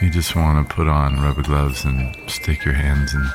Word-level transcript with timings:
you 0.00 0.10
just 0.10 0.34
want 0.36 0.68
to 0.68 0.74
put 0.74 0.88
on 0.88 1.20
rubber 1.22 1.42
gloves 1.42 1.84
and 1.84 2.14
stick 2.30 2.64
your 2.64 2.74
hands 2.74 3.14
in, 3.14 3.30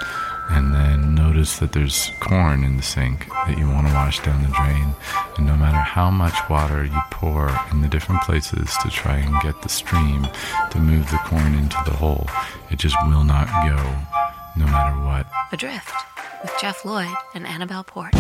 and 0.50 0.74
then 0.74 1.16
notice 1.16 1.60
that 1.60 1.72
there's 1.72 2.12
corn 2.20 2.64
in 2.64 2.78
the 2.78 2.84
sink 2.84 3.28
that 3.30 3.58
you 3.58 3.68
want 3.70 3.88
to 3.88 3.94
wash 3.94 4.20
down 4.24 4.42
the 4.42 4.50
drain. 4.50 4.94
And 5.38 5.46
no 5.46 5.56
matter 5.56 5.78
how 5.78 6.10
much 6.10 6.38
water 6.50 6.84
you 6.84 7.00
pour 7.12 7.50
in 7.72 7.82
the 7.82 7.88
different 7.88 8.22
places 8.24 8.76
to 8.82 8.90
try 8.90 9.18
and 9.18 9.42
get 9.42 9.62
the 9.62 9.70
stream 9.70 10.28
to 10.72 10.80
move 10.80 11.10
the 11.12 11.20
corn 11.26 11.54
into 11.56 11.78
the 11.86 11.96
hole, 11.96 12.28
it 12.72 12.80
just 12.80 12.96
will 13.08 13.24
not 13.24 13.48
go, 13.48 13.78
no 14.56 14.66
matter 14.66 14.96
what. 15.06 15.28
Adrift 15.52 15.94
with 16.42 16.54
Jeff 16.60 16.84
Lloyd 16.86 17.14
and 17.34 17.46
Annabelle 17.46 17.84
Port. 17.84 18.14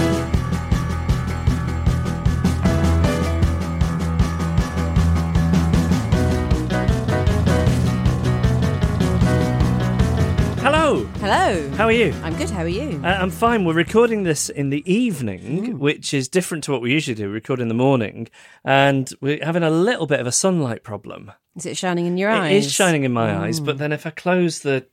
Hello. 10.61 11.05
Hello. 11.19 11.69
How 11.77 11.85
are 11.85 11.91
you? 11.91 12.13
I'm 12.21 12.35
good. 12.35 12.49
How 12.49 12.63
are 12.63 12.67
you? 12.67 13.02
Uh, 13.02 13.07
I'm 13.07 13.31
fine. 13.31 13.63
We're 13.63 13.73
recording 13.73 14.23
this 14.23 14.49
in 14.49 14.69
the 14.69 14.83
evening, 14.91 15.79
which 15.79 16.13
is 16.13 16.27
different 16.27 16.65
to 16.65 16.73
what 16.73 16.81
we 16.81 16.91
usually 16.91 17.15
do. 17.15 17.27
We 17.27 17.33
record 17.33 17.61
in 17.61 17.69
the 17.69 17.73
morning, 17.73 18.27
and 18.65 19.09
we're 19.21 19.43
having 19.43 19.63
a 19.63 19.69
little 19.69 20.05
bit 20.05 20.19
of 20.19 20.27
a 20.27 20.33
sunlight 20.33 20.83
problem. 20.83 21.31
Is 21.55 21.65
it 21.65 21.77
shining 21.77 22.07
in 22.07 22.17
your 22.17 22.30
eyes? 22.30 22.52
It 22.52 22.67
is 22.67 22.73
shining 22.73 23.05
in 23.05 23.13
my 23.13 23.37
eyes, 23.37 23.61
but 23.61 23.77
then 23.77 23.93
if 23.93 24.05
I 24.05 24.09
close 24.09 24.59
the 24.59 24.85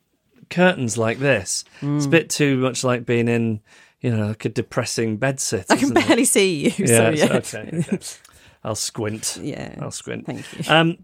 curtains 0.51 0.97
like 0.97 1.19
this, 1.19 1.65
it's 1.83 2.07
a 2.07 2.11
bit 2.11 2.31
too 2.31 2.57
much 2.59 2.85
like 2.85 3.05
being 3.05 3.27
in, 3.27 3.61
you 4.01 4.17
know, 4.17 4.29
like 4.29 4.45
a 4.45 4.49
depressing 4.49 5.19
bedsit. 5.19 5.67
I 5.69 5.75
can 5.75 5.85
isn't 5.87 5.97
it? 5.97 6.07
barely 6.07 6.25
see 6.27 6.69
you. 6.69 6.87
Yeah, 6.87 6.87
so 6.87 7.11
yeah. 7.11 7.33
okay, 7.39 7.71
okay. 7.75 7.99
I'll 8.65 8.77
squint. 8.77 9.39
Yeah. 9.43 9.75
I'll 9.81 9.91
squint. 9.91 10.27
Thank 10.27 10.45
you. 10.53 10.73
Um, 10.73 10.99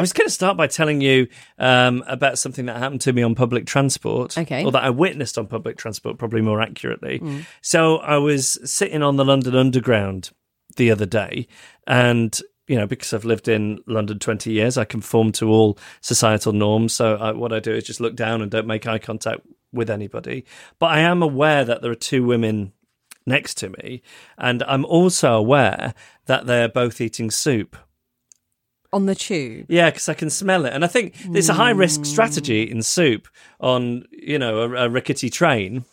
I 0.00 0.02
was 0.02 0.14
going 0.14 0.26
to 0.26 0.32
start 0.32 0.56
by 0.56 0.66
telling 0.66 1.02
you 1.02 1.28
um, 1.58 2.02
about 2.06 2.38
something 2.38 2.64
that 2.66 2.78
happened 2.78 3.02
to 3.02 3.12
me 3.12 3.22
on 3.22 3.34
public 3.34 3.66
transport. 3.66 4.38
Okay. 4.38 4.64
Or 4.64 4.72
that 4.72 4.82
I 4.82 4.88
witnessed 4.88 5.36
on 5.36 5.46
public 5.46 5.76
transport, 5.76 6.16
probably 6.16 6.40
more 6.40 6.62
accurately. 6.62 7.18
Mm. 7.18 7.44
So 7.60 7.98
I 7.98 8.16
was 8.16 8.58
sitting 8.64 9.02
on 9.02 9.16
the 9.16 9.26
London 9.26 9.54
Underground 9.54 10.30
the 10.76 10.90
other 10.90 11.04
day, 11.04 11.48
and 11.86 12.40
you 12.66 12.76
know, 12.76 12.86
because 12.86 13.12
I've 13.12 13.26
lived 13.26 13.46
in 13.46 13.80
London 13.86 14.18
20 14.18 14.50
years, 14.50 14.78
I 14.78 14.84
conform 14.84 15.32
to 15.32 15.50
all 15.50 15.76
societal 16.00 16.54
norms. 16.54 16.94
So 16.94 17.16
I, 17.16 17.32
what 17.32 17.52
I 17.52 17.60
do 17.60 17.74
is 17.74 17.84
just 17.84 18.00
look 18.00 18.16
down 18.16 18.40
and 18.40 18.50
don't 18.50 18.66
make 18.66 18.86
eye 18.86 18.98
contact 18.98 19.40
with 19.70 19.90
anybody. 19.90 20.46
But 20.78 20.92
I 20.92 21.00
am 21.00 21.20
aware 21.20 21.64
that 21.66 21.82
there 21.82 21.90
are 21.90 21.96
two 21.96 22.24
women 22.24 22.72
next 23.26 23.56
to 23.58 23.68
me, 23.68 24.00
and 24.38 24.62
I'm 24.62 24.86
also 24.86 25.34
aware 25.34 25.92
that 26.24 26.46
they're 26.46 26.70
both 26.70 27.02
eating 27.02 27.30
soup. 27.30 27.76
On 28.92 29.06
the 29.06 29.14
tube. 29.14 29.66
Yeah, 29.68 29.90
because 29.90 30.08
I 30.08 30.14
can 30.14 30.30
smell 30.30 30.64
it, 30.66 30.72
and 30.72 30.84
I 30.84 30.88
think 30.88 31.14
it's 31.34 31.48
a 31.48 31.54
high 31.54 31.70
risk 31.70 32.04
strategy 32.04 32.62
in 32.68 32.82
soup 32.82 33.28
on 33.60 34.04
you 34.10 34.38
know 34.38 34.60
a, 34.62 34.86
a 34.86 34.88
rickety 34.88 35.30
train. 35.30 35.84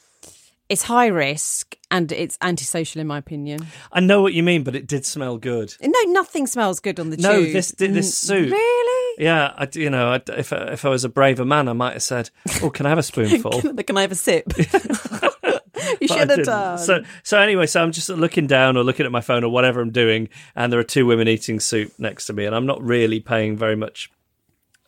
It's 0.69 0.83
high 0.83 1.07
risk 1.07 1.77
and 1.89 2.11
it's 2.11 2.37
antisocial, 2.41 2.99
in 2.99 3.07
my 3.07 3.17
opinion. 3.19 3.67
I 3.93 4.01
know 4.01 4.21
what 4.21 4.33
you 4.33 4.43
mean, 4.43 4.63
but 4.63 4.75
it 4.75 4.85
did 4.85 5.05
smell 5.05 5.37
good. 5.37 5.73
No, 5.81 6.01
nothing 6.11 6.45
smells 6.45 6.81
good 6.81 6.99
on 6.99 7.09
the 7.09 7.15
No, 7.17 7.43
tube. 7.43 7.53
this 7.53 7.71
this 7.77 8.11
Mm, 8.11 8.27
soup. 8.27 8.51
Really? 8.51 9.23
Yeah, 9.23 9.53
I, 9.57 9.69
you 9.73 9.89
know, 9.89 10.09
I, 10.11 10.21
if 10.37 10.51
I- 10.51 10.73
if 10.73 10.83
I 10.83 10.89
was 10.89 11.05
a 11.05 11.09
braver 11.09 11.45
man, 11.45 11.69
I 11.69 11.73
might 11.73 11.93
have 11.93 12.03
said, 12.03 12.31
"Oh, 12.61 12.69
can 12.69 12.85
I 12.85 12.89
have 12.89 12.97
a 12.97 13.03
spoonful?" 13.13 13.61
can, 13.61 13.77
can 13.77 13.97
I 13.97 14.01
have 14.01 14.11
a 14.11 14.15
sip? 14.15 14.51
you 16.01 16.07
should 16.07 16.29
have 16.29 16.43
done. 16.43 16.77
So, 16.77 17.03
so 17.23 17.39
anyway, 17.39 17.65
so 17.65 17.81
I'm 17.81 17.91
just 17.91 18.09
looking 18.09 18.47
down 18.47 18.77
or 18.77 18.83
looking 18.83 19.05
at 19.05 19.11
my 19.11 19.21
phone 19.21 19.43
or 19.43 19.49
whatever 19.49 19.81
I'm 19.81 19.91
doing, 19.91 20.29
and 20.55 20.71
there 20.71 20.79
are 20.79 20.83
two 20.85 21.05
women 21.05 21.27
eating 21.27 21.59
soup 21.59 21.91
next 21.97 22.25
to 22.27 22.33
me, 22.33 22.45
and 22.45 22.55
I'm 22.55 22.65
not 22.65 22.81
really 22.81 23.19
paying 23.19 23.55
very 23.55 23.75
much 23.75 24.11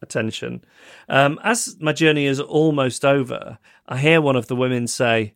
attention. 0.02 0.64
Um, 1.08 1.40
as 1.44 1.78
my 1.80 1.94
journey 1.94 2.26
is 2.26 2.40
almost 2.40 3.04
over, 3.04 3.58
I 3.88 3.98
hear 3.98 4.22
one 4.22 4.36
of 4.36 4.48
the 4.48 4.56
women 4.56 4.88
say, 4.88 5.34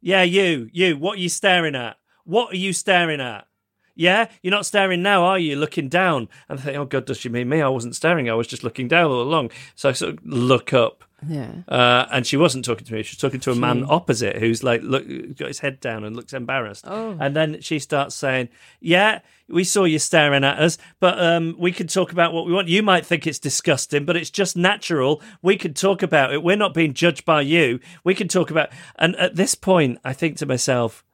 "Yeah, 0.00 0.22
you, 0.22 0.68
you, 0.72 0.96
what 0.96 1.18
are 1.18 1.22
you 1.22 1.28
staring 1.28 1.74
at? 1.74 1.96
What 2.24 2.52
are 2.52 2.58
you 2.58 2.72
staring 2.72 3.20
at?" 3.20 3.46
Yeah, 3.94 4.28
you're 4.42 4.52
not 4.52 4.64
staring 4.64 5.02
now, 5.02 5.24
are 5.24 5.40
you? 5.40 5.56
Looking 5.56 5.88
down. 5.88 6.28
And 6.48 6.60
I 6.60 6.62
think, 6.62 6.76
oh 6.76 6.84
God, 6.84 7.04
does 7.04 7.18
she 7.18 7.28
mean 7.28 7.48
me? 7.48 7.60
I 7.60 7.68
wasn't 7.68 7.96
staring. 7.96 8.30
I 8.30 8.34
was 8.34 8.46
just 8.46 8.62
looking 8.62 8.86
down 8.86 9.10
all 9.10 9.20
along. 9.20 9.50
So 9.74 9.88
I 9.88 9.92
sort 9.92 10.14
of 10.14 10.24
look 10.24 10.72
up 10.72 11.02
yeah. 11.26 11.50
uh, 11.66 12.06
and 12.12 12.26
she 12.26 12.36
wasn't 12.36 12.64
talking 12.64 12.84
to 12.86 12.92
me. 12.92 13.02
She 13.02 13.12
was 13.14 13.18
talking 13.18 13.40
to 13.40 13.50
a 13.50 13.54
man 13.54 13.84
opposite 13.88 14.36
who's 14.36 14.62
like, 14.62 14.82
look, 14.82 15.04
got 15.36 15.48
his 15.48 15.58
head 15.60 15.80
down 15.80 16.04
and 16.04 16.14
looks 16.14 16.32
embarrassed. 16.32 16.84
Oh. 16.86 17.16
And 17.18 17.34
then 17.34 17.60
she 17.60 17.78
starts 17.78 18.14
saying, 18.14 18.48
"Yeah, 18.80 19.20
we 19.48 19.64
saw 19.64 19.84
you 19.84 19.98
staring 19.98 20.44
at 20.44 20.58
us, 20.58 20.78
but 21.00 21.20
um, 21.20 21.56
we 21.58 21.72
could 21.72 21.88
talk 21.88 22.12
about 22.12 22.32
what 22.32 22.46
we 22.46 22.52
want. 22.52 22.68
You 22.68 22.82
might 22.82 23.04
think 23.04 23.26
it's 23.26 23.38
disgusting, 23.38 24.04
but 24.04 24.16
it's 24.16 24.30
just 24.30 24.56
natural. 24.56 25.20
We 25.42 25.56
could 25.56 25.74
talk 25.74 26.02
about 26.02 26.32
it. 26.32 26.42
We're 26.42 26.56
not 26.56 26.74
being 26.74 26.94
judged 26.94 27.24
by 27.24 27.40
you. 27.40 27.80
We 28.04 28.14
can 28.14 28.28
talk 28.28 28.50
about." 28.50 28.70
And 28.96 29.16
at 29.16 29.34
this 29.34 29.54
point, 29.54 29.98
I 30.04 30.12
think 30.12 30.36
to 30.38 30.46
myself. 30.46 31.04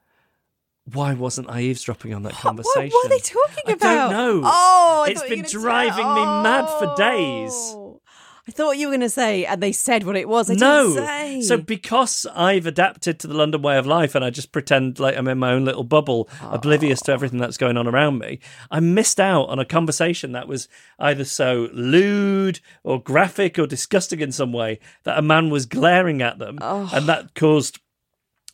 Why 0.92 1.14
wasn't 1.14 1.48
I 1.48 1.62
eavesdropping 1.62 2.12
on 2.12 2.24
that 2.24 2.32
conversation? 2.42 2.90
What 2.90 3.04
were 3.04 3.08
they 3.08 3.20
talking 3.20 3.64
I 3.68 3.72
about? 3.72 4.10
don't 4.10 4.42
know. 4.42 4.42
Oh, 4.44 5.04
I 5.06 5.12
it's 5.12 5.22
been 5.22 5.42
driving 5.42 6.06
me 6.14 6.24
mad 6.42 6.66
for 6.78 6.94
days. 6.94 7.74
Oh. 8.46 8.50
I 8.50 8.52
thought 8.52 8.76
you 8.76 8.88
were 8.88 8.92
going 8.92 9.00
to 9.00 9.10
say, 9.10 9.46
and 9.46 9.62
they 9.62 9.72
said 9.72 10.04
what 10.04 10.16
it 10.16 10.28
was. 10.28 10.50
I 10.50 10.54
no. 10.54 10.88
didn't 10.88 11.06
say. 11.06 11.40
So 11.42 11.56
because 11.56 12.26
I've 12.34 12.66
adapted 12.66 13.18
to 13.20 13.26
the 13.26 13.34
London 13.34 13.62
way 13.62 13.78
of 13.78 13.86
life 13.86 14.14
and 14.14 14.24
I 14.24 14.30
just 14.30 14.52
pretend 14.52 14.98
like 14.98 15.16
I'm 15.16 15.28
in 15.28 15.38
my 15.38 15.52
own 15.52 15.64
little 15.64 15.84
bubble, 15.84 16.28
oblivious 16.42 17.00
to 17.02 17.12
everything 17.12 17.38
that's 17.38 17.56
going 17.56 17.76
on 17.76 17.86
around 17.86 18.18
me, 18.18 18.40
I 18.70 18.80
missed 18.80 19.18
out 19.18 19.48
on 19.48 19.58
a 19.58 19.64
conversation 19.64 20.32
that 20.32 20.46
was 20.46 20.68
either 20.98 21.24
so 21.24 21.68
lewd 21.72 22.60
or 22.82 23.02
graphic 23.02 23.58
or 23.58 23.66
disgusting 23.66 24.20
in 24.20 24.32
some 24.32 24.52
way 24.52 24.78
that 25.04 25.18
a 25.18 25.22
man 25.22 25.50
was 25.50 25.66
glaring 25.66 26.20
at 26.22 26.38
them, 26.38 26.58
and 26.60 27.06
that 27.06 27.34
caused 27.34 27.78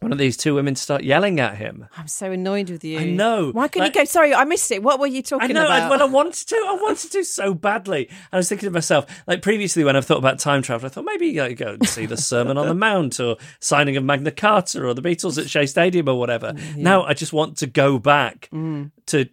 one 0.00 0.12
of 0.12 0.18
these 0.18 0.36
two 0.36 0.54
women 0.54 0.76
start 0.76 1.04
yelling 1.04 1.38
at 1.40 1.56
him. 1.56 1.86
I'm 1.96 2.08
so 2.08 2.32
annoyed 2.32 2.70
with 2.70 2.82
you. 2.82 2.98
I 2.98 3.04
know. 3.04 3.50
Why 3.52 3.68
couldn't 3.68 3.88
Like- 3.88 3.94
you 3.94 4.00
go? 4.02 4.04
Sorry, 4.06 4.34
I 4.34 4.44
missed 4.44 4.70
it. 4.72 4.82
What 4.82 4.98
were 4.98 5.06
you 5.06 5.22
talking 5.22 5.50
about? 5.50 5.70
I 5.70 5.78
know. 5.80 5.86
I, 5.86 5.90
well, 5.90 6.02
I 6.02 6.06
wanted 6.06 6.48
to. 6.48 6.56
I 6.56 6.78
wanted 6.80 7.12
to 7.12 7.24
so 7.24 7.52
badly. 7.52 8.08
I 8.32 8.38
was 8.38 8.48
thinking 8.48 8.66
to 8.66 8.72
myself, 8.72 9.06
like 9.26 9.42
previously 9.42 9.84
when 9.84 9.96
I've 9.96 10.06
thought 10.06 10.18
about 10.18 10.38
time 10.38 10.62
travel, 10.62 10.86
I 10.86 10.88
thought 10.88 11.04
maybe 11.04 11.38
like, 11.38 11.58
go 11.58 11.74
and 11.74 11.86
see 11.86 12.06
the 12.06 12.16
Sermon 12.16 12.56
on 12.56 12.66
the 12.66 12.74
Mount 12.80 13.20
or 13.20 13.36
signing 13.60 13.96
of 13.96 14.04
Magna 14.04 14.30
Carta 14.30 14.84
or 14.84 14.94
the 14.94 15.02
Beatles 15.02 15.40
at 15.40 15.50
Shea 15.50 15.66
Stadium 15.66 16.08
or 16.08 16.18
whatever. 16.18 16.54
Now 16.76 17.04
I 17.04 17.12
just 17.12 17.32
want 17.32 17.58
to 17.58 17.66
go 17.66 17.98
back 17.98 18.48
mm. 18.52 18.90
to 19.06 19.28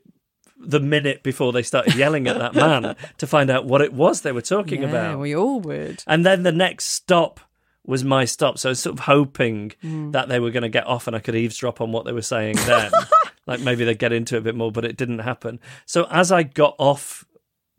the 0.59 0.79
minute 0.79 1.23
before 1.23 1.53
they 1.53 1.63
started 1.63 1.95
yelling 1.95 2.27
at 2.27 2.37
that 2.37 2.55
man 2.55 2.95
to 3.17 3.27
find 3.27 3.49
out 3.49 3.65
what 3.65 3.81
it 3.81 3.93
was 3.93 4.21
they 4.21 4.31
were 4.31 4.41
talking 4.41 4.83
about. 4.83 4.93
yeah, 4.93 5.09
about. 5.11 5.19
we 5.19 5.35
all 5.35 5.59
would. 5.61 6.03
And 6.07 6.25
then 6.25 6.43
the 6.43 6.51
next 6.51 6.85
stop 6.85 7.39
was 7.87 8.03
my 8.03 8.25
stop. 8.25 8.59
So 8.59 8.69
I 8.69 8.71
was 8.71 8.79
sort 8.79 8.93
of 8.99 9.05
hoping 9.05 9.71
Mm. 9.83 10.11
that 10.11 10.27
they 10.29 10.39
were 10.39 10.51
going 10.51 10.63
to 10.63 10.69
get 10.69 10.85
off 10.85 11.07
and 11.07 11.15
I 11.15 11.19
could 11.19 11.35
eavesdrop 11.35 11.81
on 11.81 11.91
what 11.91 12.05
they 12.05 12.11
were 12.11 12.21
saying 12.21 12.57
then. 12.67 12.91
like 13.47 13.61
maybe 13.61 13.83
they'd 13.85 13.97
get 13.97 14.11
into 14.13 14.35
it 14.35 14.39
a 14.39 14.41
bit 14.41 14.55
more, 14.55 14.71
but 14.71 14.85
it 14.85 14.97
didn't 14.97 15.19
happen. 15.19 15.59
So 15.85 16.05
as 16.11 16.31
I 16.31 16.43
got 16.43 16.75
off 16.77 17.25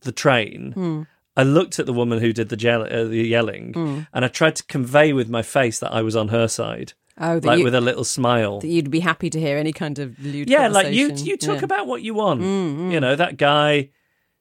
the 0.01 0.13
train, 0.13 0.73
Hmm. 0.73 1.03
I 1.37 1.45
looked 1.45 1.79
at 1.79 1.87
the 1.87 1.93
woman 1.93 2.19
who 2.19 2.33
did 2.33 2.49
the, 2.49 2.57
gel- 2.57 2.83
uh, 2.93 3.05
the 3.05 3.23
yelling 3.29 3.73
Hmm. 3.75 4.01
and 4.13 4.25
I 4.25 4.29
tried 4.29 4.57
to 4.57 4.65
convey 4.65 5.13
with 5.13 5.29
my 5.29 5.43
face 5.43 5.79
that 5.79 5.93
I 5.93 6.03
was 6.03 6.17
on 6.17 6.29
her 6.29 6.49
side. 6.49 6.95
Oh, 7.21 7.41
like 7.43 7.59
you- 7.59 7.65
with 7.65 7.75
a 7.75 7.81
little 7.81 8.05
smile. 8.05 8.61
That 8.61 8.69
you'd 8.69 8.91
be 8.91 9.01
happy 9.01 9.29
to 9.31 9.39
hear 9.41 9.59
any 9.59 9.73
kind 9.73 9.99
of 9.99 10.19
lewd 10.25 10.49
yeah, 10.49 10.69
like 10.69 10.93
you 10.93 11.13
you 11.15 11.37
talk 11.37 11.57
Yeah. 11.57 11.61
Mm, 11.61 11.65
about 11.65 11.87
what 11.89 12.03
you 12.03 12.15
want. 12.15 12.41
You 12.43 13.01
know 13.01 13.15
that 13.17 13.37
guy. 13.37 13.91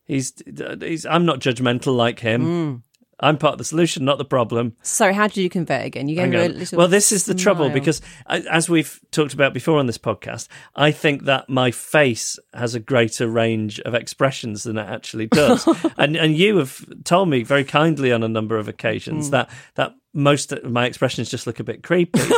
He's 0.06 0.32
he's. 0.80 1.06
I'm 1.06 1.26
not 1.26 1.40
judgmental 1.40 1.96
like 1.96 2.20
him. 2.20 2.84
Mm. 3.22 3.28
I'm 3.28 3.38
part 3.38 3.54
of 3.54 3.58
the 3.58 3.64
solution, 3.64 4.06
not 4.06 4.18
the 4.18 4.26
problem. 4.26 4.76
So, 4.82 5.12
how 5.14 5.28
did 5.28 5.38
you 5.38 5.50
convert 5.50 5.86
again? 5.86 6.08
You 6.08 6.16
gave 6.16 6.32
Hang 6.32 6.36
a 6.36 6.48
little. 6.50 6.78
Well, 6.78 6.88
this 6.88 7.12
is 7.12 7.26
the 7.26 7.34
trouble 7.34 7.70
because, 7.70 8.02
I- 8.28 8.42
as 8.50 8.70
we've 8.70 9.00
talked 9.12 9.34
about 9.34 9.54
before 9.54 9.80
on 9.80 9.88
this 9.88 9.98
podcast, 9.98 10.48
I 10.76 10.92
think 10.92 11.24
that 11.24 11.50
my 11.50 11.72
face 11.72 12.38
has 12.54 12.76
a 12.76 12.80
greater 12.80 13.28
range 13.28 13.80
of 13.82 13.94
expressions 13.96 14.64
than 14.64 14.78
it 14.78 14.88
actually 14.88 15.26
does. 15.32 15.68
and 15.98 16.16
and 16.16 16.36
you 16.38 16.58
have 16.58 16.86
told 17.04 17.30
me 17.30 17.44
very 17.44 17.64
kindly 17.64 18.12
on 18.12 18.24
a 18.24 18.28
number 18.30 18.58
of 18.58 18.68
occasions 18.68 19.32
that 19.32 19.50
that 19.76 19.96
most 20.14 20.52
of 20.52 20.64
my 20.72 20.86
expressions 20.86 21.30
just 21.30 21.48
look 21.48 21.60
a 21.60 21.64
bit 21.64 21.84
creepy. 21.84 22.20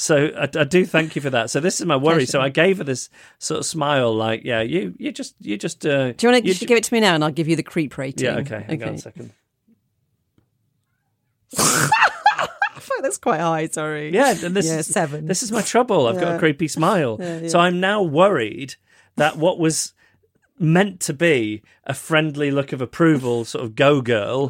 So 0.00 0.30
I, 0.34 0.48
I 0.58 0.64
do 0.64 0.86
thank 0.86 1.14
you 1.14 1.20
for 1.20 1.28
that. 1.28 1.50
So 1.50 1.60
this 1.60 1.78
is 1.78 1.86
my 1.86 1.96
worry. 1.96 2.24
So 2.24 2.40
I 2.40 2.48
gave 2.48 2.78
her 2.78 2.84
this 2.84 3.10
sort 3.38 3.60
of 3.60 3.66
smile, 3.66 4.14
like, 4.14 4.44
yeah, 4.44 4.62
you, 4.62 4.94
you 4.98 5.12
just, 5.12 5.34
you 5.40 5.58
just. 5.58 5.84
Uh, 5.84 6.12
Do 6.12 6.26
you 6.26 6.32
want 6.32 6.42
to 6.42 6.48
you 6.48 6.54
give 6.54 6.78
it 6.78 6.84
to 6.84 6.94
me 6.94 7.00
now, 7.00 7.14
and 7.14 7.22
I'll 7.22 7.30
give 7.30 7.48
you 7.48 7.56
the 7.56 7.62
creep 7.62 7.98
rating? 7.98 8.24
Yeah, 8.24 8.36
okay. 8.38 8.64
Hang 8.66 8.82
on 8.82 8.94
a 8.94 8.98
second. 8.98 9.32
That's 13.02 13.18
quite 13.18 13.40
high. 13.40 13.66
Sorry. 13.66 14.10
Yeah, 14.10 14.34
and 14.42 14.56
this 14.56 14.68
yeah, 14.68 14.78
is 14.78 14.86
seven. 14.86 15.26
This 15.26 15.42
is 15.42 15.52
my 15.52 15.60
trouble. 15.62 16.06
I've 16.06 16.18
got 16.18 16.36
a 16.36 16.38
creepy 16.38 16.68
smile. 16.68 17.18
Yeah, 17.20 17.48
So. 17.48 17.58
I'm 17.58 17.78
now 17.80 18.02
worried 18.02 18.76
that 19.16 19.36
what 19.36 19.58
was 19.58 19.92
meant 20.58 21.00
to 21.00 21.12
be 21.12 21.62
a 21.84 21.92
friendly 21.94 22.50
look 22.50 22.72
of 22.72 22.80
approval, 22.80 23.44
sort 23.44 23.64
of 23.64 23.74
go 23.74 24.00
girl, 24.00 24.48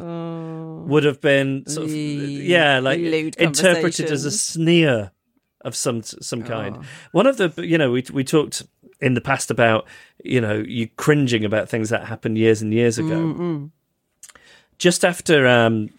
would 0.87 1.03
have 1.03 1.19
been 1.19 1.65
sort 1.67 1.87
of 1.87 1.93
yeah, 1.93 2.79
like 2.79 2.99
Oh. 2.99 3.31
interpreted 3.37 4.11
as 4.11 4.23
a 4.25 4.31
sneer 4.31 5.11
of 5.61 5.75
some 5.75 6.03
some 6.03 6.43
kind. 6.43 6.77
Oh. 6.79 6.83
One 7.11 7.27
of 7.27 7.37
the 7.37 7.53
you 7.57 7.77
know 7.77 7.91
we 7.91 8.03
we 8.11 8.23
talked 8.23 8.63
in 8.99 9.13
the 9.13 9.21
past 9.21 9.51
about 9.51 9.87
you 10.23 10.41
know 10.41 10.63
you 10.67 10.87
cringing 10.95 11.45
about 11.45 11.69
things 11.69 11.89
that 11.89 12.05
happened 12.07 12.37
years 12.37 12.61
and 12.61 12.73
years 12.73 12.97
ago. 12.97 13.15
Mm-mm. 13.15 13.71
Just 14.77 15.05
after 15.05 15.47
um, 15.47 15.89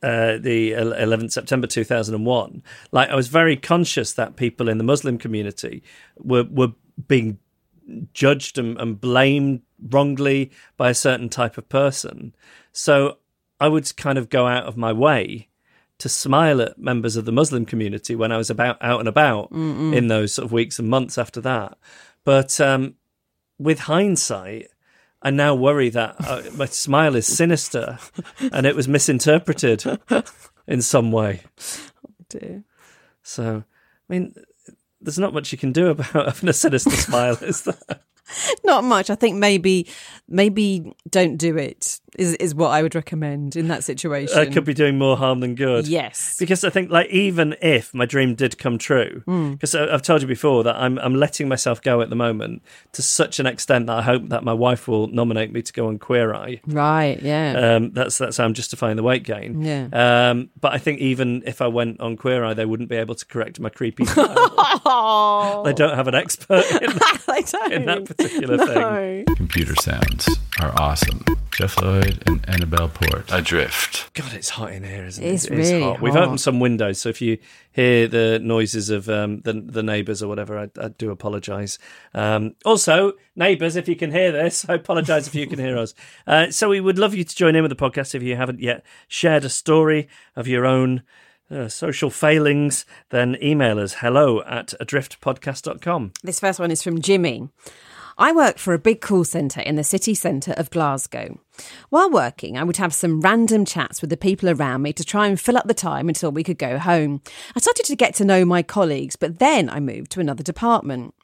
uh, 0.00 0.38
the 0.38 0.70
11th 0.72 1.32
September 1.32 1.66
2001, 1.66 2.62
like 2.92 3.08
I 3.08 3.16
was 3.16 3.26
very 3.26 3.56
conscious 3.56 4.12
that 4.12 4.36
people 4.36 4.68
in 4.68 4.78
the 4.78 4.84
Muslim 4.84 5.18
community 5.18 5.82
were 6.18 6.44
were 6.44 6.72
being 7.06 7.38
judged 8.12 8.58
and, 8.58 8.78
and 8.78 9.00
blamed 9.00 9.62
wrongly 9.90 10.50
by 10.76 10.90
a 10.90 10.94
certain 10.94 11.28
type 11.28 11.58
of 11.58 11.68
person. 11.68 12.34
So 12.72 13.18
I 13.60 13.68
would 13.68 13.96
kind 13.96 14.18
of 14.18 14.28
go 14.28 14.46
out 14.46 14.64
of 14.64 14.76
my 14.76 14.92
way 14.92 15.48
to 15.98 16.08
smile 16.08 16.60
at 16.62 16.78
members 16.78 17.16
of 17.16 17.24
the 17.24 17.32
Muslim 17.32 17.66
community 17.66 18.14
when 18.14 18.30
I 18.32 18.36
was 18.36 18.50
about 18.50 18.78
out 18.80 19.00
and 19.00 19.08
about 19.08 19.50
Mm-mm. 19.52 19.94
in 19.94 20.08
those 20.08 20.32
sort 20.32 20.46
of 20.46 20.52
weeks 20.52 20.78
and 20.78 20.88
months 20.88 21.18
after 21.18 21.40
that. 21.40 21.76
But 22.24 22.60
um, 22.60 22.94
with 23.58 23.80
hindsight, 23.80 24.68
I 25.20 25.30
now 25.30 25.54
worry 25.54 25.88
that 25.90 26.16
uh, 26.20 26.42
my 26.54 26.66
smile 26.66 27.16
is 27.16 27.26
sinister 27.26 27.98
and 28.52 28.66
it 28.66 28.76
was 28.76 28.86
misinterpreted 28.86 29.84
in 30.66 30.82
some 30.82 31.10
way. 31.10 31.42
dear. 32.28 32.64
So, 33.22 33.64
I 34.08 34.12
mean, 34.12 34.34
there's 35.00 35.18
not 35.18 35.34
much 35.34 35.52
you 35.52 35.58
can 35.58 35.72
do 35.72 35.88
about 35.88 36.12
having 36.12 36.48
a 36.48 36.52
sinister 36.52 36.90
smile, 36.90 37.36
is 37.42 37.62
there? 37.62 38.00
Not 38.64 38.84
much. 38.84 39.10
I 39.10 39.14
think 39.14 39.36
maybe, 39.36 39.86
maybe 40.28 40.94
don't 41.08 41.36
do 41.36 41.56
it. 41.56 42.00
Is 42.18 42.34
is 42.36 42.52
what 42.54 42.70
I 42.70 42.82
would 42.82 42.94
recommend 42.96 43.54
in 43.54 43.68
that 43.68 43.84
situation. 43.84 44.36
I 44.36 44.46
could 44.46 44.64
be 44.64 44.74
doing 44.74 44.98
more 44.98 45.16
harm 45.16 45.38
than 45.40 45.54
good. 45.54 45.86
Yes. 45.86 46.36
Because 46.38 46.64
I 46.64 46.70
think, 46.70 46.90
like, 46.90 47.08
even 47.10 47.54
if 47.62 47.94
my 47.94 48.06
dream 48.06 48.34
did 48.34 48.58
come 48.58 48.76
true, 48.78 49.22
Mm. 49.28 49.52
because 49.52 49.74
I've 49.74 50.02
told 50.02 50.22
you 50.22 50.26
before 50.26 50.64
that 50.64 50.74
I'm 50.76 50.98
I'm 50.98 51.14
letting 51.14 51.48
myself 51.48 51.80
go 51.80 52.00
at 52.00 52.08
the 52.10 52.16
moment 52.16 52.62
to 52.94 53.02
such 53.02 53.38
an 53.38 53.46
extent 53.46 53.86
that 53.86 53.98
I 53.98 54.02
hope 54.02 54.30
that 54.30 54.42
my 54.42 54.52
wife 54.54 54.88
will 54.88 55.06
nominate 55.06 55.52
me 55.52 55.62
to 55.62 55.72
go 55.72 55.86
on 55.88 55.98
Queer 55.98 56.34
Eye. 56.34 56.60
Right. 56.66 57.22
Yeah. 57.22 57.76
Um, 57.76 57.92
that's 57.92 58.18
that's 58.18 58.38
how 58.38 58.44
I'm 58.46 58.54
justifying 58.54 58.96
the 58.96 59.02
weight 59.04 59.22
gain. 59.22 59.62
Yeah. 59.62 59.88
Um, 60.30 60.50
but 60.60 60.72
I 60.72 60.78
think 60.78 60.98
even 61.00 61.42
if 61.46 61.60
I 61.62 61.68
went 61.68 62.00
on 62.00 62.16
Queer 62.16 62.42
Eye, 62.44 62.54
they 62.54 62.64
wouldn't 62.66 62.88
be 62.88 62.96
able 62.96 63.14
to 63.14 63.26
correct 63.26 63.60
my 63.60 63.68
creepy. 63.68 64.04
oh, 64.16 65.62
they 65.64 65.72
don't 65.72 65.94
have 65.94 66.08
an 66.08 66.14
expert 66.14 66.64
in, 66.82 66.90
they 67.28 67.42
don't. 67.42 67.72
in 67.72 67.84
that 67.86 68.17
particular 68.18 68.56
no. 68.56 68.66
thing. 68.66 69.24
Computer 69.36 69.74
sounds 69.76 70.28
are 70.60 70.72
awesome. 70.78 71.24
Jeff 71.52 71.80
Lloyd 71.80 72.22
and 72.26 72.48
Annabelle 72.48 72.88
Port. 72.88 73.24
Adrift. 73.32 74.12
God, 74.14 74.32
it's 74.32 74.50
hot 74.50 74.72
in 74.72 74.84
here, 74.84 75.04
isn't 75.06 75.24
it? 75.24 75.26
It 75.26 75.34
is 75.34 75.50
really 75.50 75.82
hot. 75.82 76.00
We've 76.00 76.14
opened 76.14 76.40
some 76.40 76.60
windows, 76.60 77.00
so 77.00 77.08
if 77.08 77.20
you 77.20 77.38
hear 77.72 78.06
the 78.06 78.38
noises 78.40 78.90
of 78.90 79.08
um, 79.08 79.40
the 79.40 79.54
the 79.54 79.82
neighbours 79.82 80.22
or 80.22 80.28
whatever, 80.28 80.58
I, 80.58 80.68
I 80.80 80.88
do 80.88 81.10
apologise. 81.10 81.78
Um, 82.14 82.54
also, 82.64 83.14
neighbours, 83.34 83.76
if 83.76 83.88
you 83.88 83.96
can 83.96 84.12
hear 84.12 84.30
this, 84.30 84.64
I 84.68 84.74
apologise 84.74 85.26
if 85.26 85.34
you 85.34 85.46
can 85.46 85.58
hear 85.58 85.78
us. 85.78 85.94
Uh, 86.26 86.50
so 86.50 86.68
we 86.68 86.80
would 86.80 86.98
love 86.98 87.14
you 87.14 87.24
to 87.24 87.36
join 87.36 87.56
in 87.56 87.62
with 87.62 87.70
the 87.70 87.76
podcast 87.76 88.14
if 88.14 88.22
you 88.22 88.36
haven't 88.36 88.60
yet 88.60 88.84
shared 89.08 89.44
a 89.44 89.48
story 89.50 90.08
of 90.36 90.46
your 90.46 90.66
own. 90.66 91.02
Uh, 91.50 91.66
social 91.66 92.10
failings, 92.10 92.84
then 93.08 93.34
email 93.42 93.78
us 93.78 93.94
hello 94.00 94.42
at 94.42 94.74
adriftpodcast.com. 94.82 96.12
This 96.22 96.40
first 96.40 96.60
one 96.60 96.70
is 96.70 96.82
from 96.82 97.00
Jimmy. 97.00 97.48
I 98.20 98.32
work 98.32 98.58
for 98.58 98.74
a 98.74 98.80
big 98.80 99.00
call 99.00 99.22
centre 99.22 99.60
in 99.60 99.76
the 99.76 99.84
city 99.84 100.12
centre 100.12 100.52
of 100.56 100.70
Glasgow. 100.70 101.38
While 101.88 102.10
working, 102.10 102.58
I 102.58 102.64
would 102.64 102.78
have 102.78 102.92
some 102.92 103.20
random 103.20 103.64
chats 103.64 104.00
with 104.00 104.10
the 104.10 104.16
people 104.16 104.50
around 104.50 104.82
me 104.82 104.92
to 104.94 105.04
try 105.04 105.28
and 105.28 105.40
fill 105.40 105.56
up 105.56 105.68
the 105.68 105.74
time 105.74 106.08
until 106.08 106.32
we 106.32 106.42
could 106.42 106.58
go 106.58 106.78
home. 106.78 107.22
I 107.54 107.60
started 107.60 107.86
to 107.86 107.94
get 107.94 108.16
to 108.16 108.24
know 108.24 108.44
my 108.44 108.64
colleagues, 108.64 109.14
but 109.14 109.38
then 109.38 109.70
I 109.70 109.78
moved 109.78 110.10
to 110.12 110.20
another 110.20 110.42
department. 110.42 111.14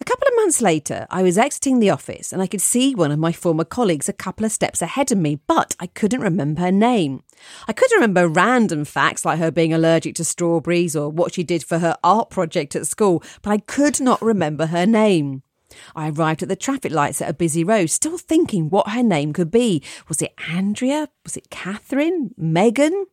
A 0.00 0.04
couple 0.06 0.26
of 0.28 0.36
months 0.36 0.62
later, 0.62 1.06
I 1.10 1.22
was 1.22 1.36
exiting 1.36 1.78
the 1.78 1.90
office 1.90 2.32
and 2.32 2.40
I 2.40 2.46
could 2.46 2.62
see 2.62 2.94
one 2.94 3.12
of 3.12 3.18
my 3.18 3.32
former 3.32 3.64
colleagues 3.64 4.08
a 4.08 4.14
couple 4.14 4.46
of 4.46 4.52
steps 4.52 4.80
ahead 4.80 5.12
of 5.12 5.18
me, 5.18 5.40
but 5.46 5.76
I 5.78 5.88
couldn't 5.88 6.22
remember 6.22 6.62
her 6.62 6.72
name. 6.72 7.22
I 7.68 7.74
could 7.74 7.92
remember 7.92 8.26
random 8.26 8.86
facts 8.86 9.26
like 9.26 9.38
her 9.38 9.50
being 9.50 9.74
allergic 9.74 10.14
to 10.14 10.24
strawberries 10.24 10.96
or 10.96 11.10
what 11.10 11.34
she 11.34 11.44
did 11.44 11.62
for 11.62 11.80
her 11.80 11.98
art 12.02 12.30
project 12.30 12.74
at 12.74 12.86
school, 12.86 13.22
but 13.42 13.50
I 13.50 13.58
could 13.58 14.00
not 14.00 14.22
remember 14.22 14.66
her 14.66 14.86
name. 14.86 15.42
I 15.94 16.10
arrived 16.10 16.42
at 16.42 16.48
the 16.48 16.56
traffic 16.56 16.92
lights 16.92 17.20
at 17.22 17.30
a 17.30 17.34
busy 17.34 17.64
road, 17.64 17.90
still 17.90 18.18
thinking 18.18 18.70
what 18.70 18.90
her 18.90 19.02
name 19.02 19.32
could 19.32 19.50
be. 19.50 19.82
Was 20.08 20.22
it 20.22 20.34
Andrea? 20.48 21.08
Was 21.24 21.36
it 21.36 21.50
Catherine? 21.50 22.34
Megan? 22.36 23.06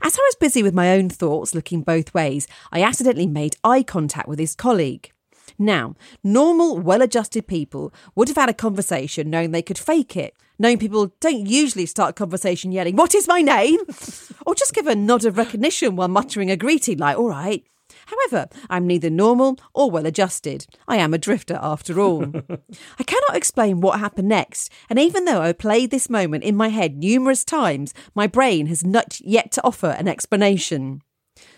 As 0.00 0.16
I 0.16 0.22
was 0.22 0.36
busy 0.36 0.62
with 0.62 0.74
my 0.74 0.92
own 0.92 1.08
thoughts, 1.08 1.54
looking 1.54 1.82
both 1.82 2.14
ways, 2.14 2.46
I 2.70 2.82
accidentally 2.82 3.26
made 3.26 3.56
eye 3.64 3.82
contact 3.82 4.28
with 4.28 4.38
his 4.38 4.54
colleague. 4.54 5.10
Now, 5.58 5.94
normal, 6.24 6.78
well 6.78 7.02
adjusted 7.02 7.46
people 7.46 7.92
would 8.14 8.28
have 8.28 8.36
had 8.36 8.48
a 8.48 8.54
conversation 8.54 9.30
knowing 9.30 9.50
they 9.50 9.62
could 9.62 9.78
fake 9.78 10.16
it. 10.16 10.34
Knowing 10.58 10.78
people 10.78 11.12
don't 11.20 11.46
usually 11.46 11.86
start 11.86 12.10
a 12.10 12.12
conversation 12.12 12.72
yelling, 12.72 12.96
What 12.96 13.14
is 13.14 13.28
my 13.28 13.42
name? 13.42 13.80
or 14.46 14.54
just 14.54 14.74
give 14.74 14.86
a 14.86 14.94
nod 14.94 15.24
of 15.24 15.36
recognition 15.36 15.96
while 15.96 16.08
muttering 16.08 16.50
a 16.50 16.56
greeting 16.56 16.98
like, 16.98 17.18
All 17.18 17.28
right. 17.28 17.64
However, 18.12 18.48
I'm 18.68 18.86
neither 18.86 19.10
normal 19.10 19.58
or 19.74 19.90
well 19.90 20.06
adjusted. 20.06 20.66
I 20.86 20.96
am 20.96 21.14
a 21.14 21.18
drifter 21.18 21.58
after 21.62 22.00
all. 22.00 22.24
I 22.98 23.02
cannot 23.04 23.36
explain 23.36 23.80
what 23.80 24.00
happened 24.00 24.28
next, 24.28 24.70
and 24.90 24.98
even 24.98 25.24
though 25.24 25.40
I 25.40 25.52
played 25.52 25.90
this 25.90 26.10
moment 26.10 26.44
in 26.44 26.56
my 26.56 26.68
head 26.68 26.96
numerous 26.96 27.44
times, 27.44 27.94
my 28.14 28.26
brain 28.26 28.66
has 28.66 28.84
not 28.84 29.20
yet 29.20 29.50
to 29.52 29.64
offer 29.64 29.90
an 29.98 30.08
explanation. 30.08 31.02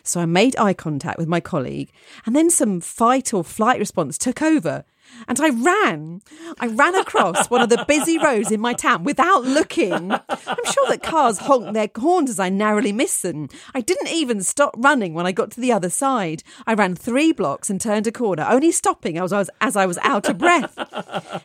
So 0.03 0.21
I 0.21 0.27
made 0.27 0.57
eye 0.57 0.75
contact 0.75 1.19
with 1.19 1.29
my 1.29 1.41
colleague, 1.41 1.91
and 2.27 2.37
then 2.37 2.51
some 2.51 2.81
fight 2.81 3.35
or 3.35 3.43
flight 3.43 3.79
response 3.79 4.19
took 4.19 4.43
over. 4.43 4.85
And 5.29 5.41
I 5.41 5.51
ran. 5.51 6.23
I 6.59 6.67
ran 6.67 6.95
across 6.95 7.49
one 7.49 7.63
of 7.63 7.69
the 7.69 7.85
busy 7.87 8.19
roads 8.19 8.51
in 8.51 8.61
my 8.61 8.73
town 8.73 9.05
without 9.05 9.45
looking. 9.45 10.13
I'm 10.13 10.65
sure 10.73 10.89
that 10.89 11.03
cars 11.03 11.39
honked 11.39 11.73
their 11.73 11.89
horns 11.97 12.31
as 12.31 12.41
I 12.41 12.49
narrowly 12.49 12.93
missed 12.93 13.23
them. 13.23 13.49
I 13.75 13.81
didn't 13.81 14.09
even 14.09 14.43
stop 14.43 14.75
running 14.77 15.15
when 15.15 15.27
I 15.27 15.33
got 15.33 15.51
to 15.53 15.61
the 15.61 15.73
other 15.73 15.91
side. 15.91 16.43
I 16.67 16.75
ran 16.75 16.95
three 16.95 17.33
blocks 17.33 17.71
and 17.71 17.81
turned 17.81 18.07
a 18.07 18.13
corner, 18.13 18.47
only 18.49 18.73
stopping 18.73 19.19
as 19.19 19.33
I 19.33 19.39
was, 19.39 19.51
as 19.61 19.77
I 19.77 19.87
was 19.87 19.99
out 19.99 20.29
of 20.29 20.39
breath. 20.39 20.75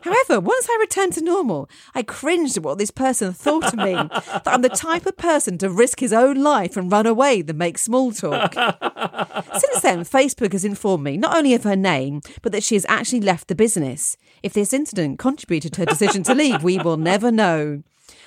However, 0.02 0.40
once 0.40 0.66
I 0.68 0.78
returned 0.80 1.14
to 1.14 1.24
normal, 1.24 1.68
I 1.94 2.02
cringed 2.02 2.56
at 2.56 2.62
what 2.62 2.78
this 2.78 2.90
person 2.90 3.32
thought 3.32 3.72
of 3.72 3.78
me 3.78 3.94
that 3.94 4.42
I'm 4.46 4.62
the 4.62 4.68
type 4.68 5.06
of 5.06 5.16
person 5.16 5.58
to 5.58 5.70
risk 5.70 6.00
his 6.00 6.12
own 6.12 6.42
life 6.42 6.76
and 6.76 6.90
run 6.90 7.06
away 7.06 7.42
than 7.42 7.58
make 7.58 7.78
small 7.78 8.12
talk. 8.12 8.54
Since 8.54 9.80
then, 9.82 10.04
Facebook 10.04 10.52
has 10.52 10.64
informed 10.64 11.04
me 11.04 11.16
not 11.16 11.36
only 11.36 11.54
of 11.54 11.64
her 11.64 11.76
name, 11.76 12.20
but 12.42 12.52
that 12.52 12.62
she 12.62 12.74
has 12.74 12.86
actually 12.88 13.20
left 13.20 13.49
the 13.50 13.54
business. 13.56 14.16
If 14.42 14.54
this 14.54 14.72
incident 14.72 15.18
contributed 15.18 15.74
to 15.74 15.80
her 15.80 15.86
decision 15.86 16.22
to 16.22 16.34
leave, 16.34 16.62
we 16.62 16.78
will 16.78 16.96
never 16.96 17.30
know. 17.30 17.82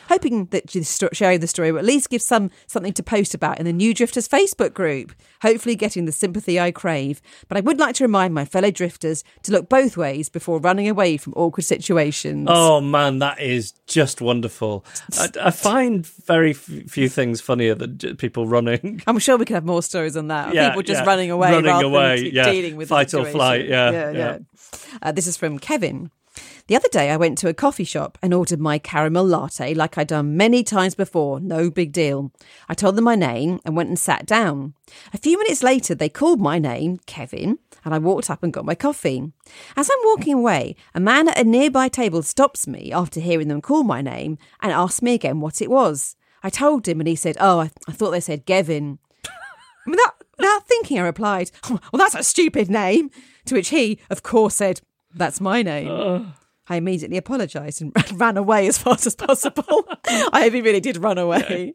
Hoping 0.10 0.46
that 0.48 0.70
sharing 1.14 1.40
the 1.40 1.48
story 1.48 1.72
will 1.72 1.80
at 1.80 1.86
least 1.86 2.10
give 2.10 2.22
some 2.22 2.52
something 2.68 2.94
to 2.94 3.04
post 3.04 3.34
about 3.34 3.60
in 3.60 3.66
the 3.66 3.74
New 3.74 3.94
Drifters 3.94 4.28
Facebook 4.28 4.74
group, 4.74 5.14
hopefully 5.42 5.76
getting 5.76 6.06
the 6.06 6.12
sympathy 6.12 6.60
I 6.60 6.72
crave. 6.72 7.22
But 7.48 7.58
I 7.58 7.62
would 7.62 7.80
like 7.80 7.96
to 7.96 8.04
remind 8.04 8.34
my 8.34 8.46
fellow 8.46 8.72
drifters 8.72 9.24
to 9.44 9.52
look 9.52 9.70
both 9.70 9.98
ways 9.98 10.30
before 10.30 10.60
running 10.60 10.90
away 10.90 11.18
from 11.18 11.34
awkward 11.36 11.64
situations. 11.64 12.48
Oh 12.52 12.82
man, 12.82 13.20
that 13.20 13.40
is 13.40 13.74
just 13.88 14.22
wonderful. 14.22 14.86
I, 15.18 15.30
I 15.42 15.52
find 15.52 16.06
very 16.06 16.52
f- 16.52 16.58
few 16.88 17.10
things 17.10 17.42
funnier 17.42 17.76
than 17.76 17.98
j- 17.98 18.14
people 18.14 18.48
running. 18.48 19.02
I'm 19.08 19.20
sure 19.20 19.38
we 19.38 19.46
could 19.46 19.56
have 19.56 19.66
more 19.66 19.84
stories 19.84 20.18
on 20.18 20.28
that. 20.28 20.54
Yeah, 20.54 20.70
People 20.70 20.84
just 20.84 21.02
yeah. 21.02 21.06
running 21.08 21.32
away 21.32 21.52
Running 21.52 21.66
rather 21.66 21.86
away, 21.86 22.30
yeah. 22.34 22.50
dealing 22.52 22.76
with 22.76 22.90
the 22.90 22.96
Fight 22.96 23.14
or 23.14 23.26
flight, 23.26 23.68
yeah, 23.68 23.92
yeah, 23.92 24.12
yeah. 24.12 24.18
yeah. 24.18 24.78
Uh, 25.02 25.12
this 25.12 25.28
is 25.28 25.38
from 25.38 25.60
Kevin. 25.60 26.12
The 26.68 26.76
other 26.76 26.88
day, 26.90 27.12
I 27.12 27.18
went 27.18 27.38
to 27.40 27.50
a 27.50 27.54
coffee 27.54 27.84
shop 27.84 28.18
and 28.22 28.34
ordered 28.34 28.60
my 28.60 28.80
caramel 28.80 29.26
latte 29.26 29.74
like 29.74 29.98
I'd 29.98 30.08
done 30.08 30.38
many 30.38 30.64
times 30.64 30.96
before. 30.96 31.40
No 31.40 31.70
big 31.70 31.92
deal. 31.92 32.32
I 32.70 32.74
told 32.74 32.96
them 32.96 33.04
my 33.04 33.16
name 33.16 33.60
and 33.66 33.76
went 33.76 33.90
and 33.90 34.00
sat 34.00 34.26
down. 34.26 34.74
A 35.14 35.18
few 35.18 35.38
minutes 35.38 35.62
later, 35.62 35.94
they 35.94 36.10
called 36.10 36.40
my 36.40 36.60
name, 36.60 37.00
Kevin, 37.06 37.60
and 37.84 37.94
I 37.94 37.98
walked 38.00 38.30
up 38.30 38.44
and 38.44 38.54
got 38.54 38.66
my 38.66 38.76
coffee. 38.76 39.32
As 39.76 39.90
I'm 39.92 40.06
walking 40.06 40.36
away, 40.36 40.76
a 40.96 41.00
man 41.00 41.28
at 41.28 41.38
a 41.40 41.44
nearby 41.44 41.90
table 41.90 42.22
stops 42.24 42.66
me 42.66 42.92
after 42.94 43.20
hearing 43.20 43.50
them 43.50 43.62
call 43.62 43.84
my 43.84 44.02
name 44.02 44.38
and 44.62 44.72
asks 44.72 45.02
me 45.02 45.16
again 45.16 45.42
what 45.42 45.62
it 45.62 45.70
was. 45.70 46.16
I 46.42 46.50
told 46.50 46.88
him, 46.88 47.00
and 47.00 47.08
he 47.08 47.16
said, 47.16 47.38
Oh, 47.40 47.60
I, 47.60 47.72
I 47.88 47.92
thought 47.92 48.12
they 48.12 48.20
said 48.20 48.46
Gavin. 48.46 49.00
Without, 49.86 50.24
without 50.38 50.68
thinking, 50.68 50.98
I 50.98 51.04
replied, 51.04 51.52
"Oh, 51.66 51.80
Well, 51.92 52.00
that's 52.00 52.16
a 52.16 52.24
stupid 52.24 52.70
name. 52.70 53.12
To 53.46 53.56
which 53.56 53.70
he, 53.70 54.00
of 54.10 54.24
course, 54.24 54.56
said, 54.56 54.80
That's 55.16 55.40
my 55.42 55.62
name. 55.62 56.34
I 56.68 56.78
immediately 56.78 57.18
apologised 57.18 57.82
and 57.82 57.92
ran 58.20 58.38
away 58.38 58.68
as 58.68 58.78
fast 58.78 59.06
as 59.06 59.16
possible. 59.16 59.86
I 60.08 60.44
hope 60.44 60.54
he 60.54 60.62
really 60.62 60.80
did 60.80 60.96
run 60.98 61.18
away. 61.18 61.74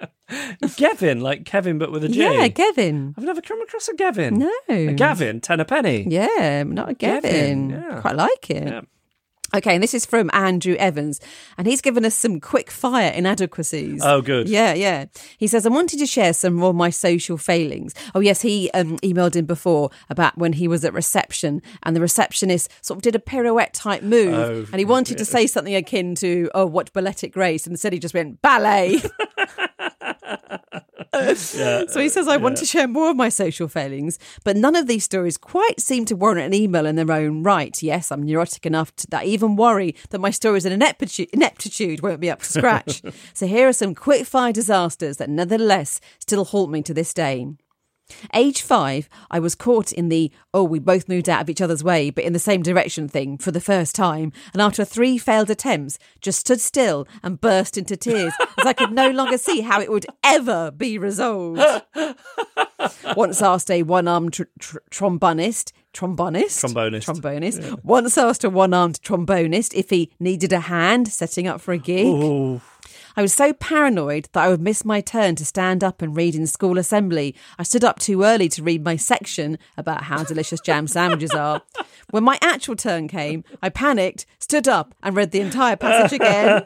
Gavin, 0.77 1.21
like 1.21 1.45
Kevin, 1.45 1.79
but 1.79 1.93
with 1.93 2.05
a 2.05 2.09
G. 2.09 2.21
Yeah, 2.21 2.49
Gavin. 2.49 3.15
I've 3.19 3.25
never 3.25 3.43
come 3.43 3.61
across 3.61 3.89
a 3.89 3.95
Gavin. 3.95 4.39
No. 4.39 4.51
A 4.69 4.95
Gavin, 4.95 5.41
ten 5.41 5.61
a 5.61 5.67
penny. 5.67 6.07
Yeah, 6.09 6.63
not 6.63 6.89
a 6.89 6.95
Gavin. 6.95 7.69
Gavin, 7.69 7.71
yeah. 7.71 8.01
Quite 8.01 8.17
like 8.17 8.51
it. 8.51 8.69
Yeah. 8.69 8.81
Okay, 9.55 9.75
and 9.75 9.83
this 9.83 9.95
is 9.95 10.05
from 10.05 10.31
Andrew 10.35 10.75
Evans, 10.75 11.21
and 11.57 11.67
he's 11.67 11.81
given 11.81 12.05
us 12.05 12.15
some 12.15 12.39
quick 12.39 12.71
fire 12.71 13.11
inadequacies. 13.11 14.03
Oh, 14.05 14.21
good. 14.21 14.47
Yeah, 14.47 14.75
yeah. 14.75 15.07
He 15.39 15.47
says, 15.47 15.65
I 15.65 15.71
wanted 15.71 15.99
to 16.01 16.07
share 16.07 16.35
some 16.35 16.53
more 16.55 16.71
of 16.71 16.77
my 16.77 16.91
social 16.91 17.39
failings. 17.39 17.95
Oh, 18.15 18.21
yes, 18.21 18.43
he 18.43 18.71
um, 18.73 18.99
emailed 18.99 19.37
in 19.37 19.47
before 19.47 19.91
about 20.11 20.37
when 20.37 20.53
he 20.53 20.69
was 20.69 20.85
at 20.85 20.93
reception, 20.93 21.63
and 21.83 21.97
the 21.97 22.01
receptionist 22.03 22.71
sort 22.85 22.99
of 22.99 23.03
did 23.03 23.15
a 23.15 23.19
pirouette 23.19 23.73
type 23.73 24.03
move, 24.03 24.35
Oh, 24.35 24.67
and 24.71 24.79
he 24.79 24.85
wanted 24.85 25.17
to 25.17 25.25
say 25.25 25.47
something 25.47 25.75
akin 25.75 26.15
to, 26.17 26.51
oh, 26.55 26.67
what 26.67 26.93
balletic 26.93 27.33
grace, 27.33 27.67
and 27.67 27.73
instead 27.73 27.95
he 27.95 27.99
just 27.99 28.15
went, 28.15 28.43
ballet. 28.43 29.01
so 31.37 32.01
he 32.01 32.09
says, 32.09 32.29
I 32.29 32.37
want 32.37 32.57
to 32.59 32.67
share 32.67 32.89
more 32.89 33.11
of 33.11 33.17
my 33.17 33.29
social 33.29 33.69
failings, 33.69 34.19
but 34.45 34.57
none 34.57 34.77
of 34.77 34.87
these 34.87 35.05
stories 35.05 35.37
quite 35.37 35.81
seem 35.81 36.05
to 36.07 36.17
warrant 36.17 36.47
an 36.47 36.55
email 36.55 36.87
in 36.87 36.97
their 36.97 37.11
own 37.11 37.43
right. 37.43 37.81
Yes, 37.83 38.13
I'm 38.13 38.23
neurotic 38.23 38.67
enough 38.67 38.95
to, 38.97 39.07
that 39.09 39.23
I 39.23 39.25
even 39.25 39.57
worry 39.57 39.95
that 40.11 40.21
my 40.21 40.31
stories 40.31 40.65
in 40.65 40.73
ineptitude, 40.73 41.29
ineptitude 41.33 42.03
won't 42.03 42.21
be 42.21 42.31
up 42.31 42.41
to 42.41 42.47
scratch. 42.47 43.03
so 43.35 43.47
here 43.47 43.69
are 43.69 43.73
some 43.73 43.95
quick 43.95 44.27
fire 44.27 44.53
disasters 44.53 45.17
that 45.17 45.31
nevertheless 45.31 46.01
still 46.19 46.45
haunt 46.45 46.71
me 46.71 46.83
to 46.83 46.95
this 46.95 47.15
day. 47.15 47.47
Age 48.35 48.63
five, 48.63 49.09
I 49.31 49.39
was 49.39 49.55
caught 49.55 49.93
in 49.93 50.09
the, 50.09 50.31
oh, 50.55 50.65
we 50.65 50.79
both 50.79 51.09
moved 51.09 51.29
out 51.29 51.41
of 51.43 51.51
each 51.51 51.61
other's 51.61 51.85
way, 51.85 52.11
but 52.11 52.25
in 52.25 52.33
the 52.33 52.39
same 52.39 52.63
direction 52.63 53.09
thing 53.09 53.39
for 53.39 53.51
the 53.51 53.61
first 53.61 53.95
time. 53.95 54.33
And 54.53 54.63
after 54.63 54.85
three 54.85 55.19
failed 55.19 55.51
attempts, 55.51 55.99
just 56.21 56.41
stood 56.41 56.61
still 56.61 57.07
and 57.23 57.41
burst 57.41 57.77
into 57.77 57.97
tears 57.97 58.33
as 58.59 58.67
I 58.67 58.73
could 58.73 58.93
no 58.93 59.11
longer 59.11 59.39
see 59.39 59.61
how 59.61 59.81
it 59.81 59.91
would 59.91 60.07
ever 60.25 60.71
be 60.71 60.99
resolved. 60.99 61.63
Once 63.17 63.43
asked 63.43 63.71
a 63.71 63.83
one 63.83 64.09
armed 64.09 64.33
tr- 64.33 64.43
tr- 64.59 64.79
trombonist, 64.91 65.73
trombonist, 65.93 66.63
Trombonist. 66.65 67.05
trombonist, 67.07 67.85
once 67.85 68.17
asked 68.17 68.45
a 68.45 68.51
one 68.51 68.73
armed 68.73 69.01
trombonist 69.03 69.75
if 69.75 69.91
he 69.91 70.13
needed 70.21 70.53
a 70.53 70.61
hand 70.61 71.09
setting 71.09 71.47
up 71.49 71.61
for 71.61 71.73
a 71.73 71.79
gig. 71.79 72.07
Ooh. 72.07 72.61
I 73.19 73.23
was 73.23 73.33
so 73.33 73.53
paranoid 73.53 74.29
that 74.33 74.45
I 74.45 74.49
would 74.49 74.61
miss 74.61 74.85
my 74.85 75.01
turn 75.01 75.35
to 75.35 75.45
stand 75.45 75.83
up 75.83 76.03
and 76.03 76.17
read 76.17 76.37
in 76.37 76.47
school 76.47 76.79
assembly. 76.79 77.35
I 77.59 77.65
stood 77.65 77.83
up 77.83 77.99
too 77.99 78.23
early 78.23 78.49
to 78.51 78.63
read 78.63 78.85
my 78.85 78.95
section 78.95 79.59
about 79.77 80.05
how 80.05 80.23
delicious 80.23 80.61
jam 80.61 80.87
sandwiches 80.87 81.33
are. 81.33 81.63
When 82.11 82.23
my 82.23 82.39
actual 82.41 82.77
turn 82.77 83.09
came, 83.09 83.43
I 83.61 83.71
panicked, 83.71 84.25
stood 84.39 84.69
up, 84.69 84.95
and 85.03 85.17
read 85.17 85.33
the 85.33 85.41
entire 85.41 85.75
passage 85.75 86.13
again. 86.13 86.63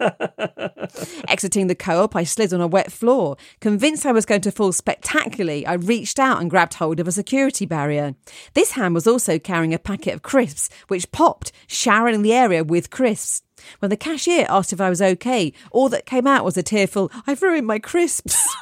Exiting 1.26 1.68
the 1.68 1.74
co 1.74 2.02
op, 2.04 2.14
I 2.14 2.24
slid 2.24 2.52
on 2.52 2.60
a 2.60 2.66
wet 2.66 2.92
floor. 2.92 3.38
Convinced 3.60 4.04
I 4.04 4.12
was 4.12 4.26
going 4.26 4.42
to 4.42 4.52
fall 4.52 4.72
spectacularly, 4.72 5.66
I 5.66 5.72
reached 5.72 6.18
out 6.18 6.42
and 6.42 6.50
grabbed 6.50 6.74
hold 6.74 7.00
of 7.00 7.08
a 7.08 7.12
security 7.12 7.64
barrier. 7.64 8.14
This 8.52 8.72
hand 8.72 8.94
was 8.94 9.06
also 9.06 9.38
carrying 9.38 9.72
a 9.72 9.78
packet 9.78 10.12
of 10.12 10.20
crisps, 10.20 10.68
which 10.88 11.12
popped, 11.12 11.50
showering 11.66 12.20
the 12.20 12.34
area 12.34 12.62
with 12.62 12.90
crisps. 12.90 13.40
When 13.78 13.90
the 13.90 13.96
cashier 13.96 14.46
asked 14.48 14.72
if 14.72 14.80
I 14.80 14.90
was 14.90 15.02
okay, 15.02 15.52
all 15.70 15.88
that 15.90 16.06
came 16.06 16.26
out 16.26 16.44
was 16.44 16.56
a 16.56 16.62
tearful, 16.62 17.10
I've 17.26 17.42
ruined 17.42 17.66
my 17.66 17.78
crisps. 17.78 18.36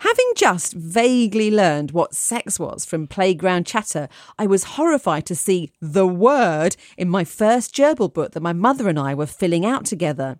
Having 0.00 0.32
just 0.36 0.72
vaguely 0.72 1.50
learned 1.50 1.90
what 1.90 2.14
sex 2.14 2.58
was 2.58 2.84
from 2.84 3.06
playground 3.06 3.66
chatter, 3.66 4.08
I 4.38 4.46
was 4.46 4.64
horrified 4.64 5.26
to 5.26 5.34
see 5.34 5.70
the 5.80 6.06
word 6.06 6.76
in 6.96 7.08
my 7.08 7.24
first 7.24 7.74
gerbil 7.74 8.12
book 8.12 8.32
that 8.32 8.42
my 8.42 8.52
mother 8.52 8.88
and 8.88 8.98
I 8.98 9.14
were 9.14 9.26
filling 9.26 9.66
out 9.66 9.84
together. 9.84 10.38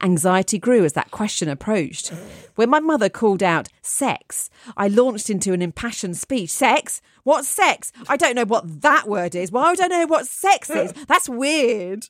Anxiety 0.00 0.58
grew 0.58 0.84
as 0.84 0.94
that 0.94 1.10
question 1.10 1.48
approached. 1.48 2.12
When 2.54 2.70
my 2.70 2.80
mother 2.80 3.08
called 3.08 3.42
out 3.42 3.68
sex, 3.82 4.50
I 4.76 4.88
launched 4.88 5.30
into 5.30 5.52
an 5.52 5.62
impassioned 5.62 6.16
speech. 6.16 6.50
Sex? 6.50 7.00
What's 7.24 7.48
sex? 7.48 7.92
I 8.08 8.16
don't 8.16 8.34
know 8.34 8.44
what 8.44 8.82
that 8.82 9.08
word 9.08 9.34
is. 9.34 9.52
Why 9.52 9.70
would 9.70 9.80
I 9.80 9.86
know 9.86 10.06
what 10.06 10.26
sex 10.26 10.70
is? 10.70 10.92
That's 11.06 11.28
weird. 11.28 12.08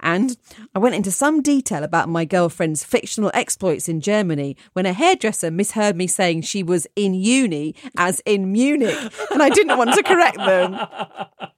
And 0.00 0.36
I 0.74 0.78
went 0.78 0.94
into 0.94 1.10
some 1.10 1.42
detail 1.42 1.82
about 1.84 2.08
my 2.08 2.24
girlfriend's 2.24 2.84
fictional 2.84 3.30
exploits 3.34 3.88
in 3.88 4.00
Germany 4.00 4.56
when 4.72 4.86
a 4.86 4.92
hairdresser 4.92 5.50
misheard 5.50 5.96
me 5.96 6.06
saying 6.06 6.42
she 6.42 6.62
was 6.62 6.86
in 6.96 7.14
uni 7.14 7.74
as 7.96 8.20
in 8.26 8.50
Munich, 8.52 8.96
and 9.30 9.42
I 9.42 9.48
didn't 9.50 9.76
want 9.78 9.94
to 9.94 10.02
correct 10.02 10.36
them. 10.38 10.74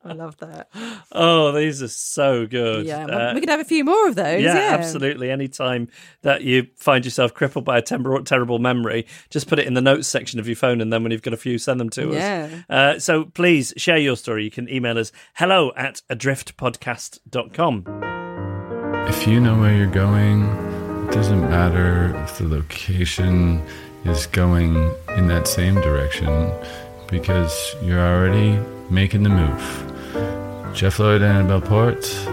I 0.04 0.12
love 0.14 0.36
that. 0.38 0.68
Oh, 1.12 1.52
these 1.52 1.82
are 1.82 1.88
so 1.88 2.46
good. 2.46 2.86
Yeah, 2.86 3.06
Uh, 3.06 3.34
we 3.34 3.40
could 3.40 3.48
have 3.48 3.60
a 3.60 3.64
few 3.64 3.84
more 3.84 4.08
of 4.08 4.14
those. 4.16 4.42
yeah, 4.42 4.54
Yeah, 4.54 4.74
absolutely. 4.74 5.30
Anytime 5.30 5.88
that 6.22 6.42
you 6.42 6.66
find 6.76 7.04
yourself 7.04 7.34
crippled 7.34 7.64
by 7.64 7.78
a 7.78 7.82
ter- 7.82 8.22
terrible 8.22 8.58
memory, 8.58 9.06
just 9.30 9.48
put 9.48 9.58
it 9.58 9.66
in 9.66 9.74
the 9.74 9.80
notes 9.80 10.08
section 10.08 10.40
of 10.40 10.46
your 10.48 10.56
phone, 10.56 10.80
and 10.80 10.92
then 10.92 11.02
when 11.02 11.12
you've 11.12 11.22
got 11.22 11.34
a 11.34 11.38
few, 11.38 11.58
send 11.58 11.80
them 11.80 11.90
to 11.90 12.10
Yeah. 12.12 12.48
us. 12.50 12.64
Uh, 12.68 12.98
so 12.98 13.24
please 13.26 13.72
share 13.76 13.98
your 13.98 14.16
story. 14.16 14.44
You 14.44 14.50
can 14.50 14.68
email 14.68 14.98
us 14.98 15.12
hello 15.34 15.72
at 15.76 16.02
adriftpodcast.com. 16.10 18.11
If 19.08 19.26
you 19.26 19.40
know 19.40 19.58
where 19.58 19.76
you're 19.76 19.86
going, 19.86 20.42
it 21.06 21.12
doesn't 21.12 21.42
matter 21.42 22.16
if 22.24 22.38
the 22.38 22.48
location 22.48 23.64
is 24.04 24.26
going 24.26 24.74
in 25.16 25.28
that 25.28 25.46
same 25.46 25.74
direction 25.76 26.52
because 27.08 27.74
you're 27.82 28.00
already 28.00 28.58
making 28.90 29.22
the 29.22 29.28
move. 29.28 30.74
Jeff 30.74 30.98
Lloyd 30.98 31.22
and 31.22 31.38
Annabelle 31.38 31.60
Port 31.60 32.28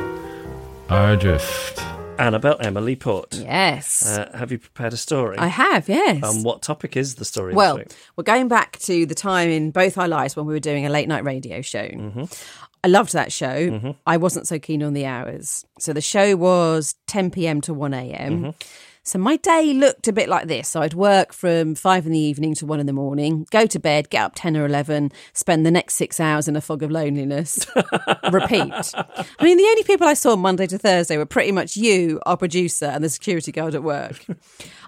are 0.89 1.13
adrift. 1.13 1.79
Annabelle 2.17 2.57
Emily 2.59 2.95
Port. 2.95 3.33
Yes. 3.33 4.17
Uh, 4.17 4.29
have 4.38 4.51
you 4.51 4.57
prepared 4.57 4.93
a 4.93 4.97
story? 4.97 5.38
I 5.38 5.47
have, 5.47 5.88
yes. 5.88 6.23
Um, 6.23 6.43
what 6.43 6.61
topic 6.61 6.97
is 6.97 7.15
the 7.15 7.25
story? 7.25 7.53
Well, 7.53 7.77
this 7.77 7.88
week? 7.88 7.97
we're 8.15 8.23
going 8.25 8.47
back 8.49 8.77
to 8.79 9.05
the 9.05 9.15
time 9.15 9.49
in 9.49 9.71
both 9.71 9.97
our 9.97 10.07
lives 10.07 10.35
when 10.35 10.45
we 10.45 10.53
were 10.53 10.59
doing 10.59 10.85
a 10.85 10.89
late 10.89 11.07
night 11.07 11.23
radio 11.23 11.61
show. 11.61 11.88
Mm-hmm. 11.88 12.25
I 12.83 12.88
loved 12.88 13.13
that 13.13 13.31
show. 13.31 13.95
I 14.05 14.17
wasn't 14.17 14.48
so 14.48 14.59
keen 14.59 14.83
on 14.83 14.93
the 14.93 15.05
hours. 15.05 15.65
So 15.79 15.93
the 15.93 16.01
show 16.01 16.36
was 16.36 16.95
10 17.07 17.31
p.m. 17.31 17.62
to 17.62 17.74
1 17.74 17.93
a.m. 17.93 18.38
Mm-hmm. 18.38 18.50
So 19.09 19.17
my 19.17 19.38
day 19.38 19.74
looked 19.74 20.07
a 20.07 20.13
bit 20.13 20.29
like 20.29 20.48
this. 20.48 20.69
So 20.69 20.81
I'd 20.81 20.93
work 20.93 21.33
from 21.33 21.74
five 21.74 22.05
in 22.05 22.12
the 22.12 22.19
evening 22.19 22.53
to 22.55 22.65
one 22.67 22.79
in 22.79 22.86
the 22.86 22.93
morning, 22.93 23.48
go 23.50 23.65
to 23.65 23.79
bed, 23.79 24.12
get 24.12 24.24
up 24.24 24.33
10 24.36 24.55
or 24.55 24.67
11, 24.67 25.12
spend 25.33 25.65
the 25.65 25.71
next 25.71 25.95
six 25.95 26.19
hours 26.19 26.48
in 26.48 26.55
a 26.55 26.62
fog 26.62 26.83
of 26.83 26.91
loneliness, 26.91 27.65
repeat. 28.31 28.93
I 28.93 29.43
mean, 29.43 29.57
the 29.57 29.63
only 29.63 29.83
people 29.83 30.05
I 30.05 30.13
saw 30.13 30.36
Monday 30.36 30.67
to 30.67 30.77
Thursday 30.77 31.17
were 31.17 31.25
pretty 31.25 31.51
much 31.51 31.75
you, 31.75 32.19
our 32.27 32.38
producer, 32.38 32.86
and 32.86 33.03
the 33.03 33.09
security 33.09 33.51
guard 33.51 33.74
at 33.74 33.81
work. 33.83 34.25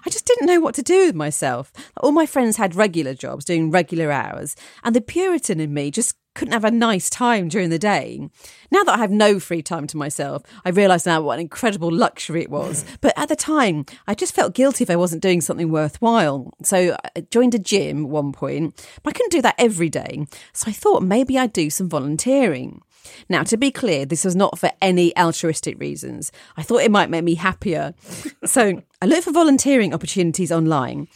I 0.06 0.10
just 0.10 0.26
didn't 0.26 0.46
know 0.46 0.60
what 0.60 0.76
to 0.76 0.82
do 0.82 1.06
with 1.06 1.16
myself. 1.16 1.72
All 1.96 2.12
my 2.12 2.26
friends 2.26 2.56
had 2.56 2.76
regular 2.76 3.14
jobs, 3.14 3.44
doing 3.44 3.72
regular 3.72 4.12
hours, 4.12 4.54
and 4.84 4.94
the 4.94 5.00
Puritan 5.00 5.58
in 5.58 5.74
me 5.74 5.90
just 5.90 6.14
couldn't 6.34 6.52
have 6.52 6.64
a 6.64 6.70
nice 6.70 7.10
time 7.10 7.48
during 7.48 7.70
the 7.70 7.78
day. 7.78 8.28
Now 8.70 8.82
that 8.84 8.94
I 8.94 8.98
have 8.98 9.10
no 9.10 9.38
free 9.38 9.62
time 9.62 9.86
to 9.88 9.96
myself, 9.96 10.42
I 10.64 10.70
realise 10.70 11.06
now 11.06 11.20
what 11.20 11.34
an 11.34 11.40
incredible 11.40 11.92
luxury 11.92 12.42
it 12.42 12.50
was. 12.50 12.84
But 13.00 13.12
at 13.16 13.28
the 13.28 13.36
time, 13.36 13.84
I 14.06 14.14
just 14.14 14.34
felt 14.34 14.54
guilty 14.54 14.84
if 14.84 14.90
I 14.90 14.96
wasn't 14.96 15.22
doing 15.22 15.40
something 15.40 15.70
worthwhile. 15.70 16.52
So 16.62 16.96
I 17.16 17.20
joined 17.30 17.54
a 17.54 17.58
gym 17.58 18.04
at 18.04 18.10
one 18.10 18.32
point, 18.32 18.74
but 19.02 19.10
I 19.10 19.12
couldn't 19.12 19.32
do 19.32 19.42
that 19.42 19.56
every 19.58 19.90
day. 19.90 20.26
So 20.52 20.68
I 20.68 20.72
thought 20.72 21.02
maybe 21.02 21.38
I'd 21.38 21.52
do 21.52 21.70
some 21.70 21.88
volunteering. 21.88 22.82
Now, 23.28 23.42
to 23.44 23.56
be 23.56 23.70
clear, 23.70 24.06
this 24.06 24.24
was 24.24 24.36
not 24.36 24.58
for 24.58 24.70
any 24.80 25.16
altruistic 25.16 25.78
reasons. 25.80 26.32
I 26.56 26.62
thought 26.62 26.82
it 26.82 26.90
might 26.90 27.10
make 27.10 27.24
me 27.24 27.34
happier. 27.34 27.94
so 28.44 28.82
I 29.00 29.06
looked 29.06 29.24
for 29.24 29.32
volunteering 29.32 29.94
opportunities 29.94 30.52
online. 30.52 31.08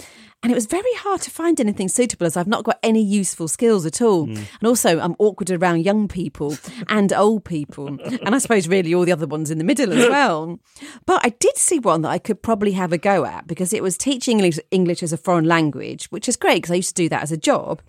And 0.46 0.52
it 0.52 0.54
was 0.54 0.66
very 0.66 0.94
hard 0.98 1.22
to 1.22 1.30
find 1.32 1.58
anything 1.58 1.88
suitable 1.88 2.24
as 2.24 2.36
I've 2.36 2.46
not 2.46 2.62
got 2.62 2.78
any 2.80 3.02
useful 3.02 3.48
skills 3.48 3.84
at 3.84 4.00
all. 4.00 4.26
Hmm. 4.26 4.36
And 4.36 4.68
also, 4.68 5.00
I'm 5.00 5.16
awkward 5.18 5.50
around 5.50 5.84
young 5.84 6.06
people 6.06 6.56
and 6.88 7.12
old 7.12 7.44
people. 7.44 7.88
And 7.88 8.32
I 8.32 8.38
suppose 8.38 8.68
really 8.68 8.94
all 8.94 9.04
the 9.04 9.10
other 9.10 9.26
ones 9.26 9.50
in 9.50 9.58
the 9.58 9.64
middle 9.64 9.92
as 9.92 10.08
well. 10.08 10.60
But 11.04 11.26
I 11.26 11.30
did 11.30 11.56
see 11.56 11.80
one 11.80 12.02
that 12.02 12.10
I 12.10 12.18
could 12.18 12.44
probably 12.44 12.70
have 12.72 12.92
a 12.92 12.98
go 12.98 13.24
at 13.24 13.48
because 13.48 13.72
it 13.72 13.82
was 13.82 13.98
teaching 13.98 14.38
English, 14.38 14.60
English 14.70 15.02
as 15.02 15.12
a 15.12 15.16
foreign 15.16 15.46
language, 15.46 16.06
which 16.12 16.28
is 16.28 16.36
great 16.36 16.58
because 16.58 16.70
I 16.70 16.76
used 16.76 16.94
to 16.94 17.02
do 17.02 17.08
that 17.08 17.24
as 17.24 17.32
a 17.32 17.36
job 17.36 17.82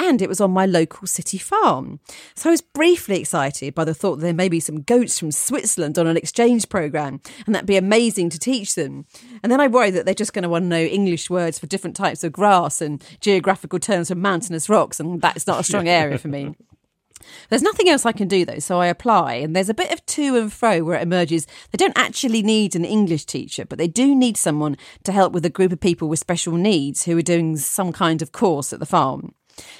and 0.00 0.22
it 0.22 0.28
was 0.28 0.40
on 0.40 0.50
my 0.50 0.64
local 0.64 1.06
city 1.06 1.36
farm. 1.36 2.00
So 2.34 2.48
I 2.48 2.52
was 2.52 2.62
briefly 2.62 3.20
excited 3.20 3.74
by 3.74 3.84
the 3.84 3.94
thought 3.94 4.16
that 4.16 4.22
there 4.22 4.32
may 4.32 4.48
be 4.48 4.58
some 4.58 4.80
goats 4.80 5.18
from 5.18 5.30
Switzerland 5.30 5.98
on 5.98 6.06
an 6.06 6.16
exchange 6.16 6.68
programme, 6.70 7.20
and 7.44 7.54
that'd 7.54 7.66
be 7.66 7.76
amazing 7.76 8.30
to 8.30 8.38
teach 8.38 8.74
them. 8.74 9.04
And 9.42 9.52
then 9.52 9.60
I 9.60 9.66
worried 9.66 9.92
that 9.92 10.06
they're 10.06 10.14
just 10.14 10.32
going 10.32 10.42
to 10.42 10.48
want 10.48 10.64
to 10.64 10.68
know 10.68 10.82
English 10.82 11.28
words 11.28 11.58
for 11.58 11.66
different 11.66 11.96
types 11.96 12.24
of 12.24 12.32
grass 12.32 12.80
and 12.80 13.04
geographical 13.20 13.78
terms 13.78 14.08
for 14.08 14.14
mountainous 14.14 14.70
rocks, 14.70 15.00
and 15.00 15.20
that's 15.20 15.46
not 15.46 15.60
a 15.60 15.64
strong 15.64 15.86
area 15.86 16.16
for 16.16 16.28
me. 16.28 16.54
There's 17.50 17.62
nothing 17.62 17.88
else 17.88 18.06
I 18.06 18.12
can 18.12 18.28
do 18.28 18.46
though, 18.46 18.58
so 18.58 18.80
I 18.80 18.86
apply, 18.86 19.34
and 19.34 19.54
there's 19.54 19.68
a 19.68 19.74
bit 19.74 19.92
of 19.92 20.04
to 20.06 20.36
and 20.36 20.50
fro 20.50 20.82
where 20.82 20.98
it 20.98 21.02
emerges 21.02 21.46
they 21.70 21.76
don't 21.76 21.96
actually 21.96 22.42
need 22.42 22.74
an 22.74 22.86
English 22.86 23.26
teacher, 23.26 23.66
but 23.66 23.78
they 23.78 23.88
do 23.88 24.14
need 24.14 24.38
someone 24.38 24.78
to 25.04 25.12
help 25.12 25.34
with 25.34 25.44
a 25.44 25.50
group 25.50 25.72
of 25.72 25.80
people 25.80 26.08
with 26.08 26.18
special 26.18 26.54
needs 26.54 27.04
who 27.04 27.18
are 27.18 27.22
doing 27.22 27.58
some 27.58 27.92
kind 27.92 28.22
of 28.22 28.32
course 28.32 28.72
at 28.72 28.80
the 28.80 28.86
farm. 28.86 29.34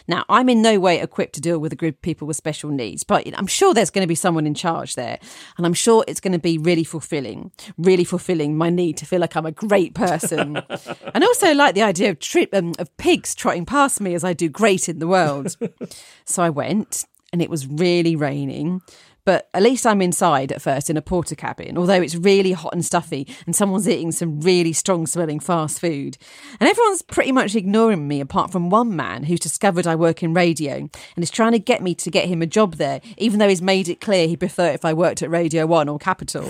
Now, 0.09 0.25
I'm 0.29 0.49
in 0.49 0.63
no 0.63 0.79
way 0.79 1.01
equipped 1.01 1.35
to 1.35 1.41
deal 1.41 1.59
with 1.59 1.73
a 1.73 1.77
group 1.77 1.97
of 1.97 2.03
people 2.03 2.27
with 2.27 2.37
special 2.37 2.71
needs, 2.71 3.05
but 3.05 3.27
I'm 3.37 3.47
sure 3.47 3.75
there's 3.75 3.91
going 3.91 4.05
to 4.05 4.09
be 4.09 4.15
someone 4.15 4.47
in 4.47 4.55
charge 4.55 4.95
there. 4.95 5.19
And 5.57 5.67
I'm 5.67 5.75
sure 5.75 6.05
it's 6.09 6.21
going 6.21 6.33
to 6.33 6.39
be 6.39 6.59
really 6.59 6.85
fulfilling, 6.85 7.53
really 7.79 8.05
fulfilling 8.05 8.57
my 8.57 8.71
need 8.71 8.97
to 8.99 9.07
feel 9.07 9.21
like 9.21 9.37
I'm 9.37 9.47
a 9.47 9.53
great 9.53 9.95
person. 9.95 10.57
and 11.15 11.25
also 11.25 11.55
like 11.55 11.75
the 11.75 11.83
idea 11.83 12.11
of, 12.11 12.19
tri- 12.19 12.49
um, 12.53 12.73
of 12.79 12.95
pigs 12.97 13.35
trotting 13.35 13.67
past 13.67 14.01
me 14.01 14.15
as 14.15 14.25
I 14.25 14.33
do 14.33 14.49
great 14.49 14.89
in 14.89 14.99
the 14.99 15.09
world. 15.09 15.57
so 16.25 16.43
I 16.43 16.51
went, 16.51 17.05
and 17.33 17.41
it 17.41 17.51
was 17.51 17.67
really 17.67 18.17
raining. 18.17 18.83
But 19.25 19.49
at 19.55 19.63
least 19.63 19.87
I'm 19.87 20.03
inside 20.03 20.53
at 20.53 20.63
first 20.63 20.91
in 20.91 20.97
a 20.97 21.03
Portakabin, 21.03 21.77
although 21.77 22.01
it's 22.01 22.15
really 22.15 22.53
hot 22.53 22.73
and 22.73 22.85
stuffy 22.85 23.27
and 23.47 23.55
someone's 23.55 23.89
eating 23.89 24.13
some 24.13 24.41
really 24.41 24.73
strong 24.73 25.07
smelling 25.07 25.41
fast 25.41 25.81
food. 25.81 26.17
And 26.59 26.69
everyone's 26.69 27.03
pretty 27.03 27.33
much 27.33 27.55
ignoring 27.55 28.09
me 28.09 28.21
apart 28.21 28.51
from 28.51 28.71
one 28.71 28.97
man 28.97 29.25
who's 29.25 29.41
discovered 29.41 29.87
I 29.87 29.95
work 29.95 30.23
in 30.23 30.35
radio 30.35 30.75
and 30.75 31.23
is 31.23 31.31
trying 31.31 31.53
to 31.53 31.59
get 31.59 31.83
me 31.83 31.95
to 31.97 32.11
get 32.11 32.29
him 32.29 32.43
a 32.43 32.47
job 32.47 32.77
there, 32.77 33.01
even 33.19 33.39
though 33.39 33.49
he's 33.49 33.63
made 33.63 33.89
it 33.89 34.01
clear 34.01 34.27
he'd 34.27 34.41
prefer 34.41 34.69
if 34.69 34.85
I 34.85 34.95
worked 34.95 35.23
at 35.23 35.31
Radio 35.31 35.67
1 35.67 35.89
or 35.89 35.99
Capital. 35.99 36.49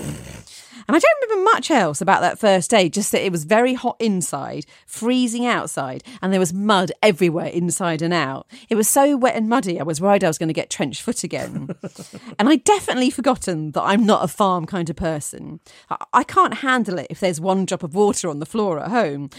And 0.87 0.95
I 0.95 0.99
don't 0.99 1.21
remember 1.29 1.51
much 1.51 1.71
else 1.71 2.01
about 2.01 2.21
that 2.21 2.39
first 2.39 2.69
day, 2.69 2.89
just 2.89 3.11
that 3.11 3.25
it 3.25 3.31
was 3.31 3.43
very 3.43 3.73
hot 3.73 3.95
inside, 3.99 4.65
freezing 4.85 5.45
outside, 5.45 6.03
and 6.21 6.31
there 6.31 6.39
was 6.39 6.53
mud 6.53 6.91
everywhere 7.01 7.47
inside 7.47 8.01
and 8.01 8.13
out. 8.13 8.47
It 8.69 8.75
was 8.75 8.87
so 8.89 9.15
wet 9.17 9.35
and 9.35 9.47
muddy, 9.49 9.79
I 9.79 9.83
was 9.83 10.01
worried 10.01 10.23
I 10.23 10.27
was 10.27 10.37
going 10.37 10.49
to 10.49 10.53
get 10.53 10.69
trench 10.69 11.01
foot 11.01 11.23
again. 11.23 11.69
and 12.39 12.49
I'd 12.49 12.63
definitely 12.63 13.09
forgotten 13.09 13.71
that 13.71 13.83
I'm 13.83 14.05
not 14.05 14.23
a 14.23 14.27
farm 14.27 14.65
kind 14.65 14.89
of 14.89 14.95
person. 14.95 15.59
I- 15.89 16.05
I 16.13 16.23
can't 16.23 16.55
handle 16.55 16.99
it 16.99 17.07
if 17.09 17.19
there's 17.19 17.41
one 17.41 17.65
drop 17.65 17.83
of 17.83 17.95
water 17.95 18.29
on 18.29 18.39
the 18.39 18.45
floor 18.45 18.79
at 18.79 18.89
home. 18.89 19.29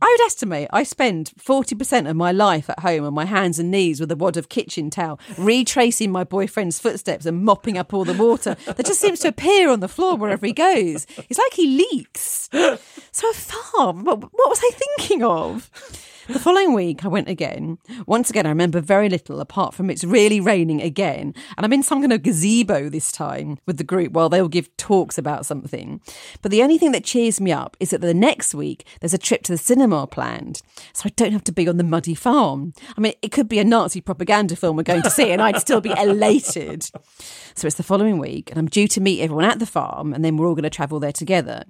I 0.00 0.16
would 0.18 0.26
estimate 0.26 0.68
I 0.72 0.82
spend 0.82 1.32
40% 1.38 2.08
of 2.08 2.16
my 2.16 2.32
life 2.32 2.68
at 2.68 2.80
home 2.80 3.04
on 3.04 3.14
my 3.14 3.24
hands 3.24 3.58
and 3.58 3.70
knees 3.70 4.00
with 4.00 4.10
a 4.12 4.16
wad 4.16 4.36
of 4.36 4.48
kitchen 4.48 4.90
towel, 4.90 5.18
retracing 5.38 6.12
my 6.12 6.24
boyfriend's 6.24 6.78
footsteps 6.78 7.26
and 7.26 7.44
mopping 7.44 7.78
up 7.78 7.94
all 7.94 8.04
the 8.04 8.12
water 8.12 8.56
that 8.66 8.86
just 8.86 9.00
seems 9.00 9.20
to 9.20 9.28
appear 9.28 9.70
on 9.70 9.80
the 9.80 9.88
floor 9.88 10.16
wherever 10.16 10.44
he 10.46 10.52
goes. 10.52 11.06
It's 11.28 11.38
like 11.38 11.54
he 11.54 11.66
leaks. 11.78 12.48
So 12.52 13.30
a 13.30 13.34
farm, 13.34 14.04
what, 14.04 14.20
what 14.20 14.50
was 14.50 14.60
I 14.62 14.70
thinking 14.74 15.22
of? 15.24 15.70
The 16.28 16.40
following 16.40 16.74
week, 16.74 17.04
I 17.04 17.08
went 17.08 17.28
again. 17.28 17.78
Once 18.04 18.30
again, 18.30 18.46
I 18.46 18.48
remember 18.48 18.80
very 18.80 19.08
little 19.08 19.40
apart 19.40 19.74
from 19.74 19.88
it's 19.88 20.02
really 20.02 20.40
raining 20.40 20.82
again. 20.82 21.32
And 21.56 21.64
I'm 21.64 21.72
in 21.72 21.84
some 21.84 22.00
kind 22.00 22.12
of 22.12 22.24
gazebo 22.24 22.88
this 22.88 23.12
time 23.12 23.58
with 23.64 23.78
the 23.78 23.84
group 23.84 24.12
while 24.12 24.28
they'll 24.28 24.48
give 24.48 24.76
talks 24.76 25.18
about 25.18 25.46
something. 25.46 26.00
But 26.42 26.50
the 26.50 26.64
only 26.64 26.78
thing 26.78 26.90
that 26.92 27.04
cheers 27.04 27.40
me 27.40 27.52
up 27.52 27.76
is 27.78 27.90
that 27.90 28.00
the 28.00 28.12
next 28.12 28.56
week, 28.56 28.88
there's 29.00 29.14
a 29.14 29.18
trip 29.18 29.44
to 29.44 29.52
the 29.52 29.58
cinema 29.58 30.08
planned. 30.08 30.62
So 30.92 31.04
I 31.06 31.12
don't 31.14 31.32
have 31.32 31.44
to 31.44 31.52
be 31.52 31.68
on 31.68 31.76
the 31.76 31.84
muddy 31.84 32.16
farm. 32.16 32.72
I 32.96 33.00
mean, 33.00 33.14
it 33.22 33.30
could 33.30 33.48
be 33.48 33.60
a 33.60 33.64
Nazi 33.64 34.00
propaganda 34.00 34.56
film 34.56 34.76
we're 34.76 34.82
going 34.82 35.02
to 35.02 35.10
see, 35.10 35.30
and 35.30 35.40
I'd 35.40 35.60
still 35.60 35.80
be 35.80 35.94
elated. 35.96 36.90
So 37.54 37.68
it's 37.68 37.76
the 37.76 37.84
following 37.84 38.18
week, 38.18 38.50
and 38.50 38.58
I'm 38.58 38.66
due 38.66 38.88
to 38.88 39.00
meet 39.00 39.20
everyone 39.20 39.44
at 39.44 39.60
the 39.60 39.66
farm, 39.66 40.12
and 40.12 40.24
then 40.24 40.36
we're 40.36 40.48
all 40.48 40.56
going 40.56 40.64
to 40.64 40.70
travel 40.70 40.98
there 40.98 41.12
together. 41.12 41.64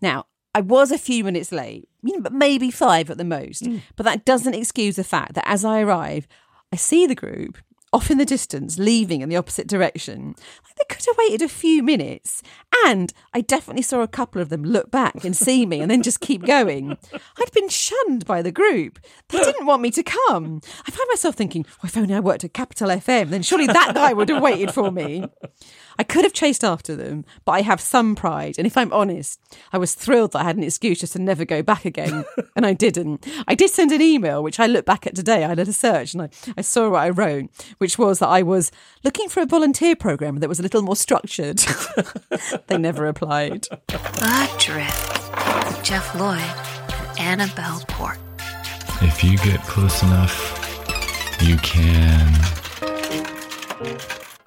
Now, 0.00 0.24
I 0.54 0.62
was 0.62 0.90
a 0.90 0.98
few 0.98 1.24
minutes 1.24 1.52
late, 1.52 1.88
maybe 2.02 2.70
five 2.70 3.10
at 3.10 3.18
the 3.18 3.24
most. 3.24 3.64
Mm. 3.64 3.80
But 3.96 4.04
that 4.04 4.24
doesn't 4.24 4.54
excuse 4.54 4.96
the 4.96 5.04
fact 5.04 5.34
that 5.34 5.48
as 5.48 5.64
I 5.64 5.80
arrive, 5.80 6.26
I 6.72 6.76
see 6.76 7.06
the 7.06 7.14
group 7.14 7.58
off 7.92 8.10
in 8.10 8.18
the 8.18 8.24
distance, 8.24 8.78
leaving 8.78 9.22
in 9.22 9.28
the 9.28 9.36
opposite 9.36 9.66
direction. 9.66 10.34
Like 10.64 10.76
they 10.76 10.84
could 10.94 11.04
have 11.06 11.16
waited 11.16 11.42
a 11.42 11.48
few 11.48 11.82
minutes. 11.82 12.42
And 12.84 13.12
I 13.32 13.40
definitely 13.40 13.82
saw 13.82 14.02
a 14.02 14.08
couple 14.08 14.42
of 14.42 14.50
them 14.50 14.62
look 14.62 14.90
back 14.90 15.24
and 15.24 15.36
see 15.36 15.64
me 15.66 15.80
and 15.80 15.90
then 15.90 16.02
just 16.02 16.20
keep 16.20 16.44
going. 16.44 16.96
I'd 17.12 17.52
been 17.52 17.68
shunned 17.68 18.26
by 18.26 18.42
the 18.42 18.52
group. 18.52 18.98
They 19.28 19.38
didn't 19.38 19.66
want 19.66 19.82
me 19.82 19.90
to 19.92 20.02
come. 20.02 20.60
I 20.86 20.90
find 20.90 21.08
myself 21.10 21.34
thinking, 21.34 21.64
well, 21.82 21.88
if 21.88 21.96
only 21.96 22.14
I 22.14 22.20
worked 22.20 22.44
at 22.44 22.54
Capital 22.54 22.88
FM, 22.88 23.30
then 23.30 23.42
surely 23.42 23.66
that 23.66 23.94
guy 23.94 24.12
would 24.12 24.28
have 24.28 24.42
waited 24.42 24.72
for 24.72 24.90
me. 24.90 25.24
I 25.98 26.04
could 26.04 26.24
have 26.24 26.32
chased 26.32 26.62
after 26.62 26.94
them, 26.94 27.24
but 27.44 27.52
I 27.52 27.62
have 27.62 27.80
some 27.80 28.14
pride. 28.14 28.54
And 28.56 28.66
if 28.66 28.76
I'm 28.76 28.92
honest, 28.92 29.40
I 29.72 29.78
was 29.78 29.94
thrilled 29.94 30.32
that 30.32 30.40
I 30.40 30.44
had 30.44 30.56
an 30.56 30.62
excuse 30.62 31.00
just 31.00 31.14
to 31.14 31.18
never 31.18 31.44
go 31.44 31.62
back 31.62 31.84
again. 31.84 32.24
and 32.56 32.64
I 32.64 32.72
didn't. 32.72 33.26
I 33.48 33.54
did 33.54 33.70
send 33.70 33.90
an 33.90 34.00
email, 34.00 34.42
which 34.42 34.60
I 34.60 34.66
look 34.66 34.84
back 34.84 35.06
at 35.06 35.16
today. 35.16 35.44
I 35.44 35.54
did 35.54 35.68
a 35.68 35.72
search 35.72 36.14
and 36.14 36.22
I, 36.22 36.28
I 36.56 36.60
saw 36.60 36.90
what 36.90 37.00
I 37.00 37.10
wrote, 37.10 37.50
which 37.78 37.98
was 37.98 38.20
that 38.20 38.28
I 38.28 38.42
was 38.42 38.70
looking 39.02 39.28
for 39.28 39.40
a 39.40 39.46
volunteer 39.46 39.96
program 39.96 40.38
that 40.38 40.48
was 40.48 40.60
a 40.60 40.62
little 40.62 40.82
more 40.82 40.96
structured. 40.96 41.58
they 42.68 42.78
never 42.78 43.02
replied. 43.02 43.66
Adrift 43.88 45.34
with 45.66 45.82
Jeff 45.82 46.14
Lloyd 46.14 46.40
and 47.18 47.40
Annabelle 47.40 47.84
Port. 47.88 48.18
If 49.00 49.24
you 49.24 49.36
get 49.38 49.60
close 49.62 50.02
enough, 50.02 50.54
you 51.40 51.56
can 51.58 52.34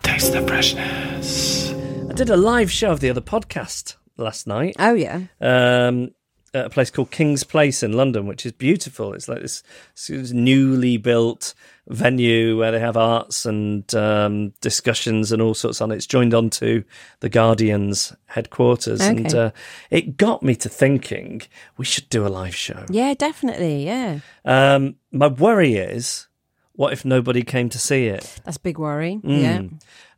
taste 0.03 0.33
the 0.33 0.41
freshness. 0.47 1.71
I 2.09 2.13
did 2.13 2.29
a 2.29 2.37
live 2.37 2.71
show 2.71 2.91
of 2.91 2.99
the 2.99 3.09
other 3.09 3.21
podcast 3.21 3.95
last 4.17 4.47
night. 4.47 4.75
Oh, 4.79 4.93
yeah. 4.93 5.21
um, 5.39 6.11
at 6.53 6.65
a 6.65 6.69
place 6.69 6.89
called 6.91 7.11
King's 7.11 7.45
Place 7.45 7.81
in 7.81 7.93
London, 7.93 8.25
which 8.27 8.45
is 8.45 8.51
beautiful. 8.51 9.13
It's 9.13 9.29
like 9.29 9.41
this, 9.41 9.63
this 10.07 10.31
newly 10.31 10.97
built 10.97 11.53
venue 11.87 12.57
where 12.57 12.71
they 12.71 12.79
have 12.79 12.97
arts 12.97 13.45
and 13.45 13.93
um, 13.95 14.49
discussions 14.59 15.31
and 15.31 15.41
all 15.41 15.53
sorts 15.53 15.79
on 15.79 15.91
it. 15.91 15.95
It's 15.95 16.05
joined 16.05 16.33
onto 16.33 16.83
the 17.21 17.29
Guardian's 17.29 18.13
headquarters, 18.25 18.99
and 18.99 19.33
uh, 19.33 19.51
it 19.89 20.17
got 20.17 20.43
me 20.43 20.55
to 20.55 20.67
thinking 20.67 21.41
we 21.77 21.85
should 21.85 22.09
do 22.09 22.27
a 22.27 22.29
live 22.29 22.55
show. 22.55 22.85
Yeah, 22.89 23.13
definitely. 23.13 23.85
Yeah. 23.85 24.19
Um, 24.43 24.95
my 25.11 25.27
worry 25.27 25.75
is, 25.75 26.27
what 26.73 26.93
if 26.93 27.03
nobody 27.05 27.43
came 27.43 27.69
to 27.69 27.77
see 27.79 28.07
it? 28.07 28.39
That's 28.45 28.57
a 28.57 28.61
big 28.61 28.77
worry. 28.77 29.15
Hmm. 29.15 29.29
Yeah. 29.31 29.61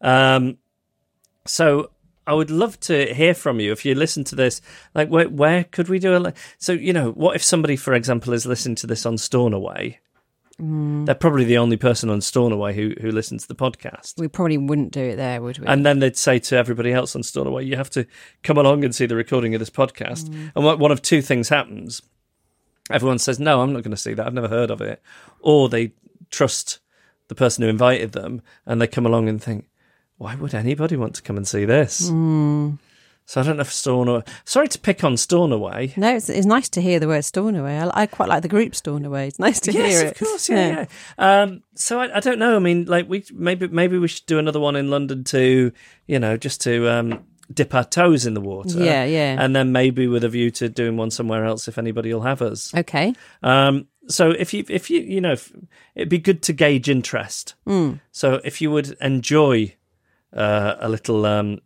Um, 0.01 0.57
so 1.45 1.89
I 2.25 2.33
would 2.33 2.49
love 2.51 2.79
to 2.81 3.13
hear 3.13 3.33
from 3.33 3.59
you 3.59 3.71
if 3.71 3.83
you 3.85 3.95
listen 3.95 4.23
to 4.25 4.35
this. 4.35 4.61
Like, 4.95 5.09
where, 5.09 5.27
where 5.29 5.63
could 5.65 5.89
we 5.89 5.99
do 5.99 6.15
a? 6.15 6.19
li- 6.19 6.33
So 6.57 6.71
you 6.73 6.93
know, 6.93 7.11
what 7.11 7.35
if 7.35 7.43
somebody, 7.43 7.75
for 7.75 7.93
example, 7.93 8.33
is 8.33 8.45
listening 8.45 8.75
to 8.75 8.87
this 8.87 9.05
on 9.05 9.17
Stornoway? 9.17 9.99
Hmm. 10.59 11.05
They're 11.05 11.15
probably 11.15 11.45
the 11.45 11.57
only 11.57 11.77
person 11.77 12.09
on 12.11 12.21
Stornoway 12.21 12.75
who 12.75 12.93
who 13.01 13.11
listens 13.11 13.41
to 13.41 13.47
the 13.47 13.55
podcast. 13.55 14.19
We 14.19 14.27
probably 14.27 14.57
wouldn't 14.59 14.91
do 14.93 15.01
it 15.01 15.15
there, 15.15 15.41
would 15.41 15.57
we? 15.57 15.65
And 15.65 15.83
then 15.85 15.97
they'd 15.99 16.15
say 16.15 16.37
to 16.39 16.55
everybody 16.55 16.93
else 16.93 17.15
on 17.15 17.23
Stornoway, 17.23 17.65
"You 17.65 17.75
have 17.75 17.89
to 17.91 18.05
come 18.43 18.57
along 18.57 18.83
and 18.85 18.93
see 18.93 19.07
the 19.07 19.15
recording 19.15 19.55
of 19.55 19.59
this 19.59 19.71
podcast." 19.71 20.27
Hmm. 20.27 20.49
And 20.55 20.63
what- 20.63 20.77
one 20.79 20.91
of 20.91 21.01
two 21.01 21.23
things 21.23 21.49
happens: 21.49 22.03
everyone 22.91 23.17
says, 23.17 23.39
"No, 23.39 23.61
I'm 23.61 23.73
not 23.73 23.81
going 23.83 23.91
to 23.95 23.97
see 23.97 24.13
that. 24.13 24.25
I've 24.27 24.33
never 24.33 24.47
heard 24.47 24.69
of 24.69 24.79
it," 24.79 25.01
or 25.39 25.69
they 25.69 25.93
trust 26.33 26.79
the 27.27 27.35
person 27.35 27.63
who 27.63 27.69
invited 27.69 28.11
them, 28.11 28.41
and 28.65 28.81
they 28.81 28.87
come 28.87 29.05
along 29.05 29.29
and 29.29 29.41
think, 29.41 29.69
"Why 30.17 30.35
would 30.35 30.53
anybody 30.53 30.97
want 30.97 31.15
to 31.15 31.21
come 31.21 31.37
and 31.37 31.47
see 31.47 31.65
this?" 31.65 32.09
So 33.25 33.39
I 33.39 33.43
don't 33.45 33.55
know 33.55 33.61
if 33.61 33.71
Stornoway. 33.71 34.23
Sorry 34.43 34.67
to 34.67 34.79
pick 34.79 35.03
on 35.03 35.15
Stornoway. 35.15 35.93
No, 35.95 36.15
it's, 36.15 36.29
it's 36.29 36.45
nice 36.45 36.67
to 36.69 36.81
hear 36.81 36.99
the 36.99 37.07
word 37.07 37.23
Stornoway. 37.23 37.77
I, 37.77 38.01
I 38.01 38.05
quite 38.05 38.27
like 38.27 38.41
the 38.41 38.49
group 38.49 38.75
Stornoway. 38.75 39.27
It's 39.27 39.39
nice 39.39 39.61
to 39.61 39.71
yes, 39.71 39.91
hear 39.91 39.99
it. 40.01 40.03
Yes, 40.03 40.11
of 40.11 40.27
course, 40.27 40.49
yeah, 40.49 40.85
yeah. 41.17 41.41
Um, 41.41 41.63
so 41.75 42.01
I, 42.01 42.17
I 42.17 42.19
don't 42.19 42.37
know. 42.37 42.55
I 42.55 42.59
mean, 42.59 42.85
like 42.85 43.07
we 43.07 43.23
maybe 43.33 43.67
maybe 43.69 43.97
we 43.97 44.09
should 44.09 44.25
do 44.25 44.39
another 44.39 44.59
one 44.59 44.75
in 44.75 44.89
London 44.89 45.23
to 45.25 45.71
you 46.05 46.19
know 46.19 46.35
just 46.35 46.61
to 46.61 46.89
um, 46.89 47.23
dip 47.51 47.73
our 47.73 47.85
toes 47.85 48.25
in 48.25 48.33
the 48.33 48.41
water. 48.41 48.83
Yeah, 48.83 49.05
yeah. 49.05 49.37
And 49.39 49.55
then 49.55 49.71
maybe 49.71 50.07
with 50.07 50.23
a 50.25 50.29
view 50.29 50.51
to 50.51 50.67
doing 50.67 50.97
one 50.97 51.11
somewhere 51.11 51.45
else 51.45 51.67
if 51.67 51.77
anybody 51.77 52.13
will 52.13 52.21
have 52.21 52.41
us. 52.41 52.73
Okay. 52.75 53.15
Um, 53.41 53.87
so 54.07 54.31
if 54.31 54.53
you 54.53 54.65
if 54.69 54.89
you 54.89 55.01
you 55.01 55.21
know 55.21 55.33
if, 55.33 55.51
it'd 55.95 56.09
be 56.09 56.17
good 56.17 56.41
to 56.43 56.53
gauge 56.53 56.89
interest. 56.89 57.55
Mm. 57.67 57.99
So 58.11 58.41
if 58.43 58.61
you 58.61 58.71
would 58.71 58.95
enjoy 59.01 59.75
uh, 60.33 60.75
a 60.79 60.89
little 60.89 61.25
um, 61.25 61.59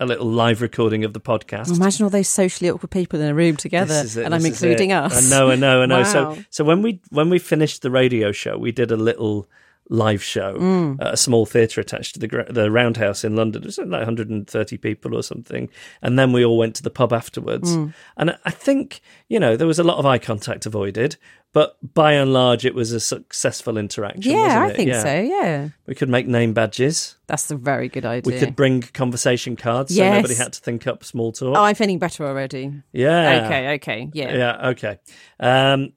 a 0.00 0.06
little 0.06 0.26
live 0.26 0.60
recording 0.62 1.04
of 1.04 1.12
the 1.12 1.20
podcast. 1.20 1.74
Imagine 1.74 2.04
all 2.04 2.10
those 2.10 2.28
socially 2.28 2.70
awkward 2.70 2.90
people 2.90 3.20
in 3.20 3.28
a 3.28 3.34
room 3.34 3.56
together, 3.56 4.02
it, 4.04 4.16
and 4.16 4.34
I'm 4.34 4.44
including 4.44 4.92
us. 4.92 5.32
I 5.32 5.36
know, 5.36 5.50
I 5.50 5.56
know, 5.56 5.82
I 5.82 5.86
know. 5.86 5.94
Wow. 6.04 6.34
So, 6.34 6.44
so 6.50 6.64
when 6.64 6.82
we 6.82 7.00
when 7.10 7.30
we 7.30 7.38
finished 7.38 7.82
the 7.82 7.90
radio 7.90 8.32
show, 8.32 8.58
we 8.58 8.72
did 8.72 8.90
a 8.90 8.96
little 8.96 9.48
live 9.90 10.22
show 10.22 10.54
Mm. 10.56 10.96
at 11.00 11.12
a 11.14 11.16
small 11.16 11.44
theatre 11.44 11.80
attached 11.80 12.14
to 12.14 12.18
the 12.20 12.46
the 12.50 12.70
Roundhouse 12.70 13.22
in 13.22 13.36
London. 13.36 13.62
It 13.62 13.66
was 13.66 13.78
like 13.78 13.90
130 13.90 14.76
people 14.78 15.14
or 15.14 15.22
something, 15.22 15.68
and 16.00 16.18
then 16.18 16.32
we 16.32 16.44
all 16.44 16.56
went 16.56 16.74
to 16.76 16.82
the 16.82 16.90
pub 16.90 17.12
afterwards. 17.12 17.76
Mm. 17.76 17.92
And 18.16 18.38
I 18.44 18.50
think 18.50 19.00
you 19.28 19.38
know 19.38 19.56
there 19.56 19.66
was 19.66 19.78
a 19.78 19.84
lot 19.84 19.98
of 19.98 20.06
eye 20.06 20.18
contact 20.18 20.64
avoided, 20.64 21.16
but 21.52 21.76
by 21.94 22.12
and 22.14 22.32
large, 22.32 22.64
it 22.64 22.74
was 22.74 22.92
a 22.92 22.98
successful 23.00 23.76
interaction. 23.76 24.32
yeah, 24.32 24.64
I 24.64 24.72
think 24.72 24.88
Yeah. 24.88 25.02
so. 25.02 25.20
Yeah, 25.20 25.68
We 25.86 25.94
could 25.94 26.08
make 26.08 26.26
name 26.26 26.54
badges. 26.54 27.16
that's 27.26 27.50
a 27.50 27.56
very 27.56 27.88
good 27.90 28.06
idea. 28.06 28.32
We 28.32 28.38
could 28.40 28.56
bring 28.56 28.80
conversation 28.82 29.54
cards, 29.54 29.94
so 29.94 30.02
Yes. 30.02 30.16
nobody 30.16 30.34
had 30.34 30.54
to 30.54 30.60
think 30.60 30.86
up 30.86 31.04
small 31.04 31.30
talk. 31.32 31.56
Oh, 31.58 31.62
I'm 31.62 31.74
feeling 31.74 31.98
better 31.98 32.24
already. 32.26 32.72
yeah. 32.92 33.44
Okay, 33.44 33.74
okay, 33.74 34.10
yeah. 34.14 34.34
Yeah, 34.34 34.68
okay. 34.70 34.98
Um, 35.40 35.92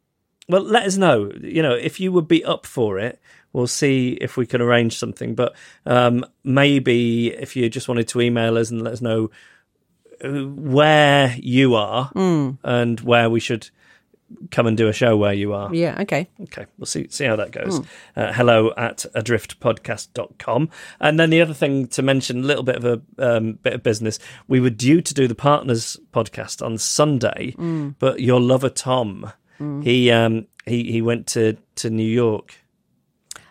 well, 0.50 0.62
let 0.64 0.84
us 0.86 0.96
know. 0.98 1.32
You 1.42 1.62
know, 1.62 1.74
if 1.74 2.00
you 2.00 2.12
would 2.12 2.28
be 2.28 2.44
up 2.46 2.66
for 2.66 3.00
it, 3.00 3.20
we'll 3.58 3.68
see 3.68 4.18
if 4.22 4.38
we 4.38 4.46
can 4.46 4.62
arrange 4.62 4.98
something. 4.98 5.36
But 5.36 5.54
um, 5.86 6.24
maybe 6.44 7.28
if 7.46 7.56
you 7.56 7.68
just 7.70 7.88
wanted 7.90 8.08
to 8.10 8.22
email 8.22 8.58
us 8.58 8.70
and 8.72 8.82
let 8.84 8.94
us 8.94 9.02
know 9.02 9.32
uh, 10.24 10.30
where 10.78 11.36
you 11.40 11.76
are 11.76 12.12
Mm. 12.16 12.58
and 12.64 13.00
where 13.02 13.30
we 13.30 13.40
should 13.40 13.70
come 14.52 14.68
and 14.68 14.76
do 14.78 14.88
a 14.90 14.94
show 14.94 15.16
where 15.16 15.34
you 15.34 15.54
are. 15.54 15.74
Yeah, 15.74 16.02
okay. 16.02 16.28
Okay, 16.42 16.66
we'll 16.78 16.86
see 16.86 17.08
see 17.10 17.24
how 17.26 17.38
that 17.38 17.52
goes. 17.52 17.78
Hmm. 17.78 17.84
Uh, 18.20 18.34
hello 18.34 18.74
at 18.76 19.06
adriftpodcast.com. 19.16 20.70
And 21.00 21.20
then 21.20 21.30
the 21.30 21.42
other 21.42 21.54
thing 21.54 21.88
to 21.88 22.02
mention, 22.02 22.44
a 22.44 22.46
little 22.46 22.64
bit 22.64 22.76
of 22.76 22.86
a 22.86 23.02
um, 23.38 23.54
bit 23.54 23.74
of 23.74 23.84
business, 23.84 24.20
we 24.48 24.60
were 24.60 24.70
due 24.70 25.02
to 25.02 25.14
do 25.14 25.28
the 25.28 25.36
Partners 25.36 25.98
podcast 26.12 26.66
on 26.66 26.78
Sunday, 26.78 27.54
Mm. 27.58 27.96
but 28.00 28.20
your 28.22 28.40
lover 28.42 28.70
Tom, 28.70 29.32
Mm. 29.60 29.84
he 29.84 30.12
um, 30.12 30.46
he 30.66 30.92
he 30.92 31.02
went 31.02 31.26
to, 31.28 31.58
to 31.76 31.90
New 31.90 32.04
York. 32.10 32.56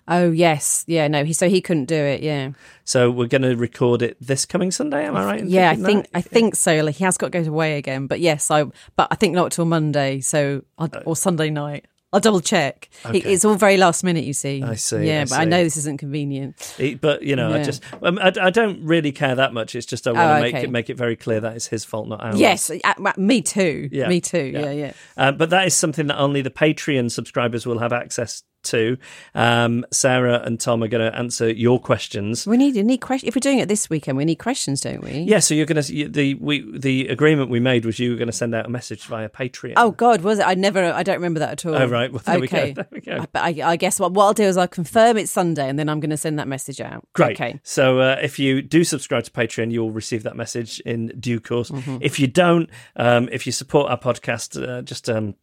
Oh 0.09 0.31
yes, 0.31 0.85
yeah. 0.87 1.09
No, 1.09 1.25
he 1.25 1.33
so 1.33 1.49
he 1.49 1.61
couldn't 1.61 1.87
do 1.87 1.97
it. 1.97 2.23
Yeah, 2.23 2.51
So 2.85 3.11
we're 3.11 3.27
going 3.27 3.43
to 3.43 3.57
record 3.57 4.03
it 4.03 4.17
this 4.21 4.47
coming 4.47 4.71
Sunday. 4.71 5.05
Am 5.05 5.17
I 5.17 5.25
right? 5.25 5.45
yeah. 5.45 5.71
I 5.71 5.77
think 5.77 6.05
that? 6.05 6.19
I 6.19 6.21
think 6.21 6.55
so. 6.55 6.83
Like 6.85 6.95
he 6.97 7.05
has 7.05 7.17
got 7.19 7.33
to 7.33 7.43
go 7.43 7.49
away 7.51 7.77
again. 7.79 8.07
But 8.07 8.21
yes, 8.21 8.51
I. 8.51 8.65
But 8.97 9.09
I 9.11 9.17
think 9.17 9.35
not 9.35 9.53
till 9.53 9.65
Monday. 9.65 10.21
So 10.21 10.63
I'll, 10.79 10.91
or 11.05 11.17
Sunday 11.17 11.51
night. 11.51 11.87
I'll 12.13 12.21
double 12.21 12.41
check. 12.41 12.89
Okay. 13.05 13.19
it's 13.19 13.45
all 13.45 13.57
very 13.57 13.77
last 13.77 14.05
minute. 14.05 14.25
You 14.25 14.33
see. 14.33 14.63
I 14.63 14.77
see, 14.77 15.07
Yeah, 15.09 15.23
I 15.23 15.25
but 15.25 15.39
I 15.41 15.45
know 15.45 15.63
this 15.65 15.77
isn't 15.77 15.99
convenient. 15.99 16.75
He- 16.79 16.95
but 16.95 17.23
you 17.23 17.35
know, 17.35 17.53
I 17.53 17.63
just 17.65 17.83
um, 18.01 18.19
I, 18.21 18.33
I 18.41 18.51
don't 18.51 18.85
really 18.87 19.11
care 19.13 19.35
that 19.35 19.53
much. 19.53 19.75
It's 19.75 19.85
just 19.85 20.07
I 20.07 20.13
want 20.13 20.21
to 20.23 20.37
Oh, 20.37 20.41
make 20.41 20.55
okay. 20.55 20.65
it 20.65 20.71
make 20.71 20.89
it 20.89 20.97
very 20.97 21.17
clear 21.17 21.41
that 21.41 21.57
it's 21.57 21.67
his 21.67 21.85
fault, 21.85 22.09
not 22.09 22.23
ours. 22.23 22.39
Yes, 22.39 22.71
uh, 22.71 22.79
uh, 22.85 23.13
me 23.19 23.43
too. 23.43 23.89
Yeah, 23.91 24.09
me 24.09 24.21
too. 24.21 24.51
Yeah, 24.55 24.71
yeah. 24.71 24.93
Uh, 25.17 25.33
but 25.33 25.51
that 25.51 25.67
is 25.67 25.75
something 25.75 26.07
that 26.07 26.17
only 26.17 26.43
the 26.43 26.51
Patreon 26.51 27.11
subscribers 27.11 27.67
will 27.67 27.81
have 27.81 27.93
access 27.93 28.45
to. 28.67 28.97
Um, 29.35 29.85
Sarah 29.93 30.43
and 30.45 30.61
Tom 30.61 30.83
are 30.83 30.89
going 30.89 31.11
to 31.11 31.17
answer 31.17 31.51
your 31.51 31.81
questions. 31.81 32.47
We 32.47 32.57
need 32.57 32.75
we 32.75 32.83
need 32.83 32.99
questions. 32.99 33.29
If 33.29 33.35
we're 33.35 33.41
doing 33.41 33.59
it 33.59 33.69
this 33.69 33.89
weekend, 33.91 34.17
we 34.17 34.25
need 34.25 34.37
questions, 34.37 34.81
don't 34.81 35.03
we? 35.03 35.21
Yeah, 35.21 35.41
so 35.41 35.55
you're 35.55 35.67
going 35.67 35.83
to 35.83 36.09
the 36.09 36.35
we 36.35 36.79
the 36.79 37.09
agreement 37.09 37.51
we 37.51 37.61
made 37.61 37.85
was 37.85 37.99
you 37.99 38.11
were 38.11 38.17
going 38.17 38.29
to 38.29 38.33
send 38.33 38.55
out 38.55 38.67
a 38.67 38.69
message 38.69 39.05
via 39.07 39.29
Patreon. 39.29 39.75
Oh 39.77 39.91
God, 39.91 40.21
was 40.23 40.39
it? 40.39 40.47
I 40.47 40.55
never. 40.55 40.93
I 40.93 41.03
don't 41.03 41.17
remember 41.17 41.41
that 41.41 41.53
at 41.53 41.67
all. 41.67 41.75
Oh, 41.75 41.87
right. 41.87 42.13
Well, 42.13 42.23
there 42.25 42.39
we 42.41 42.47
go. 42.49 42.57
okay. 42.59 42.73
There 42.77 42.87
we 42.91 43.01
go. 43.01 43.25
But 43.33 43.43
I, 43.43 43.73
I 43.73 43.77
guess 43.77 43.99
what, 43.99 44.13
what 44.13 44.25
I'll 44.27 44.35
do 44.35 44.45
is 44.45 44.57
I'll 44.57 44.69
confirm 44.69 45.17
it's 45.17 45.31
Sunday, 45.31 45.69
and 45.69 45.79
then 45.79 45.89
I'm 45.89 46.01
going 46.01 46.11
to 46.11 46.17
send 46.17 46.39
that 46.39 46.49
message 46.49 46.81
out. 46.81 47.07
Great. 47.15 47.41
Okay. 47.41 47.61
So 47.63 48.01
uh, 48.01 48.17
if 48.23 48.39
you 48.39 48.61
do 48.63 48.85
subscribe 48.85 49.25
to 49.25 49.31
Patreon, 49.31 49.71
you 49.73 49.81
will 49.81 49.91
receive 49.93 50.23
that 50.25 50.37
message 50.37 50.81
in 50.81 51.09
due 51.19 51.41
course. 51.41 51.71
Mhm. 51.71 51.99
If 52.01 52.21
you 52.21 52.27
don't, 52.27 52.69
um, 52.97 53.29
if 53.33 53.47
you 53.47 53.53
support 53.53 53.91
our 53.91 53.99
podcast, 53.99 54.61
uh, 54.63 54.83
just 54.83 55.09
um, 55.09 55.35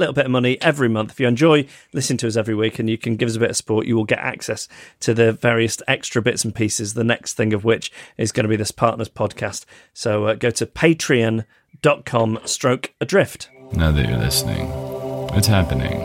little 0.00 0.14
bit 0.14 0.24
of 0.24 0.30
money 0.32 0.60
every 0.60 0.88
month. 0.88 1.12
If 1.12 1.20
you 1.20 1.28
enjoy 1.28 1.66
listening 1.92 2.16
to 2.18 2.26
us 2.26 2.36
every 2.36 2.54
week 2.54 2.78
and 2.78 2.90
you 2.90 2.98
can 2.98 3.16
give 3.16 3.28
us 3.28 3.36
a 3.36 3.38
bit 3.38 3.50
of 3.50 3.56
support, 3.56 3.86
you 3.86 3.94
will 3.94 4.04
get 4.04 4.18
access 4.18 4.66
to 5.00 5.14
the 5.14 5.32
various 5.32 5.80
extra 5.86 6.20
bits 6.20 6.44
and 6.44 6.54
pieces. 6.54 6.94
The 6.94 7.04
next 7.04 7.34
thing 7.34 7.52
of 7.52 7.64
which 7.64 7.92
is 8.16 8.32
going 8.32 8.44
to 8.44 8.48
be 8.48 8.56
this 8.56 8.72
Partners 8.72 9.08
podcast. 9.08 9.64
So 9.92 10.26
uh, 10.26 10.34
go 10.34 10.50
to 10.50 10.66
patreon.com 10.66 12.40
stroke 12.44 12.94
adrift. 13.00 13.48
Now 13.72 13.92
that 13.92 14.08
you're 14.08 14.18
listening, 14.18 14.68
it's 15.34 15.46
happening. 15.46 16.00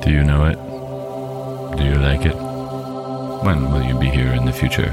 Do 0.00 0.10
you 0.10 0.24
know 0.24 0.46
it? 0.46 1.76
Do 1.76 1.84
you 1.84 1.96
like 1.96 2.24
it? 2.24 2.34
When 3.44 3.70
will 3.70 3.82
you 3.82 3.98
be 3.98 4.08
here 4.08 4.32
in 4.32 4.46
the 4.46 4.52
future? 4.52 4.90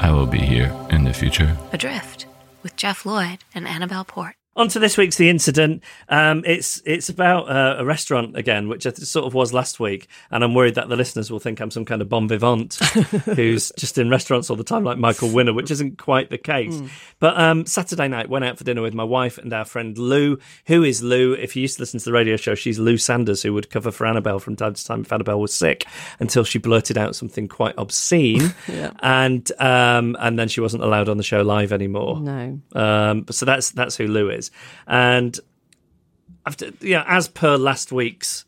I 0.00 0.10
will 0.10 0.26
be 0.26 0.40
here 0.40 0.74
in 0.90 1.04
the 1.04 1.14
future. 1.14 1.56
Adrift 1.72 2.26
with 2.62 2.76
Jeff 2.76 3.06
Lloyd 3.06 3.38
and 3.54 3.68
Annabelle 3.68 4.04
Port. 4.04 4.39
On 4.56 4.66
to 4.68 4.80
this 4.80 4.98
week's 4.98 5.16
the 5.16 5.30
incident. 5.30 5.82
Um, 6.08 6.42
it's 6.44 6.82
it's 6.84 7.08
about 7.08 7.48
uh, 7.48 7.76
a 7.78 7.84
restaurant 7.84 8.36
again, 8.36 8.68
which 8.68 8.84
I 8.84 8.90
sort 8.90 9.24
of 9.24 9.32
was 9.32 9.52
last 9.54 9.78
week, 9.78 10.08
and 10.28 10.42
I'm 10.42 10.54
worried 10.54 10.74
that 10.74 10.88
the 10.88 10.96
listeners 10.96 11.30
will 11.30 11.38
think 11.38 11.60
I'm 11.60 11.70
some 11.70 11.84
kind 11.84 12.02
of 12.02 12.08
bon 12.08 12.26
vivant 12.26 12.74
who's 13.26 13.70
just 13.78 13.96
in 13.96 14.10
restaurants 14.10 14.50
all 14.50 14.56
the 14.56 14.64
time, 14.64 14.82
like 14.82 14.98
Michael 14.98 15.30
Winner, 15.32 15.52
which 15.52 15.70
isn't 15.70 15.98
quite 15.98 16.30
the 16.30 16.36
case. 16.36 16.74
Mm. 16.74 16.90
But 17.20 17.38
um, 17.40 17.64
Saturday 17.64 18.08
night, 18.08 18.28
went 18.28 18.44
out 18.44 18.58
for 18.58 18.64
dinner 18.64 18.82
with 18.82 18.92
my 18.92 19.04
wife 19.04 19.38
and 19.38 19.52
our 19.52 19.64
friend 19.64 19.96
Lou. 19.96 20.36
Who 20.66 20.82
is 20.82 21.00
Lou? 21.00 21.32
If 21.34 21.54
you 21.54 21.62
used 21.62 21.76
to 21.76 21.82
listen 21.82 22.00
to 22.00 22.04
the 22.06 22.12
radio 22.12 22.36
show, 22.36 22.56
she's 22.56 22.78
Lou 22.78 22.98
Sanders, 22.98 23.42
who 23.42 23.54
would 23.54 23.70
cover 23.70 23.92
for 23.92 24.04
Annabelle 24.04 24.40
from 24.40 24.56
time 24.56 24.74
to 24.74 24.84
time 24.84 25.02
if 25.02 25.12
Annabelle 25.12 25.40
was 25.40 25.54
sick, 25.54 25.86
until 26.18 26.42
she 26.42 26.58
blurted 26.58 26.98
out 26.98 27.14
something 27.14 27.46
quite 27.46 27.76
obscene, 27.78 28.52
Yeah. 28.68 28.90
and 28.98 29.48
um, 29.60 30.16
and 30.18 30.36
then 30.40 30.48
she 30.48 30.60
wasn't 30.60 30.82
allowed 30.82 31.08
on 31.08 31.18
the 31.18 31.22
show 31.22 31.42
live 31.42 31.72
anymore. 31.72 32.20
No. 32.20 32.60
Um, 32.74 33.20
but 33.22 33.36
so 33.36 33.46
that's 33.46 33.70
that's 33.70 33.96
who 33.96 34.08
Lou 34.08 34.28
is, 34.28 34.49
and 34.86 35.38
after 36.46 36.70
yeah, 36.80 37.04
as 37.06 37.28
per 37.28 37.56
last 37.56 37.92
week's 37.92 38.44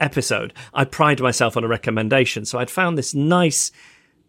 episode, 0.00 0.52
I 0.74 0.84
pride 0.84 1.20
myself 1.20 1.56
on 1.56 1.64
a 1.64 1.68
recommendation. 1.68 2.44
So 2.44 2.58
I'd 2.58 2.70
found 2.70 2.98
this 2.98 3.14
nice, 3.14 3.70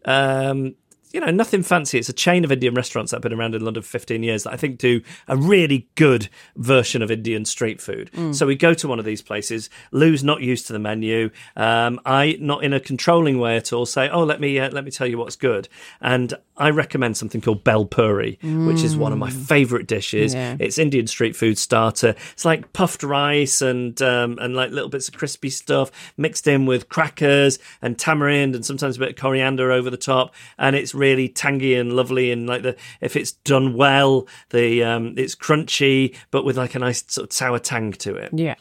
um, 0.04 0.74
you 1.14 1.20
know, 1.20 1.30
nothing 1.30 1.62
fancy. 1.62 1.96
It's 1.96 2.08
a 2.08 2.12
chain 2.12 2.44
of 2.44 2.50
Indian 2.50 2.74
restaurants 2.74 3.12
that 3.12 3.18
have 3.18 3.22
been 3.22 3.32
around 3.32 3.54
in 3.54 3.64
London 3.64 3.84
for 3.84 3.88
15 3.88 4.24
years 4.24 4.42
that 4.42 4.52
I 4.52 4.56
think 4.56 4.78
do 4.78 5.00
a 5.28 5.36
really 5.36 5.88
good 5.94 6.28
version 6.56 7.02
of 7.02 7.10
Indian 7.10 7.44
street 7.44 7.80
food. 7.80 8.10
Mm. 8.14 8.34
So 8.34 8.46
we 8.46 8.56
go 8.56 8.74
to 8.74 8.88
one 8.88 8.98
of 8.98 9.04
these 9.04 9.22
places. 9.22 9.70
Lou's 9.92 10.24
not 10.24 10.42
used 10.42 10.66
to 10.66 10.72
the 10.72 10.80
menu. 10.80 11.30
Um, 11.54 12.00
I, 12.04 12.36
not 12.40 12.64
in 12.64 12.72
a 12.72 12.80
controlling 12.80 13.38
way 13.38 13.56
at 13.56 13.72
all, 13.72 13.86
say, 13.86 14.08
"Oh, 14.08 14.24
let 14.24 14.40
me 14.40 14.58
uh, 14.58 14.70
let 14.70 14.84
me 14.84 14.90
tell 14.90 15.06
you 15.06 15.16
what's 15.16 15.36
good." 15.36 15.68
And 16.00 16.34
I 16.56 16.70
recommend 16.70 17.16
something 17.16 17.40
called 17.40 17.62
Bhel 17.62 17.88
Puri, 17.88 18.38
which 18.42 18.82
is 18.82 18.96
one 18.96 19.12
of 19.12 19.18
my 19.18 19.30
favourite 19.30 19.86
dishes. 19.86 20.34
Yeah. 20.34 20.56
It's 20.58 20.78
Indian 20.78 21.06
street 21.06 21.36
food 21.36 21.58
starter. 21.58 22.16
It's 22.32 22.44
like 22.44 22.72
puffed 22.72 23.04
rice 23.04 23.62
and 23.62 24.00
um, 24.02 24.36
and 24.40 24.56
like 24.56 24.72
little 24.72 24.88
bits 24.88 25.06
of 25.06 25.14
crispy 25.14 25.50
stuff 25.50 25.92
mixed 26.16 26.48
in 26.48 26.66
with 26.66 26.88
crackers 26.88 27.60
and 27.80 27.96
tamarind 27.96 28.56
and 28.56 28.66
sometimes 28.66 28.96
a 28.96 28.98
bit 28.98 29.10
of 29.10 29.16
coriander 29.16 29.70
over 29.70 29.90
the 29.90 29.96
top. 29.96 30.34
And 30.58 30.74
it's 30.74 30.92
really 30.92 31.03
tangy 31.28 31.74
and 31.74 31.92
lovely. 31.94 32.30
And 32.32 32.46
like 32.46 32.62
the 32.62 32.76
if 33.00 33.16
it's 33.16 33.32
done 33.32 33.74
well, 33.74 34.26
the 34.50 34.82
um, 34.84 35.14
it's 35.16 35.34
crunchy 35.34 36.14
but 36.30 36.44
with 36.44 36.56
like 36.56 36.74
a 36.74 36.78
nice 36.78 37.04
sort 37.08 37.28
of 37.28 37.32
sour 37.32 37.58
tang 37.58 37.92
to 37.92 38.14
it. 38.14 38.30
Yeah. 38.32 38.56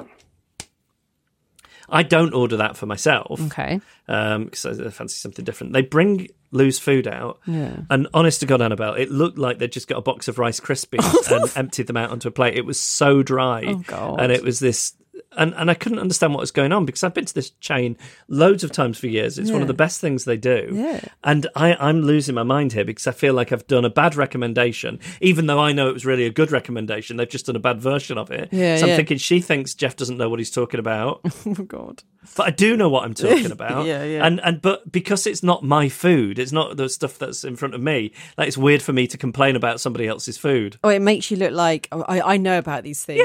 I 1.89 2.01
don't 2.01 2.33
order 2.33 2.57
that 2.57 2.75
for 2.75 2.85
myself. 2.85 3.39
Okay. 3.39 3.79
Because 4.07 4.65
I 4.65 4.89
fancy 4.89 5.15
something 5.15 5.45
different. 5.45 5.73
They 5.73 5.81
bring 5.81 6.27
Lou's 6.51 6.79
food 6.79 7.07
out. 7.07 7.39
Yeah. 7.45 7.81
And 7.89 8.07
honest 8.13 8.39
to 8.39 8.45
God, 8.45 8.61
Annabelle, 8.61 8.93
it 8.95 9.11
looked 9.11 9.37
like 9.37 9.59
they'd 9.59 9.71
just 9.71 9.87
got 9.87 9.97
a 9.97 10.01
box 10.01 10.27
of 10.27 10.39
Rice 10.39 10.59
Krispies 10.59 11.31
and 11.31 11.51
emptied 11.55 11.87
them 11.87 11.97
out 11.97 12.09
onto 12.09 12.27
a 12.27 12.31
plate. 12.31 12.55
It 12.55 12.65
was 12.65 12.79
so 12.79 13.21
dry. 13.21 13.63
Oh, 13.67 13.75
God. 13.75 14.21
And 14.21 14.31
it 14.31 14.43
was 14.43 14.59
this 14.59 14.93
and 15.37 15.53
and 15.55 15.69
I 15.69 15.73
couldn't 15.73 15.99
understand 15.99 16.33
what 16.33 16.41
was 16.41 16.51
going 16.51 16.71
on 16.71 16.85
because 16.85 17.03
I've 17.03 17.13
been 17.13 17.25
to 17.25 17.33
this 17.33 17.51
chain 17.51 17.97
loads 18.27 18.63
of 18.63 18.71
times 18.71 18.97
for 18.97 19.07
years. 19.07 19.37
It's 19.37 19.51
one 19.51 19.61
of 19.61 19.67
the 19.67 19.73
best 19.73 20.01
things 20.01 20.25
they 20.25 20.37
do. 20.37 20.69
Yeah. 20.71 21.01
And 21.23 21.47
I, 21.55 21.75
I'm 21.75 22.01
losing 22.01 22.35
my 22.35 22.43
mind 22.43 22.73
here 22.73 22.85
because 22.85 23.07
I 23.07 23.11
feel 23.11 23.33
like 23.33 23.51
I've 23.51 23.67
done 23.67 23.85
a 23.85 23.89
bad 23.89 24.15
recommendation, 24.15 24.99
even 25.21 25.47
though 25.47 25.59
I 25.59 25.71
know 25.71 25.89
it 25.89 25.93
was 25.93 26.05
really 26.05 26.25
a 26.25 26.31
good 26.31 26.51
recommendation. 26.51 27.17
They've 27.17 27.29
just 27.29 27.45
done 27.45 27.55
a 27.55 27.59
bad 27.59 27.81
version 27.81 28.17
of 28.17 28.31
it. 28.31 28.49
Yeah, 28.51 28.77
so 28.77 28.83
I'm 28.83 28.89
yeah. 28.89 28.95
thinking 28.97 29.17
she 29.17 29.41
thinks 29.41 29.73
Jeff 29.73 29.95
doesn't 29.95 30.17
know 30.17 30.29
what 30.29 30.39
he's 30.39 30.51
talking 30.51 30.79
about. 30.79 31.21
Oh 31.45 31.65
God. 31.65 32.03
but 32.37 32.47
I 32.47 32.51
do 32.51 32.77
know 32.77 32.89
what 32.89 33.03
I'm 33.03 33.13
talking 33.13 33.51
about. 33.59 33.85
Yeah, 33.85 34.03
yeah. 34.03 34.25
And 34.25 34.39
and 34.41 34.61
but 34.61 34.89
because 34.91 35.27
it's 35.27 35.43
not 35.43 35.61
my 35.61 35.89
food, 35.89 36.39
it's 36.39 36.53
not 36.53 36.77
the 36.77 36.87
stuff 36.87 37.19
that's 37.19 37.43
in 37.43 37.57
front 37.57 37.75
of 37.75 37.81
me. 37.81 38.13
Like 38.37 38.47
it's 38.47 38.57
weird 38.57 38.81
for 38.81 38.93
me 38.93 39.07
to 39.07 39.17
complain 39.17 39.55
about 39.55 39.81
somebody 39.81 40.07
else's 40.07 40.37
food. 40.37 40.79
Oh, 40.83 40.89
it 40.89 41.01
makes 41.01 41.29
you 41.29 41.37
look 41.37 41.51
like 41.51 41.89
oh, 41.91 42.03
I, 42.07 42.33
I 42.33 42.37
know 42.37 42.57
about 42.57 42.83
these 42.83 43.03
things. 43.03 43.21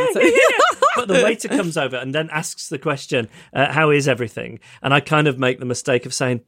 But 0.98 1.08
the 1.08 1.24
waiter 1.24 1.48
comes 1.48 1.76
over 1.76 1.96
and 1.96 2.14
then 2.14 2.28
asks 2.30 2.68
the 2.68 2.78
question, 2.78 3.28
uh, 3.52 3.72
"How 3.72 3.90
is 3.90 4.08
everything?" 4.08 4.60
And 4.82 4.92
I 4.92 5.00
kind 5.00 5.26
of 5.26 5.38
make 5.38 5.58
the 5.58 5.66
mistake 5.66 6.06
of 6.06 6.14
saying, 6.14 6.42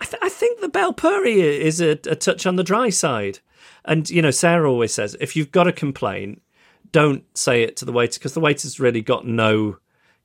"I, 0.00 0.04
th- 0.04 0.22
I 0.22 0.28
think 0.28 0.60
the 0.60 0.68
bhel 0.68 0.96
puri 0.96 1.40
is 1.40 1.80
a, 1.80 1.90
a 1.90 2.16
touch 2.16 2.46
on 2.46 2.56
the 2.56 2.64
dry 2.64 2.90
side." 2.90 3.40
And 3.84 4.08
you 4.10 4.20
know, 4.20 4.30
Sarah 4.30 4.70
always 4.70 4.92
says, 4.92 5.16
if 5.20 5.36
you've 5.36 5.52
got 5.52 5.68
a 5.68 5.72
complaint, 5.72 6.42
don't 6.92 7.24
say 7.36 7.62
it 7.62 7.76
to 7.76 7.84
the 7.84 7.92
waiter 7.92 8.18
because 8.18 8.34
the 8.34 8.40
waiter's 8.40 8.80
really 8.80 9.00
got 9.00 9.26
no 9.26 9.78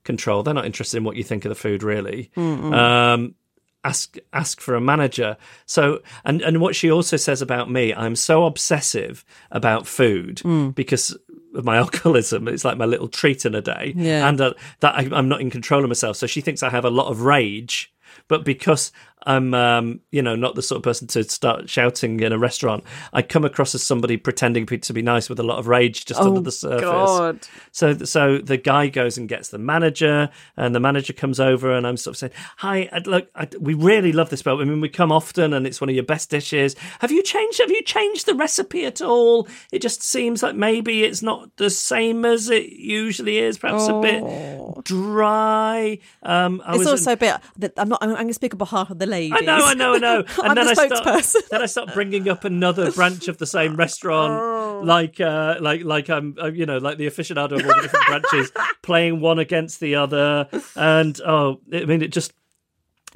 control. 0.03 0.41
They're 0.43 0.53
not 0.53 0.65
interested 0.65 0.97
in 0.97 1.03
what 1.03 1.15
you 1.15 1.23
think 1.23 1.45
of 1.45 1.49
the 1.49 1.55
food, 1.55 1.84
really. 1.84 2.31
Um, 2.73 3.36
ask 3.84 4.17
ask 4.34 4.60
for 4.62 4.75
a 4.75 4.81
manager. 4.81 5.38
So 5.65 6.01
and 6.25 6.41
and 6.41 6.60
what 6.60 6.75
she 6.75 6.91
also 6.91 7.17
says 7.17 7.41
about 7.41 7.69
me, 7.69 7.93
I'm 7.93 8.15
so 8.15 8.45
obsessive 8.45 9.23
about 9.51 9.88
food 9.88 10.41
because 10.75 11.12
of 11.12 11.19
my 11.53 11.77
alcoholism. 11.83 12.47
It's 12.47 12.65
like 12.65 12.77
my 12.77 12.85
little 12.85 13.07
treat 13.07 13.45
in 13.45 13.55
a 13.55 13.61
day, 13.61 13.93
Yeah. 13.95 14.27
and 14.27 14.39
uh, 14.39 14.53
that 14.79 14.95
I, 14.95 15.09
I'm 15.11 15.29
not 15.29 15.41
in 15.41 15.49
control 15.49 15.83
of 15.83 15.89
myself. 15.89 16.17
So 16.17 16.27
she 16.27 16.41
thinks 16.41 16.63
I 16.63 16.69
have 16.69 16.85
a 16.85 16.89
lot 16.89 17.07
of 17.11 17.21
rage. 17.21 17.93
But 18.27 18.43
because 18.43 18.91
I'm, 19.23 19.53
um, 19.53 19.99
you 20.12 20.21
know, 20.21 20.36
not 20.36 20.55
the 20.55 20.62
sort 20.62 20.77
of 20.77 20.84
person 20.84 21.07
to 21.10 21.23
start 21.23 21.69
shouting 21.69 22.19
in 22.19 22.31
a 22.31 22.39
restaurant, 22.39 22.84
I 23.13 23.21
come 23.21 23.45
across 23.45 23.75
as 23.75 23.84
somebody 23.84 24.17
pretending 24.17 24.65
to 24.65 24.93
be 24.93 25.01
nice 25.01 25.29
with 25.29 25.39
a 25.39 25.43
lot 25.43 25.60
of 25.60 25.67
rage 25.67 26.05
just 26.05 26.19
under 26.19 26.39
the 26.39 26.51
surface. 26.51 26.81
God. 26.81 27.39
So, 27.71 27.93
so 27.99 28.38
the 28.39 28.57
guy 28.57 28.88
goes 28.88 29.17
and 29.17 29.29
gets 29.29 29.49
the 29.49 29.57
manager, 29.57 30.29
and 30.57 30.73
the 30.73 30.79
manager 30.79 31.13
comes 31.13 31.39
over, 31.39 31.71
and 31.71 31.86
I'm 31.86 31.97
sort 31.97 32.15
of 32.15 32.17
saying, 32.17 32.34
"Hi, 32.57 32.89
I'd 32.91 33.07
look, 33.07 33.29
I, 33.36 33.47
we 33.60 33.73
really 33.73 34.12
love 34.12 34.29
this, 34.29 34.41
but 34.41 34.60
I 34.60 34.63
mean, 34.63 34.81
we 34.81 34.89
come 34.89 35.12
often, 35.12 35.53
and 35.53 35.67
it's 35.67 35.79
one 35.79 35.89
of 35.89 35.95
your 35.95 36.05
best 36.05 36.29
dishes. 36.29 36.75
Have 36.99 37.12
you 37.12 37.21
changed? 37.23 37.60
Have 37.60 37.71
you 37.71 37.84
changed 37.84 38.25
the 38.25 38.36
recipe 38.36 38.86
at 38.86 39.01
all? 39.01 39.47
It 39.71 39.81
just 39.81 40.03
seems 40.03 40.41
like 40.41 40.55
maybe 40.55 41.03
it's 41.03 41.21
not 41.21 41.55
the 41.57 41.69
same 41.69 42.25
as 42.25 42.49
it 42.49 42.69
usually 42.69 43.38
is. 43.38 43.57
Perhaps 43.57 43.88
a 43.88 43.99
bit 44.01 44.84
dry. 44.84 45.99
Um, 46.23 46.62
I 46.65 46.75
It's 46.75 46.88
also 46.88 47.13
a 47.13 47.17
bit 47.17 47.39
that 47.57 47.73
I'm 47.77 47.89
not. 47.89 47.99
I'm, 48.01 48.10
I'm 48.10 48.15
going 48.15 48.27
to 48.29 48.34
speak 48.34 48.53
on 48.53 48.57
behalf 48.57 48.89
of 48.89 48.99
the 48.99 49.05
ladies. 49.12 49.38
I 49.39 49.41
know, 49.41 49.65
I 49.65 49.74
know, 49.76 49.93
I 49.93 49.97
know. 50.00 50.24
I'm 50.41 50.56
the 50.56 50.62
I 50.62 50.74
start, 50.74 51.45
then 51.52 51.62
I 51.62 51.65
start 51.67 51.93
bringing 51.93 52.28
up 52.28 52.43
another 52.43 52.91
branch 52.91 53.28
of 53.28 53.38
the 53.38 53.45
same 53.45 53.76
restaurant, 53.76 54.86
like, 54.86 55.21
uh, 55.21 55.58
like, 55.60 55.84
like 55.84 56.10
I'm, 56.10 56.36
uh, 56.41 56.47
you 56.47 56.65
know, 56.65 56.80
like 56.80 56.97
the 56.97 57.06
aficionado 57.06 57.60
of 57.60 57.65
all 57.65 57.76
the 57.76 57.82
different 57.84 58.08
branches, 58.08 58.52
playing 58.82 59.21
one 59.21 59.38
against 59.38 59.80
the 59.80 59.95
other, 59.95 60.47
and 60.76 61.19
oh, 61.21 61.62
I 61.71 61.86
mean, 61.86 62.02
it 62.02 62.12
just. 62.12 62.34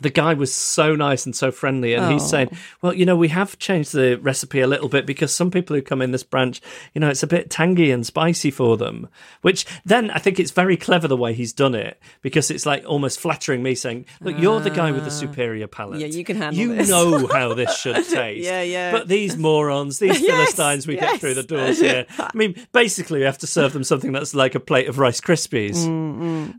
The 0.01 0.10
guy 0.10 0.34
was 0.34 0.53
so 0.53 0.93
nice 0.95 1.25
and 1.25 1.34
so 1.36 1.51
friendly, 1.51 1.93
and 1.93 2.12
he's 2.12 2.23
Oh. 2.23 2.27
saying, 2.27 2.49
"Well, 2.81 2.93
you 2.93 3.05
know, 3.05 3.15
we 3.15 3.29
have 3.29 3.58
changed 3.60 3.93
the 3.93 4.17
recipe 4.21 4.60
a 4.60 4.67
little 4.67 4.89
bit 4.89 5.05
because 5.05 5.34
some 5.34 5.49
people 5.51 5.73
who 5.75 5.81
come 5.81 6.01
in 6.01 6.12
this 6.12 6.23
branch, 6.23 6.62
you 6.93 6.99
know, 6.99 7.08
it's 7.08 7.23
a 7.23 7.27
bit 7.27 7.49
tangy 7.49 7.91
and 7.91 8.05
spicy 8.05 8.51
for 8.51 8.75
them." 8.75 9.08
Which 9.41 9.65
then 9.86 10.12
I 10.12 10.19
think 10.19 10.38
it's 10.39 10.51
very 10.51 10.75
clever 10.75 11.08
the 11.08 11.15
way 11.15 11.34
he's 11.34 11.53
done 11.53 11.75
it 11.75 11.97
because 12.21 12.51
it's 12.51 12.65
like 12.65 12.84
almost 12.86 13.19
flattering 13.21 13.63
me, 13.63 13.73
saying, 13.73 14.05
"Look, 14.19 14.38
you're 14.38 14.60
the 14.60 14.69
guy 14.69 14.91
with 14.91 15.05
the 15.05 15.12
superior 15.12 15.67
palate. 15.67 15.95
Ah. 15.95 15.99
Yeah, 15.99 16.08
you 16.08 16.25
can 16.25 16.36
handle 16.38 16.60
You 16.62 16.75
this." 16.75 16.89
know 16.89 17.27
how 17.31 17.53
this 17.53 17.79
should 17.79 17.95
taste. 17.95 18.43
Yeah, 18.45 18.63
yeah. 18.63 18.91
But 18.91 19.08
these 19.08 19.38
morons, 19.38 19.99
these 19.99 20.19
Yes, 20.25 20.53
philistines, 20.55 20.88
we 20.88 20.95
get 20.97 21.21
through 21.21 21.36
the 21.36 21.43
doors 21.43 21.79
here. 21.79 22.05
I 22.19 22.31
mean, 22.34 22.55
basically, 22.73 23.19
we 23.19 23.25
have 23.25 23.38
to 23.39 23.47
serve 23.47 23.71
them 23.71 23.84
something 23.86 24.12
that's 24.12 24.36
like 24.36 24.55
a 24.55 24.60
plate 24.60 24.89
of 24.89 24.99
Rice 24.99 25.21
Krispies. 25.21 25.86
Mm, 25.88 26.55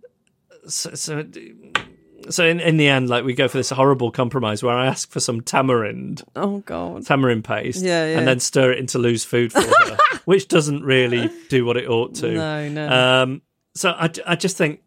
So, 0.69 0.95
so, 0.95 1.25
so 2.31 2.45
in, 2.45 2.61
in 2.61 2.77
the 2.77 2.89
end, 2.89 3.09
like 3.09 3.25
we 3.25 3.35
go 3.35 3.49
for 3.49 3.57
this 3.59 3.71
horrible 3.71 4.11
compromise 4.11 4.63
where 4.63 4.75
I 4.77 4.87
ask 4.87 5.11
for 5.11 5.21
some 5.21 5.41
tamarind, 5.41 6.23
Oh 6.35 6.59
God. 6.61 7.05
tamarind 7.07 7.45
paste, 7.45 7.83
Yeah, 7.85 8.07
yeah. 8.07 8.19
and 8.19 8.27
then 8.29 8.41
stir 8.41 8.73
it 8.73 8.79
into 8.79 8.99
Lou's 8.99 9.25
food 9.25 9.53
for 9.53 9.61
her, 9.63 9.97
which 10.25 10.49
doesn't 10.49 10.83
really 10.83 11.31
do 11.49 11.65
what 11.65 11.77
it 11.77 11.89
ought 11.89 12.15
to. 12.17 12.33
No, 12.33 12.69
no. 12.69 12.89
Um, 13.23 13.43
so 13.75 13.91
I, 13.91 14.11
I 14.27 14.37
just 14.37 14.57
think, 14.57 14.81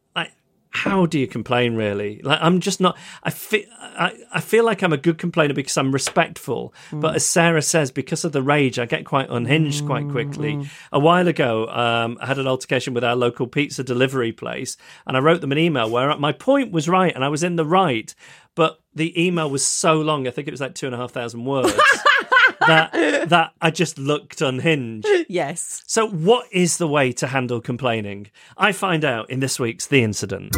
how 0.71 1.05
do 1.05 1.19
you 1.19 1.27
complain? 1.27 1.75
Really, 1.75 2.21
like 2.23 2.39
I'm 2.41 2.59
just 2.59 2.79
not. 2.79 2.97
I 3.23 3.31
feel 3.31 3.63
I, 3.79 4.13
I 4.31 4.39
feel 4.39 4.63
like 4.63 4.83
I'm 4.83 4.93
a 4.93 4.97
good 4.97 5.17
complainer 5.17 5.53
because 5.53 5.77
I'm 5.77 5.91
respectful. 5.91 6.73
Mm. 6.91 7.01
But 7.01 7.15
as 7.15 7.25
Sarah 7.25 7.61
says, 7.61 7.91
because 7.91 8.23
of 8.23 8.33
the 8.33 8.43
rage, 8.43 8.77
I 8.77 8.85
get 8.85 9.05
quite 9.05 9.29
unhinged 9.29 9.85
quite 9.85 10.07
quickly. 10.09 10.55
Mm. 10.55 10.67
A 10.91 10.99
while 10.99 11.27
ago, 11.27 11.67
um, 11.69 12.17
I 12.21 12.27
had 12.27 12.37
an 12.37 12.47
altercation 12.47 12.93
with 12.93 13.03
our 13.03 13.15
local 13.15 13.47
pizza 13.47 13.83
delivery 13.83 14.31
place, 14.31 14.77
and 15.07 15.17
I 15.17 15.21
wrote 15.21 15.41
them 15.41 15.51
an 15.51 15.57
email 15.57 15.89
where 15.89 16.15
my 16.17 16.31
point 16.31 16.71
was 16.71 16.87
right 16.87 17.13
and 17.13 17.23
I 17.23 17.29
was 17.29 17.43
in 17.43 17.55
the 17.55 17.65
right, 17.65 18.13
but 18.55 18.79
the 18.93 19.19
email 19.21 19.49
was 19.49 19.65
so 19.65 20.01
long. 20.01 20.27
I 20.27 20.31
think 20.31 20.47
it 20.47 20.51
was 20.51 20.61
like 20.61 20.75
two 20.75 20.85
and 20.85 20.93
a 20.93 20.97
half 20.97 21.11
thousand 21.11 21.45
words. 21.45 21.73
that 22.69 23.29
that 23.29 23.53
I 23.61 23.71
just 23.71 23.97
looked 23.97 24.41
unhinged. 24.41 25.07
Yes. 25.27 25.83
So, 25.85 26.07
what 26.07 26.47
is 26.51 26.77
the 26.77 26.87
way 26.87 27.11
to 27.13 27.27
handle 27.27 27.61
complaining? 27.61 28.27
I 28.57 28.71
find 28.71 29.05
out 29.05 29.29
in 29.29 29.39
this 29.39 29.59
week's 29.59 29.87
The 29.87 30.03
Incident. 30.03 30.55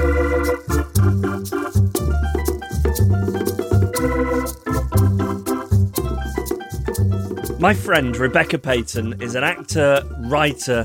My 7.59 7.75
friend 7.75 8.17
Rebecca 8.17 8.57
Payton 8.57 9.21
is 9.21 9.35
an 9.35 9.43
actor, 9.43 10.01
writer, 10.21 10.83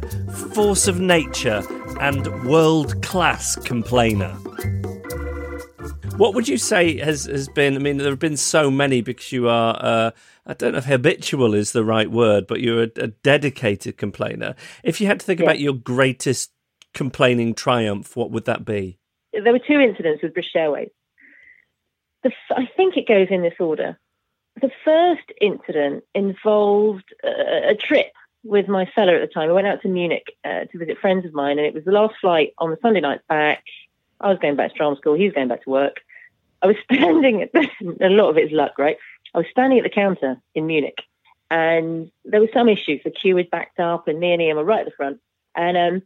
force 0.53 0.87
of 0.89 1.01
nature, 1.01 1.62
and 2.01 2.45
world 2.45 3.03
class 3.03 3.57
complainer. 3.57 4.37
What 6.17 6.35
would 6.35 6.49
you 6.49 6.59
say 6.59 6.99
has, 6.99 7.25
has 7.25 7.49
been? 7.49 7.77
I 7.77 7.79
mean, 7.79 7.97
there 7.97 8.11
have 8.11 8.19
been 8.19 8.37
so 8.37 8.71
many 8.71 9.01
because 9.01 9.33
you 9.33 9.49
are, 9.49 9.79
uh, 9.81 10.11
I 10.46 10.54
don't 10.54 10.72
know 10.72 10.78
if 10.78 10.85
habitual 10.85 11.54
is 11.54 11.72
the 11.72 11.85
right 11.85 12.11
word, 12.11 12.46
but 12.46 12.61
you're 12.61 12.85
a, 12.85 12.90
a 12.96 13.06
dedicated 13.09 13.96
complainer. 13.96 14.54
If 14.85 15.00
you 15.00 15.09
had 15.09 15.20
to 15.20 15.26
think 15.26 15.40
about 15.40 15.59
your 15.59 15.74
greatest 15.74 16.52
complaining 16.94 17.54
triumph, 17.54 18.16
what 18.16 18.30
would 18.30 18.44
that 18.44 18.64
be? 18.64 18.98
there 19.42 19.52
were 19.52 19.59
two 19.59 19.80
incidents 19.80 20.22
with 20.22 20.35
British 20.35 20.54
Airways. 20.54 20.90
The, 22.22 22.32
I 22.50 22.68
think 22.76 22.96
it 22.96 23.06
goes 23.06 23.28
in 23.30 23.42
this 23.42 23.54
order. 23.61 23.98
The 24.61 24.70
first 24.85 25.30
incident 25.40 26.04
involved 26.14 27.04
a, 27.22 27.70
a 27.70 27.74
trip 27.74 28.12
with 28.44 28.68
my 28.68 28.88
fellow 28.94 29.14
at 29.14 29.20
the 29.20 29.32
time. 29.32 29.50
I 29.50 29.52
went 29.52 29.66
out 29.66 29.82
to 29.82 29.88
Munich 29.88 30.26
uh, 30.44 30.64
to 30.70 30.78
visit 30.78 30.98
friends 31.00 31.26
of 31.26 31.35
mine, 31.35 31.59
and 31.59 31.66
it 31.66 31.74
was 31.74 31.85
the 31.85 31.92
last 31.92 32.14
flight 32.20 32.52
on 32.59 32.70
the 32.70 32.78
Sunday 32.80 33.00
night 33.00 33.20
back. 33.28 33.62
I 34.20 34.28
was 34.28 34.38
going 34.40 34.56
back 34.56 34.72
to 34.72 34.76
drama 34.76 34.96
school. 34.96 35.14
He 35.14 35.24
was 35.24 35.35
going 35.35 35.48
back 35.48 35.64
to 35.64 35.70
work. 35.70 35.96
I 36.62 36.68
was 36.68 36.76
spending 36.90 37.48
a 38.00 38.09
lot 38.09 38.30
of 38.30 38.38
it 38.38 38.46
is 38.46 38.52
luck, 38.52 38.78
right? 38.78 38.96
I 39.37 39.40
was 39.40 39.49
standing 39.51 39.79
at 39.79 39.85
the 39.85 39.90
counter 39.90 40.40
in 40.55 40.66
Munich, 40.66 40.99
and 41.51 42.11
there 42.25 42.40
was 42.40 42.49
some 42.55 42.70
issues. 42.70 43.03
The 43.05 43.11
queue 43.11 43.35
was 43.35 43.44
backed 43.53 43.79
up, 43.79 44.09
and 44.09 44.18
me 44.18 44.33
and 44.33 44.40
Ian 44.40 44.57
were 44.57 44.64
right 44.64 44.81
at 44.81 44.87
the 44.87 44.96
front. 44.96 45.20
And 45.55 45.77
um, 45.77 46.03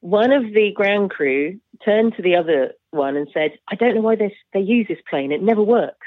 one 0.00 0.32
of 0.32 0.52
the 0.52 0.70
ground 0.72 1.10
crew 1.10 1.58
turned 1.82 2.14
to 2.16 2.22
the 2.22 2.36
other 2.36 2.74
one 2.90 3.16
and 3.16 3.26
said, 3.32 3.52
I 3.68 3.74
don't 3.74 3.94
know 3.94 4.02
why 4.02 4.16
they, 4.16 4.36
they 4.52 4.60
use 4.60 4.86
this 4.86 4.98
plane. 5.08 5.32
It 5.32 5.42
never 5.42 5.62
works. 5.62 6.06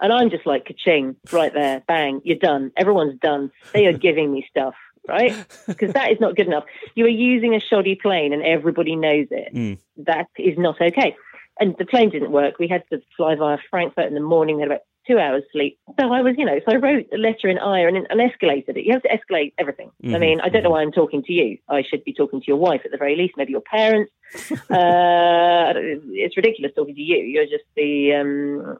And 0.00 0.12
I'm 0.12 0.30
just 0.30 0.46
like, 0.46 0.66
ka-ching, 0.66 1.16
right 1.32 1.52
there, 1.52 1.82
bang, 1.88 2.20
you're 2.22 2.38
done. 2.38 2.70
Everyone's 2.76 3.18
done. 3.18 3.50
They 3.74 3.86
are 3.86 3.92
giving 3.92 4.30
me 4.30 4.46
stuff, 4.48 4.74
right? 5.08 5.34
Because 5.66 5.94
that 5.94 6.12
is 6.12 6.20
not 6.20 6.36
good 6.36 6.46
enough. 6.46 6.64
You 6.94 7.06
are 7.06 7.08
using 7.08 7.56
a 7.56 7.60
shoddy 7.60 7.96
plane 7.96 8.32
and 8.32 8.42
everybody 8.44 8.94
knows 8.94 9.26
it. 9.32 9.52
That 9.96 10.28
is 10.38 10.56
not 10.56 10.80
okay. 10.80 11.16
And 11.58 11.74
the 11.76 11.86
plane 11.86 12.10
didn't 12.10 12.30
work. 12.30 12.60
We 12.60 12.68
had 12.68 12.84
to 12.90 13.00
fly 13.16 13.34
via 13.34 13.58
Frankfurt 13.68 14.06
in 14.06 14.14
the 14.14 14.20
morning. 14.20 14.56
We 14.56 14.62
had 14.62 14.70
about 14.70 14.82
two 15.06 15.18
hours 15.18 15.42
sleep. 15.52 15.78
So 16.00 16.12
I 16.12 16.22
was, 16.22 16.34
you 16.36 16.44
know, 16.44 16.58
so 16.64 16.74
I 16.74 16.76
wrote 16.76 17.06
a 17.12 17.16
letter 17.16 17.48
in 17.48 17.58
ire 17.58 17.88
and, 17.88 18.06
and 18.10 18.20
escalated 18.20 18.76
it. 18.76 18.84
You 18.84 18.92
have 18.92 19.02
to 19.02 19.08
escalate 19.08 19.54
everything. 19.58 19.90
I 20.04 20.18
mean, 20.18 20.40
I 20.40 20.48
don't 20.48 20.62
know 20.62 20.70
why 20.70 20.82
I'm 20.82 20.92
talking 20.92 21.22
to 21.24 21.32
you. 21.32 21.58
I 21.68 21.82
should 21.82 22.04
be 22.04 22.12
talking 22.12 22.40
to 22.40 22.46
your 22.46 22.56
wife 22.56 22.82
at 22.84 22.90
the 22.90 22.96
very 22.96 23.16
least, 23.16 23.34
maybe 23.36 23.52
your 23.52 23.60
parents. 23.60 24.12
uh, 24.50 25.72
it's 26.10 26.36
ridiculous 26.36 26.72
talking 26.74 26.94
to 26.94 27.00
you. 27.00 27.18
You're 27.18 27.44
just 27.44 27.64
the, 27.76 28.14
um, 28.14 28.78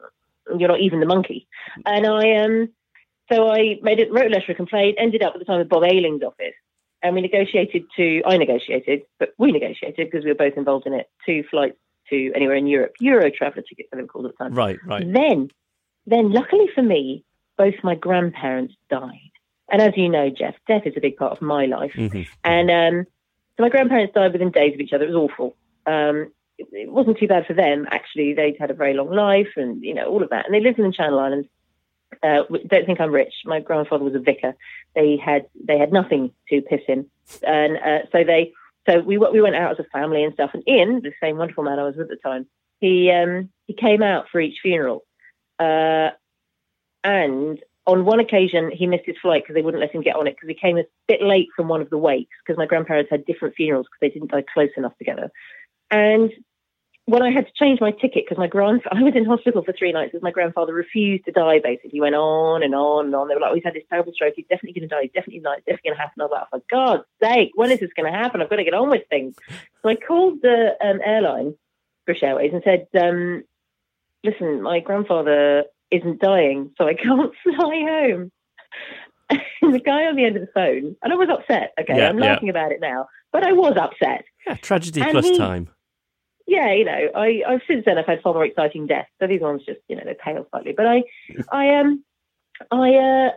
you're 0.58 0.68
not 0.68 0.80
even 0.80 1.00
the 1.00 1.06
monkey. 1.06 1.46
And 1.84 2.06
I, 2.06 2.44
um, 2.44 2.68
so 3.32 3.48
I 3.50 3.76
made 3.82 3.98
it, 3.98 4.12
wrote 4.12 4.26
a 4.26 4.34
letter 4.34 4.52
of 4.52 4.56
complaint, 4.56 4.96
ended 4.98 5.22
up 5.22 5.34
at 5.34 5.38
the 5.38 5.44
time 5.44 5.58
with 5.58 5.68
Bob 5.68 5.84
Ayling's 5.84 6.22
office. 6.22 6.54
And 7.02 7.14
we 7.14 7.20
negotiated 7.20 7.84
to, 7.96 8.22
I 8.26 8.36
negotiated, 8.36 9.02
but 9.18 9.30
we 9.38 9.52
negotiated 9.52 10.08
because 10.10 10.24
we 10.24 10.30
were 10.30 10.36
both 10.36 10.56
involved 10.56 10.86
in 10.86 10.94
it, 10.94 11.06
two 11.24 11.44
flights 11.50 11.76
to 12.10 12.32
anywhere 12.34 12.56
in 12.56 12.66
Europe, 12.66 12.94
Euro 13.00 13.30
traveller 13.30 13.62
tickets, 13.68 13.88
they 13.92 14.00
were 14.00 14.06
called 14.06 14.26
at 14.26 14.32
the 14.32 14.44
time. 14.44 14.54
Right, 14.54 14.78
right. 14.84 15.04
Then, 15.12 15.50
then 16.06 16.32
luckily 16.32 16.68
for 16.74 16.82
me, 16.82 17.24
both 17.58 17.74
my 17.82 17.94
grandparents 17.94 18.74
died. 18.90 19.30
And 19.70 19.82
as 19.82 19.96
you 19.96 20.08
know, 20.08 20.30
Jeff, 20.30 20.54
death 20.68 20.82
is 20.86 20.94
a 20.96 21.00
big 21.00 21.16
part 21.16 21.32
of 21.32 21.42
my 21.42 21.66
life. 21.66 21.92
Mm-hmm. 21.94 22.22
And 22.44 22.70
um, 22.70 23.06
so 23.56 23.62
my 23.62 23.68
grandparents 23.68 24.14
died 24.14 24.32
within 24.32 24.50
days 24.50 24.74
of 24.74 24.80
each 24.80 24.92
other. 24.92 25.04
It 25.04 25.12
was 25.12 25.30
awful. 25.30 25.56
Um, 25.86 26.32
it, 26.58 26.68
it 26.72 26.92
wasn't 26.92 27.18
too 27.18 27.28
bad 27.28 27.46
for 27.46 27.54
them 27.54 27.86
actually. 27.90 28.34
They'd 28.34 28.58
had 28.58 28.70
a 28.70 28.74
very 28.74 28.94
long 28.94 29.10
life, 29.10 29.50
and 29.56 29.82
you 29.82 29.94
know 29.94 30.06
all 30.06 30.22
of 30.22 30.30
that, 30.30 30.46
and 30.46 30.54
they 30.54 30.60
lived 30.60 30.78
in 30.78 30.86
the 30.86 30.92
Channel 30.92 31.18
Islands. 31.18 31.48
Uh, 32.22 32.42
don't 32.66 32.86
think 32.86 33.00
I'm 33.00 33.12
rich. 33.12 33.34
My 33.44 33.60
grandfather 33.60 34.04
was 34.04 34.14
a 34.14 34.20
vicar. 34.20 34.54
They 34.94 35.16
had 35.16 35.46
they 35.62 35.78
had 35.78 35.92
nothing 35.92 36.32
to 36.48 36.62
piss 36.62 36.82
in, 36.88 37.06
and 37.42 37.76
uh, 37.76 38.06
so 38.12 38.24
they 38.24 38.52
so 38.88 39.00
we 39.00 39.18
we 39.18 39.40
went 39.40 39.56
out 39.56 39.72
as 39.72 39.78
a 39.78 39.88
family 39.90 40.24
and 40.24 40.32
stuff. 40.34 40.50
And 40.54 40.66
Ian, 40.68 41.02
the 41.02 41.12
same 41.20 41.36
wonderful 41.36 41.64
man 41.64 41.78
I 41.78 41.84
was 41.84 41.96
with 41.96 42.10
at 42.10 42.16
the 42.22 42.28
time, 42.28 42.46
he 42.80 43.10
um, 43.10 43.50
he 43.66 43.74
came 43.74 44.02
out 44.02 44.26
for 44.30 44.40
each 44.40 44.58
funeral, 44.62 45.04
uh, 45.58 46.10
and 47.04 47.58
on 47.86 48.04
one 48.04 48.20
occasion 48.20 48.70
he 48.70 48.86
missed 48.86 49.06
his 49.06 49.16
flight 49.22 49.42
because 49.42 49.54
they 49.54 49.62
wouldn't 49.62 49.80
let 49.80 49.92
him 49.92 50.02
get 50.02 50.16
on 50.16 50.26
it 50.26 50.34
because 50.34 50.48
he 50.48 50.54
came 50.54 50.76
a 50.76 50.84
bit 51.06 51.22
late 51.22 51.48
from 51.54 51.68
one 51.68 51.80
of 51.80 51.90
the 51.90 51.98
wakes 51.98 52.34
because 52.44 52.58
my 52.58 52.66
grandparents 52.66 53.10
had 53.10 53.24
different 53.24 53.54
funerals 53.54 53.86
because 53.86 54.00
they 54.00 54.18
didn't 54.18 54.30
die 54.30 54.44
close 54.52 54.70
enough 54.76 54.96
together, 54.98 55.30
and 55.90 56.32
when 57.06 57.22
I 57.22 57.30
had 57.30 57.46
to 57.46 57.52
change 57.54 57.80
my 57.80 57.92
ticket 57.92 58.24
because 58.26 58.36
my 58.36 58.48
grandfather, 58.48 58.96
I 59.00 59.02
was 59.02 59.14
in 59.14 59.24
hospital 59.24 59.62
for 59.64 59.72
three 59.72 59.92
nights 59.92 60.10
because 60.12 60.22
my 60.22 60.32
grandfather 60.32 60.74
refused 60.74 61.24
to 61.24 61.32
die. 61.32 61.60
Basically, 61.62 61.90
he 61.90 62.00
went 62.00 62.16
on 62.16 62.62
and 62.62 62.74
on 62.74 63.06
and 63.06 63.14
on. 63.14 63.28
They 63.28 63.34
were 63.34 63.40
like, 63.40 63.52
oh, 63.52 63.54
"He's 63.54 63.64
had 63.64 63.74
this 63.74 63.84
terrible 63.88 64.12
stroke. 64.12 64.34
He's 64.36 64.46
definitely 64.50 64.78
going 64.80 64.88
to 64.88 64.94
die. 64.94 65.02
He's 65.02 65.12
definitely 65.12 65.40
not. 65.40 65.58
It's 65.58 65.66
definitely 65.66 65.90
going 65.90 65.96
to 65.96 66.02
happen." 66.02 66.20
I 66.20 66.24
was 66.24 66.32
like, 66.32 66.50
"For 66.50 66.62
God's 66.70 67.04
sake, 67.22 67.52
when 67.54 67.70
is 67.70 67.80
this 67.80 67.92
going 67.96 68.12
to 68.12 68.18
happen? 68.18 68.42
I've 68.42 68.50
got 68.50 68.56
to 68.56 68.64
get 68.64 68.74
on 68.74 68.90
with 68.90 69.08
things." 69.08 69.36
So 69.82 69.88
I 69.88 69.94
called 69.94 70.42
the 70.42 70.74
um, 70.84 71.00
airline, 71.04 71.54
British 72.04 72.24
Airways, 72.24 72.52
and 72.52 72.62
said, 72.64 72.88
um, 73.00 73.44
"Listen, 74.26 74.62
my 74.62 74.80
grandfather 74.80 75.64
isn't 75.90 76.20
dying, 76.20 76.70
so 76.76 76.86
I 76.86 76.94
can't 77.06 77.32
fly 77.42 77.54
home." 77.88 78.30
and 79.62 79.74
the 79.74 79.80
guy 79.80 80.04
on 80.06 80.14
the 80.16 80.24
end 80.24 80.36
of 80.36 80.42
the 80.42 80.52
phone, 80.54 80.94
and 81.02 81.12
I 81.12 81.16
was 81.16 81.28
upset. 81.30 81.72
Okay, 81.80 81.96
Yeah, 81.98 82.08
I'm 82.08 82.18
yeah. 82.18 82.32
laughing 82.32 82.48
about 82.48 82.70
it 82.72 82.80
now, 82.80 83.06
but 83.32 83.42
I 83.44 83.52
was 83.52 83.76
upset. 83.76 84.24
Yeah, 84.46 84.54
tragedy 84.56 85.00
And 85.00 85.10
plus 85.10 85.26
he- 85.26 85.36
time. 85.38 85.68
yeah, 86.46 86.72
you 86.72 86.84
know, 86.84 87.08
I, 87.14 87.42
I've 87.46 87.62
since 87.66 87.84
then 87.84 87.98
I've 87.98 88.06
had 88.06 88.22
far 88.22 88.34
more 88.34 88.44
exciting 88.44 88.86
deaths. 88.86 89.08
So 89.20 89.26
these 89.26 89.40
ones 89.40 89.62
just, 89.66 89.80
you 89.88 89.96
know, 89.96 90.02
they 90.04 90.14
pale 90.14 90.46
slightly. 90.50 90.72
But 90.76 90.86
I, 90.86 91.02
I 91.50 91.80
um, 91.80 92.04
I, 92.70 92.94
uh, 92.94 93.30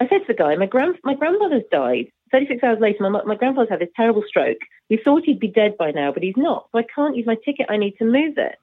I 0.00 0.08
said 0.08 0.18
to 0.18 0.24
the 0.28 0.34
guy, 0.34 0.54
my 0.56 0.66
grand, 0.66 0.96
my 1.04 1.14
grandfather's 1.14 1.62
died. 1.72 2.06
Thirty 2.30 2.46
six 2.46 2.62
hours 2.62 2.78
later, 2.80 3.08
my 3.08 3.22
my 3.24 3.34
grandfather's 3.36 3.70
had 3.70 3.80
this 3.80 3.88
terrible 3.96 4.24
stroke. 4.28 4.58
We 4.90 5.00
thought 5.02 5.22
he'd 5.24 5.40
be 5.40 5.48
dead 5.48 5.78
by 5.78 5.92
now, 5.92 6.12
but 6.12 6.22
he's 6.22 6.36
not. 6.36 6.68
So 6.72 6.78
I 6.80 6.84
can't 6.94 7.16
use 7.16 7.26
my 7.26 7.36
ticket. 7.46 7.66
I 7.70 7.78
need 7.78 7.94
to 7.98 8.04
move 8.04 8.36
it. 8.36 8.56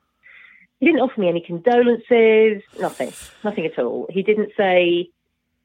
He 0.82 0.88
didn't 0.88 1.02
offer 1.02 1.22
me 1.22 1.30
any 1.30 1.42
condolences. 1.42 2.64
Nothing. 2.80 3.14
Nothing 3.44 3.66
at 3.68 3.78
all. 3.78 4.08
He 4.10 4.24
didn't 4.24 4.52
say, 4.58 5.10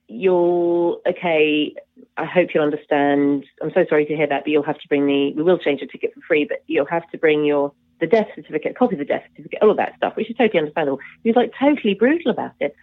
"You're 0.09 1.01
okay." 1.09 1.75
I 2.19 2.27
hope 2.27 2.55
you'll 2.55 2.63
understand. 2.63 3.47
I'm 3.63 3.73
so 3.73 3.87
sorry 3.89 4.05
to 4.05 4.15
hear 4.15 4.27
that, 4.27 4.45
but 4.45 4.51
you'll 4.51 4.63
have 4.63 4.79
to 4.79 4.89
bring 4.89 5.07
the. 5.07 5.33
We 5.33 5.43
will 5.43 5.57
change 5.57 5.81
your 5.81 5.89
ticket 5.89 6.13
for 6.13 6.21
free, 6.21 6.45
but 6.45 6.63
you'll 6.67 6.85
have 6.87 7.11
to 7.13 7.19
bring 7.19 7.47
your 7.47 7.73
the 7.99 8.07
death 8.07 8.29
certificate, 8.35 8.77
copy 8.77 8.95
of 8.95 8.99
the 8.99 9.07
death 9.07 9.25
certificate, 9.31 9.59
all 9.63 9.71
of 9.71 9.79
that 9.79 9.97
stuff, 9.97 10.17
which 10.17 10.29
is 10.31 10.37
totally 10.37 10.59
understandable. 10.59 11.01
He 11.23 11.31
was 11.31 11.37
like 11.37 11.53
totally 11.59 11.95
brutal 11.95 12.31
about 12.31 12.53
it. 12.61 12.77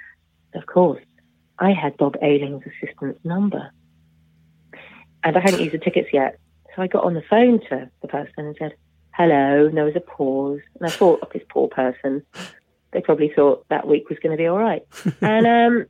Of 0.55 0.65
course, 0.65 1.03
I 1.59 1.71
had 1.71 1.97
Bob 1.97 2.17
Ayling's 2.19 2.63
assistant's 2.65 3.23
number, 3.23 3.69
and 5.23 5.37
I 5.37 5.39
hadn't 5.39 5.61
used 5.61 5.75
the 5.75 5.77
tickets 5.77 6.09
yet, 6.11 6.39
so 6.75 6.81
I 6.81 6.87
got 6.87 7.03
on 7.03 7.13
the 7.13 7.21
phone 7.29 7.59
to 7.69 7.91
the 8.01 8.07
person 8.07 8.33
and 8.37 8.55
said, 8.57 8.73
"Hello." 9.13 9.65
And 9.67 9.78
there 9.78 9.86
was 9.86 9.95
a 9.95 9.99
pause, 10.02 10.62
and 10.80 10.88
I 10.88 10.91
thought, 10.91 11.19
"Oh, 11.23 11.30
this 11.34 11.43
poor 11.49 11.67
person." 11.67 12.23
They 12.91 13.02
probably 13.02 13.32
thought 13.36 13.65
that 13.69 13.88
week 13.88 14.10
was 14.10 14.19
going 14.19 14.32
to 14.32 14.41
be 14.41 14.47
all 14.47 14.60
right, 14.60 14.84
and 15.21 15.47
um. 15.47 15.86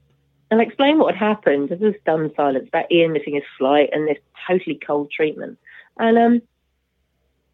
And 0.52 0.62
I 0.62 0.66
explained 0.66 1.00
what 1.00 1.16
had 1.16 1.28
happened. 1.30 1.70
There 1.70 1.78
was 1.80 1.96
stunned 2.02 2.32
silence 2.36 2.68
about 2.68 2.92
Ian 2.92 3.12
missing 3.14 3.34
his 3.34 3.44
flight 3.58 3.90
and 3.92 4.08
this 4.08 4.20
totally 4.48 4.76
cold 4.86 5.10
treatment. 5.10 5.58
And 5.98 6.16
um, 6.16 6.42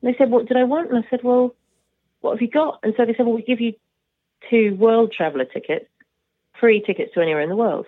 they 0.02 0.14
said, 0.18 0.30
What 0.30 0.48
did 0.48 0.58
I 0.58 0.66
want? 0.66 0.90
And 0.92 1.02
I 1.06 1.10
said, 1.10 1.22
Well, 1.24 1.56
what 2.20 2.32
have 2.34 2.42
you 2.42 2.50
got? 2.50 2.80
And 2.84 2.94
so 2.98 3.06
they 3.06 3.14
said, 3.14 3.26
Well, 3.26 3.36
we 3.36 3.42
give 3.42 3.62
you 3.62 3.72
two 4.50 4.76
world 4.76 5.14
traveller 5.16 5.46
tickets, 5.46 5.86
free 6.60 6.82
tickets 6.86 7.14
to 7.14 7.22
anywhere 7.22 7.42
in 7.42 7.48
the 7.48 7.56
world. 7.56 7.86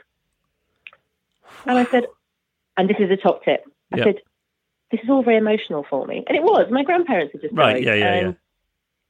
And 1.65 1.77
I 1.77 1.85
said, 1.91 2.05
And 2.77 2.89
this 2.89 2.97
is 2.99 3.11
a 3.11 3.17
top 3.17 3.43
tip. 3.43 3.65
I 3.91 3.97
Yep. 3.97 4.05
said, 4.05 4.15
This 4.91 5.01
is 5.03 5.09
all 5.09 5.23
very 5.23 5.37
emotional 5.37 5.85
for 5.89 6.05
me. 6.05 6.23
And 6.27 6.35
it 6.35 6.43
was. 6.43 6.67
My 6.71 6.83
grandparents 6.83 7.31
had 7.33 7.41
just 7.41 7.53
Right, 7.53 7.73
died. 7.75 7.83
yeah, 7.83 7.93
yeah, 7.95 8.13
and, 8.19 8.35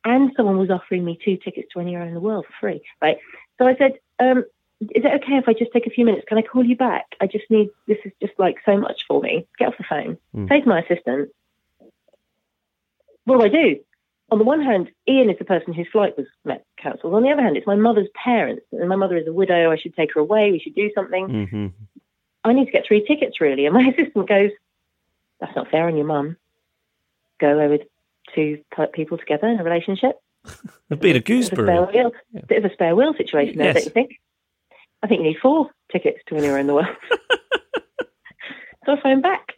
and 0.06 0.32
someone 0.38 0.58
was 0.58 0.70
offering 0.70 1.04
me 1.04 1.18
two 1.24 1.38
tickets 1.38 1.70
to 1.74 1.80
anywhere 1.80 2.06
in 2.06 2.14
the 2.14 2.20
world 2.20 2.46
for 2.46 2.54
free. 2.60 2.82
Right. 3.02 3.18
So 3.58 3.68
I 3.68 3.76
said, 3.76 3.94
um, 4.20 4.40
is 4.82 5.04
it 5.06 5.24
okay 5.24 5.38
if 5.38 5.48
I 5.48 5.54
just 5.54 5.72
take 5.74 5.86
a 5.88 5.92
few 5.92 6.06
minutes? 6.06 6.26
Can 6.28 6.38
I 6.38 6.42
call 6.42 6.64
you 6.66 6.76
back? 6.76 7.16
I 7.20 7.28
just 7.28 7.46
need, 7.50 7.70
this 7.88 7.98
is 8.06 8.12
just 8.22 8.34
like 8.40 8.58
so 8.66 8.78
much 8.78 9.06
for 9.08 9.22
me. 9.22 9.48
Get 9.60 9.68
off 9.70 9.78
the 9.78 9.84
phone. 9.88 10.18
Mm. 10.36 10.50
Say 10.50 10.62
to 10.62 10.68
my 10.68 10.82
assistant, 10.82 11.30
what 13.26 13.38
do 13.38 13.44
I 13.46 13.50
do? 13.50 13.80
On 14.32 14.38
the 14.38 14.44
one 14.46 14.62
hand, 14.62 14.90
Ian 15.10 15.30
is 15.30 15.38
the 15.38 15.46
person 15.46 15.74
whose 15.74 15.88
flight 15.92 16.18
was 16.18 16.26
met 16.46 16.66
cancelled. 16.78 17.14
On 17.14 17.22
the 17.22 17.30
other 17.32 17.42
hand, 17.42 17.58
it's 17.58 17.68
my 17.68 17.76
mother's 17.76 18.08
parents, 18.16 18.66
and 18.72 18.88
my 18.88 18.96
mother 18.96 19.18
is 19.18 19.28
a 19.28 19.34
widow. 19.34 19.72
I 19.72 19.78
should 19.78 19.94
take 19.96 20.14
her 20.14 20.22
away. 20.22 20.52
We 20.52 20.60
should 20.60 20.76
do 20.76 20.90
something. 20.96 21.48
hmm 21.50 21.68
I 22.44 22.54
need 22.54 22.66
to 22.66 22.72
get 22.72 22.88
three 22.88 23.06
tickets, 23.06 23.40
really. 23.40 23.68
And 23.68 23.76
my 23.76 23.84
assistant 23.96 24.28
goes, 24.28 24.50
That's 25.42 25.56
not 25.56 25.70
fair 25.70 25.88
on 25.88 25.98
your 25.98 26.06
mum. 26.06 26.38
Go 27.40 27.60
over 27.60 27.78
two 28.34 28.60
people 28.94 29.18
together 29.18 29.48
in 29.48 29.60
a 29.60 29.64
relationship. 29.64 30.18
A 30.90 30.96
bit 30.96 31.16
of 31.18 31.24
Bit 31.26 31.40
of 31.40 31.42
a 31.42 31.44
spare 31.46 31.76
gooseberry. 31.76 31.86
wheel, 31.94 32.12
bit 32.48 32.64
of 32.64 32.72
a 32.72 32.74
spare 32.74 32.96
wheel 32.96 33.14
situation 33.18 33.58
there, 33.58 33.68
Yes. 33.68 33.76
don't 33.76 33.86
you 33.86 33.92
think? 33.92 34.12
I 35.04 35.08
think 35.08 35.22
you 35.22 35.28
need 35.28 35.40
four 35.42 35.70
tickets 35.92 36.20
to 36.28 36.36
anywhere 36.36 36.60
in 36.60 36.68
the 36.68 36.74
world. 36.76 36.88
so 38.86 38.94
I 38.94 39.02
phoned 39.02 39.24
back 39.24 39.54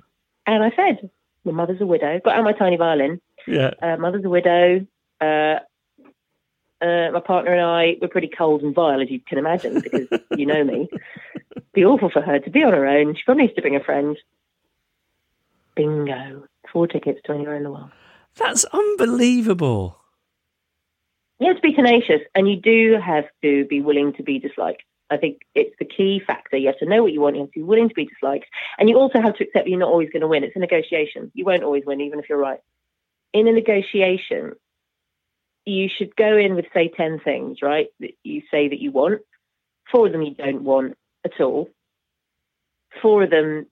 and 0.45 0.63
I 0.63 0.71
said, 0.75 1.09
My 1.45 1.51
mother's 1.51 1.81
a 1.81 1.85
widow. 1.85 2.19
Got 2.23 2.37
out 2.37 2.43
my 2.43 2.53
tiny 2.53 2.77
violin. 2.77 3.19
Yeah. 3.47 3.71
Uh, 3.81 3.97
mother's 3.97 4.25
a 4.25 4.29
widow. 4.29 4.85
Uh, 5.21 5.59
uh, 6.81 7.11
my 7.11 7.21
partner 7.25 7.53
and 7.53 7.61
I 7.61 7.95
were 8.01 8.07
pretty 8.09 8.27
cold 8.29 8.61
and 8.61 8.75
vile, 8.75 9.01
as 9.01 9.09
you 9.09 9.19
can 9.19 9.37
imagine, 9.37 9.81
because 9.81 10.07
you 10.37 10.45
know 10.45 10.63
me. 10.63 10.89
It'd 11.55 11.71
Be 11.73 11.85
awful 11.85 12.09
for 12.09 12.21
her 12.21 12.39
to 12.39 12.49
be 12.49 12.63
on 12.63 12.73
her 12.73 12.85
own. 12.85 13.15
She 13.15 13.23
probably 13.25 13.43
needs 13.43 13.55
to 13.55 13.61
bring 13.61 13.75
a 13.75 13.83
friend. 13.83 14.17
Bingo. 15.75 16.45
Four 16.71 16.87
tickets 16.87 17.19
to 17.25 17.33
anywhere 17.33 17.55
in 17.55 17.63
the 17.63 17.71
world. 17.71 17.91
That's 18.35 18.65
unbelievable. 18.65 19.99
You 21.39 21.47
have 21.47 21.57
to 21.57 21.61
be 21.61 21.73
tenacious 21.73 22.21
and 22.35 22.49
you 22.49 22.55
do 22.55 22.97
have 23.03 23.25
to 23.43 23.65
be 23.65 23.81
willing 23.81 24.13
to 24.13 24.23
be 24.23 24.39
disliked. 24.39 24.83
I 25.09 25.17
think 25.17 25.39
it's 25.53 25.75
the 25.77 25.85
key 25.85 26.21
factor. 26.25 26.57
You 26.57 26.67
have 26.67 26.79
to 26.79 26.85
know 26.85 27.03
what 27.03 27.11
you 27.11 27.21
want. 27.21 27.35
You 27.35 27.43
have 27.43 27.51
to 27.51 27.59
be 27.59 27.63
willing 27.63 27.89
to 27.89 27.95
be 27.95 28.05
disliked. 28.05 28.45
And 28.77 28.89
you 28.89 28.97
also 28.97 29.21
have 29.21 29.35
to 29.35 29.43
accept 29.43 29.67
you're 29.67 29.77
not 29.77 29.89
always 29.89 30.09
going 30.09 30.21
to 30.21 30.27
win. 30.27 30.43
It's 30.43 30.55
a 30.55 30.59
negotiation. 30.59 31.31
You 31.33 31.45
won't 31.45 31.63
always 31.63 31.83
win, 31.85 32.01
even 32.01 32.19
if 32.19 32.29
you're 32.29 32.37
right. 32.37 32.59
In 33.33 33.47
a 33.47 33.51
negotiation, 33.51 34.53
you 35.65 35.89
should 35.95 36.15
go 36.15 36.37
in 36.37 36.55
with, 36.55 36.65
say, 36.73 36.91
10 36.95 37.19
things, 37.23 37.59
right? 37.61 37.87
That 37.99 38.11
you 38.23 38.41
say 38.49 38.69
that 38.69 38.79
you 38.79 38.91
want. 38.91 39.21
Four 39.91 40.07
of 40.07 40.13
them 40.13 40.21
you 40.21 40.33
don't 40.33 40.63
want 40.63 40.97
at 41.25 41.39
all. 41.39 41.69
Four 43.01 43.23
of 43.23 43.29
them 43.29 43.67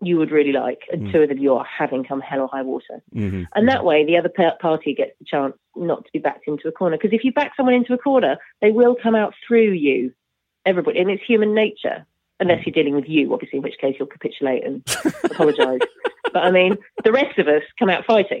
you 0.00 0.18
would 0.18 0.30
really 0.30 0.52
like. 0.52 0.82
And 0.92 1.10
two 1.12 1.22
of 1.22 1.28
them 1.28 1.38
you're 1.38 1.64
having 1.64 2.04
come 2.04 2.20
hell 2.20 2.42
or 2.42 2.48
high 2.48 2.62
water. 2.62 3.02
hmm 3.12 3.44
And 3.54 3.68
that 3.68 3.84
way, 3.84 4.04
the 4.04 4.16
other 4.16 4.30
party 4.60 4.94
gets 4.94 5.12
the 5.18 5.24
chance 5.24 5.54
not 5.74 6.04
to 6.04 6.10
be 6.12 6.18
backed 6.18 6.46
into 6.46 6.68
a 6.68 6.72
corner. 6.72 6.96
Because 6.96 7.14
if 7.14 7.24
you 7.24 7.32
back 7.32 7.52
someone 7.56 7.74
into 7.74 7.94
a 7.94 7.98
corner, 7.98 8.36
they 8.60 8.70
will 8.70 8.96
come 9.00 9.14
out 9.14 9.34
through 9.46 9.72
you, 9.72 10.12
everybody. 10.64 10.98
And 10.98 11.10
it's 11.10 11.22
human 11.24 11.54
nature, 11.54 12.06
unless 12.40 12.66
you're 12.66 12.74
dealing 12.74 12.94
with 12.94 13.08
you, 13.08 13.32
obviously, 13.32 13.58
in 13.58 13.62
which 13.62 13.78
case 13.80 13.96
you'll 13.98 14.08
capitulate 14.08 14.64
and 14.64 14.82
apologise. 15.24 15.80
But 16.32 16.44
I 16.44 16.50
mean, 16.50 16.76
the 17.04 17.12
rest 17.12 17.38
of 17.38 17.48
us 17.48 17.62
come 17.78 17.88
out 17.88 18.04
fighting. 18.04 18.40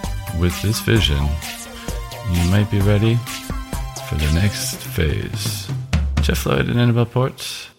with 0.39 0.59
this 0.61 0.79
vision, 0.79 1.23
you 2.31 2.43
might 2.49 2.69
be 2.71 2.79
ready 2.81 3.15
for 4.07 4.15
the 4.15 4.31
next 4.33 4.75
phase. 4.77 5.67
Geoff 6.21 6.45
Lloyd 6.45 6.67
and 6.69 6.79
Annabel 6.79 7.05
Ports, 7.05 7.69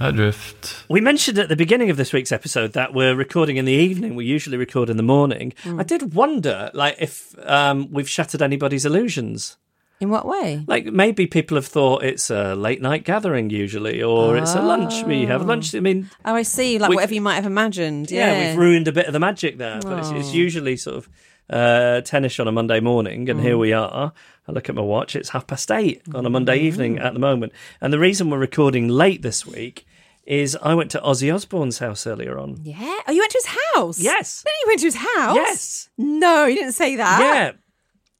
Adrift. 0.00 0.84
We 0.88 1.00
mentioned 1.00 1.38
at 1.38 1.48
the 1.48 1.56
beginning 1.56 1.90
of 1.90 1.96
this 1.96 2.12
week's 2.12 2.32
episode 2.32 2.72
that 2.74 2.92
we're 2.94 3.14
recording 3.14 3.56
in 3.56 3.64
the 3.64 3.72
evening. 3.72 4.14
We 4.14 4.24
usually 4.26 4.56
record 4.56 4.90
in 4.90 4.96
the 4.96 5.02
morning. 5.02 5.52
I 5.64 5.82
did 5.82 6.14
wonder, 6.14 6.70
like, 6.74 6.96
if 6.98 7.34
um, 7.48 7.90
we've 7.92 8.08
shattered 8.08 8.42
anybody's 8.42 8.84
illusions. 8.84 9.56
In 9.98 10.10
what 10.10 10.26
way? 10.26 10.62
Like 10.66 10.84
maybe 10.84 11.26
people 11.26 11.56
have 11.56 11.64
thought 11.66 12.04
it's 12.04 12.28
a 12.28 12.54
late 12.54 12.82
night 12.82 13.04
gathering 13.04 13.48
usually, 13.48 14.02
or 14.02 14.36
it's 14.36 14.54
a 14.54 14.60
lunch. 14.60 15.02
We 15.04 15.24
have 15.24 15.46
lunch. 15.46 15.74
I 15.74 15.80
mean, 15.80 16.10
Oh, 16.22 16.34
I 16.34 16.42
see. 16.42 16.78
Like 16.78 16.90
We- 16.90 16.96
whatever 16.96 17.14
you 17.14 17.22
might 17.22 17.36
have 17.36 17.46
imagined. 17.46 18.10
yeah, 18.10 18.30
Yeah. 18.30 18.48
we've 18.50 18.58
ruined 18.58 18.88
a 18.88 18.92
bit 18.92 19.06
of 19.06 19.14
the 19.14 19.18
magic 19.20 19.56
there. 19.56 19.80
But 19.80 20.00
it's, 20.00 20.10
it's 20.10 20.28
Oh. 20.28 20.32
usually 20.34 20.76
sort 20.76 20.96
of 20.98 21.08
uh, 21.50 22.00
tennis 22.02 22.38
on 22.40 22.48
a 22.48 22.52
Monday 22.52 22.80
morning, 22.80 23.28
and 23.30 23.40
Mm. 23.40 23.42
here 23.42 23.58
we 23.58 23.72
are. 23.72 24.12
I 24.48 24.52
look 24.52 24.68
at 24.68 24.74
my 24.74 24.82
watch; 24.82 25.14
it's 25.16 25.30
half 25.30 25.46
past 25.46 25.70
eight 25.70 26.02
on 26.14 26.26
a 26.26 26.30
Monday 26.30 26.58
Mm. 26.58 26.62
evening 26.62 26.98
at 26.98 27.12
the 27.12 27.18
moment. 27.20 27.52
And 27.80 27.92
the 27.92 27.98
reason 27.98 28.30
we're 28.30 28.38
recording 28.38 28.88
late 28.88 29.22
this 29.22 29.46
week 29.46 29.86
is 30.26 30.56
I 30.60 30.74
went 30.74 30.90
to 30.90 30.98
Ozzy 31.00 31.32
Osbourne's 31.32 31.78
house 31.78 32.06
earlier 32.06 32.36
on. 32.38 32.58
Yeah. 32.62 32.76
Oh, 33.06 33.12
you 33.12 33.20
went 33.20 33.30
to 33.32 33.38
his 33.44 33.56
house? 33.74 34.00
Yes. 34.00 34.42
Then 34.44 34.54
you 34.60 34.66
went 34.66 34.80
to 34.80 34.86
his 34.86 34.96
house? 34.96 35.36
Yes. 35.36 35.88
No, 35.96 36.46
you 36.46 36.56
didn't 36.56 36.72
say 36.72 36.96
that. 36.96 37.20
Yeah. 37.20 37.52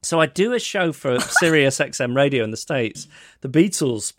So 0.02 0.20
I 0.20 0.26
do 0.26 0.52
a 0.52 0.60
show 0.60 0.92
for 0.92 1.18
Sirius 1.18 1.78
XM 1.80 2.14
Radio 2.14 2.44
in 2.44 2.52
the 2.52 2.56
States. 2.56 3.08
The 3.40 3.48
Beatles 3.48 4.12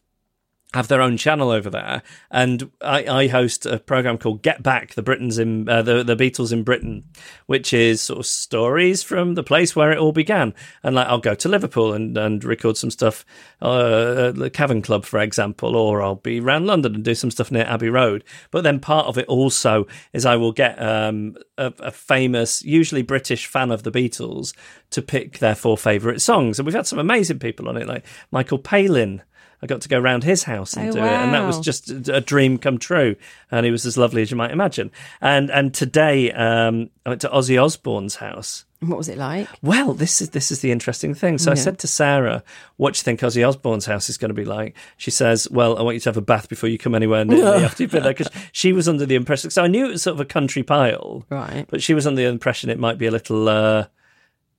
have 0.74 0.90
their 0.90 1.02
own 1.02 1.16
channel 1.16 1.50
over 1.50 1.70
there, 1.70 2.04
and 2.30 2.70
I, 2.82 3.06
I 3.06 3.28
host 3.28 3.66
a 3.66 3.80
program 3.80 4.18
called 4.18 4.42
Get 4.42 4.62
Back: 4.62 4.96
The 4.96 5.02
Britons 5.02 5.38
in 5.38 5.70
uh, 5.70 5.82
the 5.82 6.04
the 6.04 6.16
Beatles 6.16 6.52
in 6.52 6.64
Britain, 6.64 7.06
which 7.46 7.74
is 7.74 8.02
sort 8.02 8.20
of 8.20 8.26
stories 8.26 9.02
from 9.02 9.36
the 9.36 9.44
place 9.44 9.76
where 9.76 9.92
it 9.92 9.98
all 9.98 10.12
began. 10.12 10.54
And 10.84 10.96
like, 10.96 11.08
I'll 11.08 11.20
go 11.20 11.36
to 11.36 11.50
Liverpool 11.50 11.94
and, 11.94 12.18
and 12.18 12.44
record 12.44 12.76
some 12.76 12.92
stuff, 12.92 13.26
uh, 13.62 14.32
the 14.32 14.50
Cavern 14.50 14.82
Club, 14.82 15.06
for 15.06 15.20
example, 15.20 15.76
or 15.76 16.02
I'll 16.02 16.16
be 16.16 16.42
around 16.42 16.68
London 16.68 16.96
and 16.96 17.04
do 17.04 17.16
some 17.16 17.32
stuff 17.32 17.50
near 17.50 17.64
Abbey 17.64 17.90
Road. 17.90 18.26
But 18.52 18.64
then 18.64 18.82
part 18.82 19.08
of 19.08 19.18
it 19.18 19.28
also 19.28 19.88
is 20.12 20.26
I 20.26 20.36
will 20.36 20.52
get 20.52 20.82
um, 20.82 21.38
a, 21.58 21.74
a 21.80 21.92
famous, 21.92 22.62
usually 22.64 23.04
British 23.04 23.48
fan 23.48 23.72
of 23.72 23.84
the 23.84 23.92
Beatles 23.92 24.54
to 24.90 25.02
pick 25.02 25.40
their 25.40 25.56
four 25.56 25.78
favourite 25.78 26.20
songs, 26.20 26.60
and 26.60 26.66
we've 26.66 26.76
had 26.76 26.88
some 26.88 27.00
amazing 27.00 27.40
people 27.40 27.70
on 27.70 27.78
it, 27.78 27.88
like 27.88 28.06
Michael 28.32 28.60
Palin. 28.60 29.24
I 29.62 29.66
got 29.66 29.82
to 29.82 29.90
go 29.90 29.98
round 30.00 30.24
his 30.24 30.44
house 30.44 30.76
and 30.76 30.90
Oh, 30.90 30.92
do 30.94 31.00
it, 31.00 31.04
and 31.12 31.34
that 31.34 31.46
was 31.48 31.60
just 31.60 31.90
a 31.90 32.22
dream 32.22 32.58
come 32.60 32.78
true. 32.78 33.16
And 33.50 33.66
he 33.66 33.72
was 33.72 33.86
as 33.88 33.98
lovely 33.98 34.22
as 34.22 34.30
you 34.30 34.38
might 34.38 34.52
imagine. 34.52 34.92
And 35.20 35.50
and 35.50 35.74
today 35.74 36.32
um, 36.32 36.90
I 37.06 37.10
went 37.10 37.22
to 37.22 37.30
Ozzy 37.30 37.62
Osbourne's 37.62 38.18
house. 38.18 38.66
What 38.82 39.00
was 39.00 39.10
it 39.10 39.18
like? 39.18 39.48
Well, 39.64 39.94
this 39.94 40.22
is 40.22 40.30
this 40.30 40.52
is 40.52 40.60
the 40.62 40.72
interesting 40.72 41.16
thing. 41.16 41.40
So 41.40 41.52
I 41.52 41.56
said 41.56 41.80
to 41.80 41.88
Sarah, 41.88 42.44
"What 42.76 42.94
do 42.94 43.00
you 43.00 43.04
think 43.04 43.22
Ozzy 43.22 43.48
Osbourne's 43.48 43.88
house 43.88 44.08
is 44.08 44.20
going 44.20 44.30
to 44.30 44.36
be 44.36 44.46
like?" 44.46 44.76
She 44.98 45.10
says, 45.10 45.50
"Well, 45.50 45.80
I 45.80 45.82
want 45.82 45.96
you 45.96 46.02
to 46.02 46.10
have 46.10 46.18
a 46.18 46.22
bath 46.22 46.48
before 46.50 46.70
you 46.70 46.78
come 46.78 46.94
anywhere 46.94 47.26
near 47.26 47.44
me 47.58 47.64
after 47.66 47.82
you've 47.82 47.92
been 47.92 48.04
there." 48.04 48.14
Because 48.14 48.30
she 48.52 48.74
was 48.74 48.88
under 48.88 49.08
the 49.08 49.16
impression. 49.16 49.50
So 49.50 49.64
I 49.64 49.68
knew 49.68 49.88
it 49.88 49.94
was 49.94 50.04
sort 50.04 50.14
of 50.14 50.20
a 50.22 50.26
country 50.26 50.62
pile, 50.62 51.26
Right. 51.32 51.66
but 51.68 51.82
she 51.82 51.96
was 51.96 52.06
under 52.06 52.22
the 52.22 52.28
impression 52.28 52.70
it 52.70 52.78
might 52.78 53.00
be 53.00 53.08
a 53.08 53.12
little, 53.12 53.50
uh, 53.50 53.88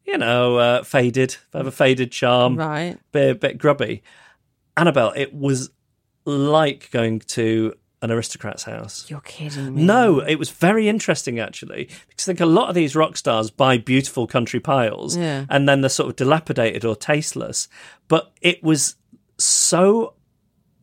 you 0.05 0.19
know, 0.19 0.57
uh, 0.57 0.83
faded, 0.83 1.37
have 1.53 1.69
a 1.69 1.71
faded 1.71 2.11
charm, 2.11 2.57
Right. 2.57 2.99
bit, 3.13 3.39
bit 3.41 3.57
grubby. 3.59 4.03
Annabel, 4.79 5.13
it 5.17 5.35
was 5.35 5.71
like 6.25 6.91
going 6.91 7.21
to 7.21 7.75
an 8.01 8.11
aristocrat's 8.11 8.63
house. 8.63 9.07
You're 9.09 9.21
kidding 9.21 9.75
me. 9.75 9.83
No, 9.83 10.21
it 10.21 10.37
was 10.37 10.51
very 10.51 10.89
interesting 10.89 11.41
actually, 11.41 11.89
because 12.09 12.29
I 12.29 12.33
think 12.33 12.41
a 12.41 12.47
lot 12.47 12.69
of 12.69 12.75
these 12.75 12.95
rock 12.95 13.17
stars 13.17 13.51
buy 13.51 13.79
beautiful 13.79 14.27
country 14.27 14.61
piles 14.61 15.17
Yeah. 15.17 15.47
and 15.49 15.69
then 15.69 15.81
they're 15.81 15.91
sort 15.91 16.11
of 16.11 16.17
dilapidated 16.17 16.85
or 16.85 16.95
tasteless. 16.95 17.69
But 18.07 18.33
it 18.41 18.63
was 18.63 18.95
so 19.39 20.15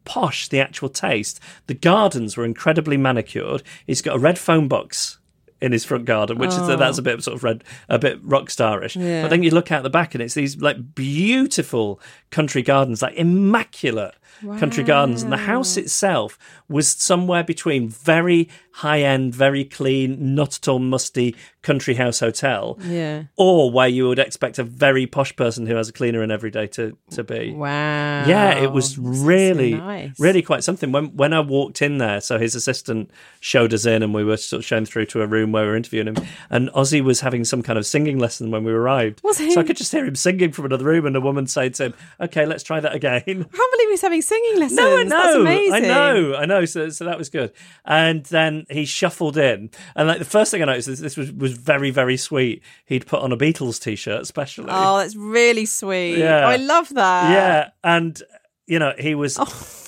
posh, 0.04 0.50
the 0.50 0.60
actual 0.60 0.89
taste. 0.89 1.39
The 1.68 1.74
gardens 1.74 2.36
were 2.36 2.46
incredibly 2.46 2.98
manicured. 2.98 3.64
He's 3.88 4.02
got 4.02 4.18
a 4.18 4.20
red 4.20 4.38
phone 4.38 4.68
box 4.68 5.20
in 5.62 5.72
his 5.72 5.86
front 5.86 6.06
garden, 6.06 6.38
which 6.38 6.52
is 6.52 6.60
oh. 6.60 6.76
that's 6.76 6.98
a 6.98 7.02
bit 7.02 7.24
sort 7.24 7.36
of 7.36 7.43
red, 7.43 7.64
a 7.88 7.98
bit 7.98 8.20
rock 8.24 8.50
starish. 8.50 8.96
Yeah. 8.96 9.24
But 9.24 9.30
then 9.30 9.41
you 9.41 9.52
look 9.52 9.72
out 9.72 9.84
the 9.84 9.89
back 9.89 10.14
and 10.14 10.22
it's 10.22 10.34
these 10.34 10.62
like 10.62 10.93
beautiful 10.93 12.00
country 12.36 12.61
gardens, 12.61 13.01
like 13.01 13.15
immaculate 13.15 14.15
country 14.59 14.83
gardens. 14.83 15.23
And 15.23 15.31
the 15.31 15.38
house 15.38 15.77
itself 15.77 16.38
was 16.67 16.88
somewhere 16.89 17.43
between 17.43 17.88
very 17.89 18.49
high 18.71 19.01
end, 19.01 19.33
very 19.33 19.63
clean, 19.63 20.36
not 20.36 20.57
at 20.57 20.67
all 20.67 20.79
musty 20.79 21.33
country 21.61 21.93
house 21.95 22.19
hotel, 22.19 22.77
Yeah. 22.86 23.23
or 23.38 23.71
where 23.71 23.88
you 23.88 24.07
would 24.09 24.19
expect 24.19 24.59
a 24.59 24.63
very 24.63 25.07
posh 25.07 25.33
person 25.36 25.65
who 25.65 25.75
has 25.75 25.88
a 25.88 25.93
cleaner 25.93 26.21
in 26.21 26.29
every 26.31 26.51
day 26.51 26.67
to, 26.67 26.97
to 27.11 27.23
be. 27.23 27.53
Wow. 27.53 28.25
Yeah, 28.27 28.55
it 28.65 28.71
was 28.73 28.95
so 28.95 29.01
really, 29.01 29.75
nice. 29.75 30.19
really 30.19 30.41
quite 30.41 30.63
something. 30.63 30.91
When 30.91 31.15
when 31.15 31.31
I 31.33 31.39
walked 31.39 31.81
in 31.81 31.97
there, 31.99 32.19
so 32.19 32.38
his 32.38 32.53
assistant 32.55 33.09
showed 33.39 33.73
us 33.73 33.86
in, 33.86 34.03
and 34.03 34.13
we 34.13 34.23
were 34.25 34.38
sort 34.38 34.59
of 34.59 34.65
shown 34.65 34.86
through 34.86 35.05
to 35.07 35.21
a 35.21 35.27
room 35.27 35.53
where 35.53 35.63
we 35.63 35.69
were 35.69 35.77
interviewing 35.77 36.07
him. 36.07 36.17
And 36.49 36.69
Ozzy 36.71 37.01
was 37.01 37.21
having 37.21 37.45
some 37.45 37.63
kind 37.63 37.79
of 37.79 37.86
singing 37.86 38.19
lesson 38.19 38.51
when 38.51 38.63
we 38.65 38.73
arrived. 38.73 39.21
Was 39.23 39.38
he? 39.38 39.51
So 39.51 39.61
I 39.61 39.63
could 39.63 39.77
just 39.77 39.91
hear 39.93 40.05
him 40.05 40.15
singing 40.15 40.51
from 40.51 40.65
another 40.65 40.86
room, 40.86 41.05
and 41.05 41.15
a 41.15 41.21
woman 41.21 41.47
saying 41.47 41.71
to 41.73 41.86
him, 41.86 41.93
"Okay, 42.26 42.45
let's 42.45 42.63
try 42.63 42.80
that 42.80 42.93
again." 42.93 43.15
I 43.15 43.21
can't 43.23 43.47
believe 43.71 43.89
he's 43.89 44.01
having 44.01 44.21
singing 44.21 44.59
lessons. 44.59 44.78
No, 44.78 44.97
I 44.97 45.03
know, 45.03 45.09
That's 45.09 45.36
amazing. 45.36 45.73
I 45.73 45.80
know, 45.80 46.36
I 46.36 46.45
know. 46.45 46.65
So, 46.65 46.89
so 46.89 47.05
that 47.05 47.17
was 47.17 47.30
good. 47.30 47.51
And 47.86 48.23
then 48.26 48.65
he 48.69 48.86
shuffled 48.86 49.38
in, 49.38 49.69
and 49.95 50.07
like 50.07 50.19
the 50.19 50.26
first 50.26 50.51
thing 50.51 50.61
I 50.61 50.65
noticed 50.65 50.88
is 50.88 50.99
this 50.99 51.17
was 51.17 51.32
was 51.32 51.53
very, 51.53 51.91
very 51.91 52.17
sweet. 52.17 52.61
He'd 52.86 53.05
put 53.07 53.21
on 53.21 53.32
a 53.32 53.38
Beatles 53.38 53.82
t-shirt, 53.82 54.21
especially. 54.21 54.67
Oh, 54.69 54.97
that's 54.97 55.15
really 55.15 55.65
sweet. 55.65 56.17
Yeah. 56.17 56.45
Oh, 56.45 56.49
I 56.49 56.57
love 56.57 56.89
that. 56.93 57.32
Yeah, 57.32 57.69
and 57.84 58.21
you 58.67 58.80
know 58.80 58.93
he 58.97 59.15
was 59.15 59.38
Oh. 59.39 59.47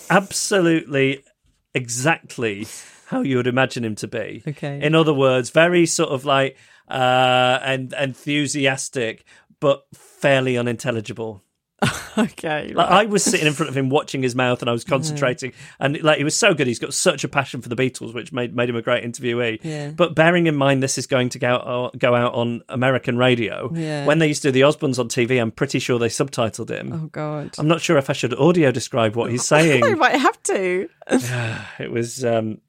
absolutely 0.10 1.24
exactly 1.74 2.68
how 3.08 3.22
you 3.22 3.38
would 3.38 3.48
imagine 3.48 3.86
him 3.86 3.96
to 3.96 4.08
be. 4.08 4.44
Okay. 4.48 4.80
In 4.82 4.96
other 4.96 5.14
words, 5.14 5.50
very 5.50 5.86
sort 5.86 6.10
of 6.10 6.26
like 6.26 6.58
uh 6.90 7.60
and 7.64 7.94
enthusiastic, 7.94 9.24
but 9.60 9.84
fairly 9.94 10.58
unintelligible. 10.58 11.44
Okay. 12.18 12.74
Like 12.74 12.90
I 12.90 13.06
was 13.06 13.24
sitting 13.24 13.46
in 13.46 13.54
front 13.54 13.70
of 13.70 13.78
him 13.78 13.90
watching 13.90 14.24
his 14.24 14.34
mouth 14.34 14.62
and 14.62 14.70
I 14.70 14.74
was 14.74 14.84
concentrating 14.96 15.54
and 15.80 16.02
like 16.02 16.18
he 16.18 16.24
was 16.24 16.36
so 16.36 16.56
good 16.56 16.66
he's 16.66 16.80
got 16.80 16.92
such 16.96 17.24
a 17.24 17.28
passion 17.28 17.62
for 17.62 17.70
the 17.70 17.76
Beatles 17.76 18.12
which 18.12 18.34
made 18.34 18.56
made 18.56 18.70
him 18.70 18.76
a 18.76 18.82
great 18.82 19.04
interviewee. 19.04 19.60
Yeah. 19.62 19.92
But 19.92 20.16
bearing 20.16 20.48
in 20.48 20.56
mind 20.56 20.82
this 20.82 20.98
is 20.98 21.06
going 21.06 21.30
to 21.30 21.40
go 21.40 21.50
out, 21.50 22.00
go 22.00 22.16
out 22.16 22.34
on 22.34 22.64
American 22.70 23.18
radio 23.18 23.72
Yeah. 23.74 24.06
when 24.08 24.18
they 24.18 24.28
used 24.28 24.42
to 24.42 24.48
do 24.48 24.52
the 24.54 24.62
Osbournes 24.62 24.98
on 24.98 25.10
TV 25.10 25.40
I'm 25.40 25.52
pretty 25.52 25.78
sure 25.78 26.00
they 26.00 26.08
subtitled 26.10 26.70
him. 26.70 26.92
Oh 26.92 27.08
God. 27.12 27.54
I'm 27.60 27.68
not 27.68 27.82
sure 27.82 27.98
if 28.00 28.10
I 28.10 28.14
should 28.14 28.34
audio 28.34 28.72
describe 28.72 29.16
what 29.16 29.30
he's 29.30 29.46
saying. 29.48 29.84
I 29.84 29.94
might 29.94 30.16
have 30.16 30.42
to. 30.44 30.90
it 31.80 31.92
was 31.92 32.26
um, 32.26 32.60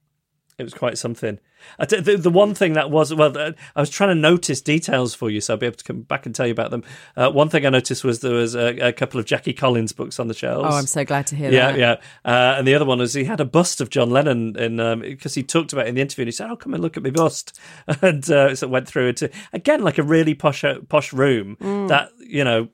it 0.58 0.64
was 0.64 0.74
quite 0.74 0.98
something. 0.98 1.38
The, 1.78 2.16
the 2.18 2.30
one 2.30 2.54
thing 2.54 2.72
that 2.74 2.90
was 2.90 3.14
well, 3.14 3.36
uh, 3.36 3.52
I 3.76 3.80
was 3.80 3.90
trying 3.90 4.10
to 4.10 4.14
notice 4.14 4.60
details 4.60 5.14
for 5.14 5.30
you, 5.30 5.40
so 5.40 5.54
I'll 5.54 5.58
be 5.58 5.66
able 5.66 5.76
to 5.76 5.84
come 5.84 6.02
back 6.02 6.26
and 6.26 6.34
tell 6.34 6.46
you 6.46 6.52
about 6.52 6.70
them. 6.70 6.82
Uh, 7.16 7.30
one 7.30 7.48
thing 7.48 7.64
I 7.66 7.70
noticed 7.70 8.04
was 8.04 8.20
there 8.20 8.34
was 8.34 8.54
a, 8.54 8.76
a 8.88 8.92
couple 8.92 9.20
of 9.20 9.26
Jackie 9.26 9.52
Collins 9.52 9.92
books 9.92 10.18
on 10.18 10.28
the 10.28 10.34
shelves. 10.34 10.68
Oh, 10.70 10.76
I'm 10.76 10.86
so 10.86 11.04
glad 11.04 11.26
to 11.28 11.36
hear 11.36 11.50
yeah, 11.50 11.72
that. 11.72 11.78
yeah. 11.78 11.92
Uh, 12.24 12.56
and 12.58 12.66
the 12.66 12.74
other 12.74 12.84
one 12.84 12.98
was 12.98 13.14
he 13.14 13.24
had 13.24 13.40
a 13.40 13.44
bust 13.44 13.80
of 13.80 13.90
John 13.90 14.10
Lennon 14.10 14.56
in 14.58 15.00
because 15.00 15.34
he 15.34 15.42
talked 15.42 15.72
about 15.72 15.86
it 15.86 15.90
in 15.90 15.94
the 15.94 16.00
interview. 16.00 16.22
and 16.22 16.28
He 16.28 16.32
said, 16.32 16.50
"Oh, 16.50 16.56
come 16.56 16.74
and 16.74 16.82
look 16.82 16.96
at 16.96 17.02
my 17.02 17.10
bust," 17.10 17.58
and 18.02 18.28
uh, 18.30 18.54
so 18.54 18.66
it 18.66 18.70
went 18.70 18.88
through 18.88 19.08
into 19.08 19.30
again 19.52 19.82
like 19.82 19.98
a 19.98 20.02
really 20.02 20.34
posh 20.34 20.64
uh, 20.64 20.80
posh 20.88 21.12
room 21.12 21.56
Mm. 21.60 21.88
that 21.88 22.10
you 22.20 22.44
know 22.44 22.68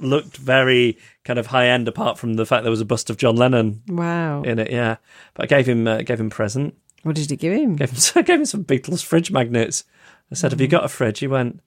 looked 0.00 0.36
very 0.36 0.96
kind 1.24 1.38
of 1.38 1.46
high 1.48 1.66
end. 1.68 1.88
Apart 1.88 2.18
from 2.18 2.34
the 2.34 2.46
fact 2.46 2.62
there 2.62 2.70
was 2.70 2.80
a 2.80 2.84
bust 2.84 3.10
of 3.10 3.16
John 3.16 3.36
Lennon 3.36 3.82
Wow. 3.88 4.42
in 4.42 4.58
it, 4.58 4.70
yeah. 4.70 4.96
But 5.34 5.44
I 5.44 5.46
gave 5.46 5.66
him 5.68 5.86
uh, 5.88 6.02
gave 6.02 6.20
him 6.20 6.26
a 6.28 6.30
present. 6.30 6.74
What 7.08 7.16
did 7.16 7.30
you 7.30 7.36
give 7.38 7.54
him? 7.54 7.76
Gave 7.76 7.90
him, 7.90 7.98
I 8.16 8.22
gave 8.22 8.38
him 8.40 8.44
some 8.44 8.64
Beatles 8.64 9.02
fridge 9.02 9.30
magnets. 9.32 9.84
I 10.30 10.34
said, 10.34 10.52
"Have 10.52 10.60
you 10.60 10.68
got 10.68 10.84
a 10.84 10.88
fridge?" 10.88 11.20
He 11.20 11.26
went, 11.26 11.60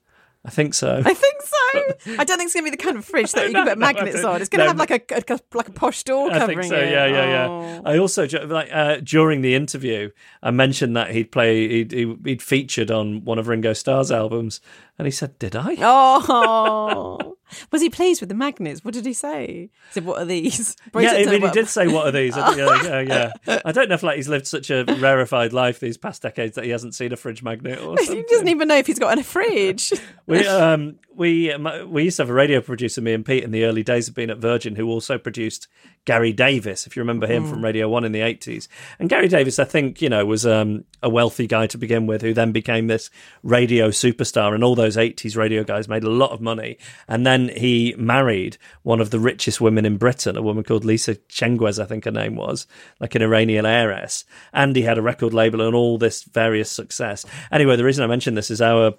"I 0.46 0.52
think 0.52 0.76
so." 0.76 1.02
I 1.04 1.14
think 1.16 1.42
so. 1.42 1.58
I 2.20 2.24
don't 2.26 2.38
think 2.38 2.48
it's 2.48 2.54
going 2.54 2.66
to 2.66 2.72
be 2.72 2.78
the 2.78 2.84
kind 2.84 2.98
of 2.98 3.06
fridge 3.06 3.32
that 3.32 3.48
you 3.48 3.54
can 3.54 3.66
put 3.66 3.78
No, 3.80 3.86
magnets 3.86 4.24
on. 4.24 4.40
It's 4.40 4.50
going 4.50 4.60
to 4.60 4.66
no, 4.66 4.70
have 4.70 4.78
like 4.78 4.92
a, 4.92 5.02
a 5.34 5.40
like 5.54 5.70
a 5.70 5.72
posh 5.72 6.04
door 6.04 6.30
I 6.32 6.38
covering 6.38 6.60
think 6.60 6.74
so. 6.74 6.78
it. 6.80 6.92
Yeah, 6.92 7.06
yeah, 7.08 7.26
yeah. 7.30 7.48
Oh. 7.48 7.82
I 7.86 7.98
also 7.98 8.28
like 8.46 8.70
uh, 8.72 8.98
during 9.04 9.42
the 9.42 9.56
interview, 9.56 10.12
I 10.44 10.52
mentioned 10.52 10.96
that 10.96 11.10
he'd 11.12 11.32
play, 11.32 11.68
he'd, 11.68 11.92
he'd 11.92 12.42
featured 12.44 12.92
on 12.92 13.26
one 13.26 13.40
of 13.40 13.48
Ringo 13.48 13.74
Starr's 13.74 14.12
albums, 14.12 14.62
and 15.00 15.08
he 15.08 15.12
said, 15.12 15.40
"Did 15.40 15.56
I?" 15.56 15.76
Oh, 15.80 17.38
was 17.72 17.82
he 17.82 17.90
pleased 17.90 18.22
with 18.22 18.30
the 18.30 18.36
magnets? 18.36 18.84
What 18.84 18.94
did 18.94 19.06
he 19.06 19.14
say? 19.14 19.48
He 19.48 19.70
said, 19.92 20.06
"What 20.06 20.22
are 20.22 20.26
these?" 20.26 20.76
He 20.94 21.04
yeah, 21.04 21.12
I 21.12 21.26
mean, 21.26 21.42
he 21.42 21.50
did 21.52 21.68
say, 21.68 21.88
"What 21.88 22.08
are 22.08 22.12
these?" 22.12 22.38
I 22.38 22.54
think, 22.54 22.58
yeah, 22.58 23.02
yeah, 23.02 23.32
yeah. 23.48 23.62
I 23.66 23.72
don't 23.72 23.90
know 23.90 23.96
if 23.96 24.04
like 24.04 24.18
he's 24.18 24.28
lived 24.28 24.48
such 24.48 24.70
a 24.70 24.84
rarefied 25.00 25.54
life 25.54 25.80
these 25.80 25.98
past 25.98 26.22
decades 26.22 26.56
that 26.56 26.66
he 26.66 26.72
hasn't 26.72 26.96
seen 26.96 27.12
a 27.12 27.18
fridge 27.18 27.44
magnet 27.44 27.80
or 27.80 27.98
something. 27.98 28.18
He 28.18 28.24
doesn't 28.24 28.48
even 28.48 28.68
know 28.68 28.78
if 28.78 28.88
he's 28.88 29.00
got 29.00 29.18
a 29.18 29.24
fridge. 29.24 29.94
We 30.28 30.48
um 30.48 31.00
we 31.16 31.56
we 31.88 32.04
used 32.04 32.18
to 32.18 32.24
have 32.24 32.30
a 32.30 32.34
radio 32.34 32.62
producer, 32.62 33.02
me 33.02 33.14
and 33.14 33.26
Pete, 33.26 33.44
in 33.44 33.52
the 33.52 33.66
early 33.66 33.84
days 33.84 34.08
of 34.08 34.16
being 34.16 34.30
at 34.30 34.38
Virgin, 34.38 34.76
who 34.76 34.88
also 34.88 35.18
produced 35.18 35.68
Gary 36.06 36.34
Davies, 36.34 36.88
if 36.88 36.96
you 36.96 37.02
remember 37.02 37.28
him 37.28 37.48
from 37.48 37.64
Radio 37.64 37.88
One 37.90 38.04
in 38.04 38.12
the 38.12 38.22
eighties. 38.22 38.68
And 38.98 39.10
Gary 39.10 39.28
Davies, 39.28 39.60
I 39.60 39.66
think 39.66 40.02
you 40.02 40.10
know, 40.10 40.26
was 40.26 40.46
um 40.46 40.86
a 41.04 41.10
wealthy 41.10 41.48
guy 41.48 41.68
to 41.68 41.78
begin 41.78 42.08
with, 42.08 42.22
who 42.22 42.34
then 42.34 42.52
became 42.52 42.88
this 42.88 43.10
radio 43.44 43.90
superstar. 43.90 44.54
And 44.54 44.64
all 44.64 44.76
those 44.76 44.98
eighties 44.98 45.36
radio 45.36 45.64
guys 45.64 45.88
made 45.88 46.04
a 46.04 46.10
lot 46.10 46.32
of 46.32 46.42
money. 46.42 46.78
And 47.08 47.26
then 47.26 47.41
he 47.50 47.96
married 47.98 48.58
one 48.84 49.00
of 49.00 49.10
the 49.10 49.20
richest 49.20 49.62
women 49.62 49.86
in 49.86 49.98
Britain, 49.98 50.38
a 50.38 50.42
woman 50.42 50.64
called 50.64 50.86
Lisa 50.86 51.16
Chenguez, 51.30 51.80
I 51.82 51.86
think 51.86 52.06
her 52.06 52.12
name 52.12 52.36
was, 52.36 52.68
like 53.00 53.16
an 53.16 53.22
Iranian 53.22 53.66
heiress. 53.66 54.26
And 54.54 54.76
he 54.76 54.82
had 54.84 54.98
a 54.98 55.02
record 55.02 55.34
label 55.34 55.62
and 55.62 55.76
all 55.76 55.98
this 55.98 56.24
various 56.24 56.72
success. 56.72 57.26
Anyway, 57.52 57.76
the 57.76 57.86
reason 57.86 58.04
I 58.04 58.08
mention 58.08 58.36
this 58.36 58.52
is 58.52 58.62
our 58.62 58.94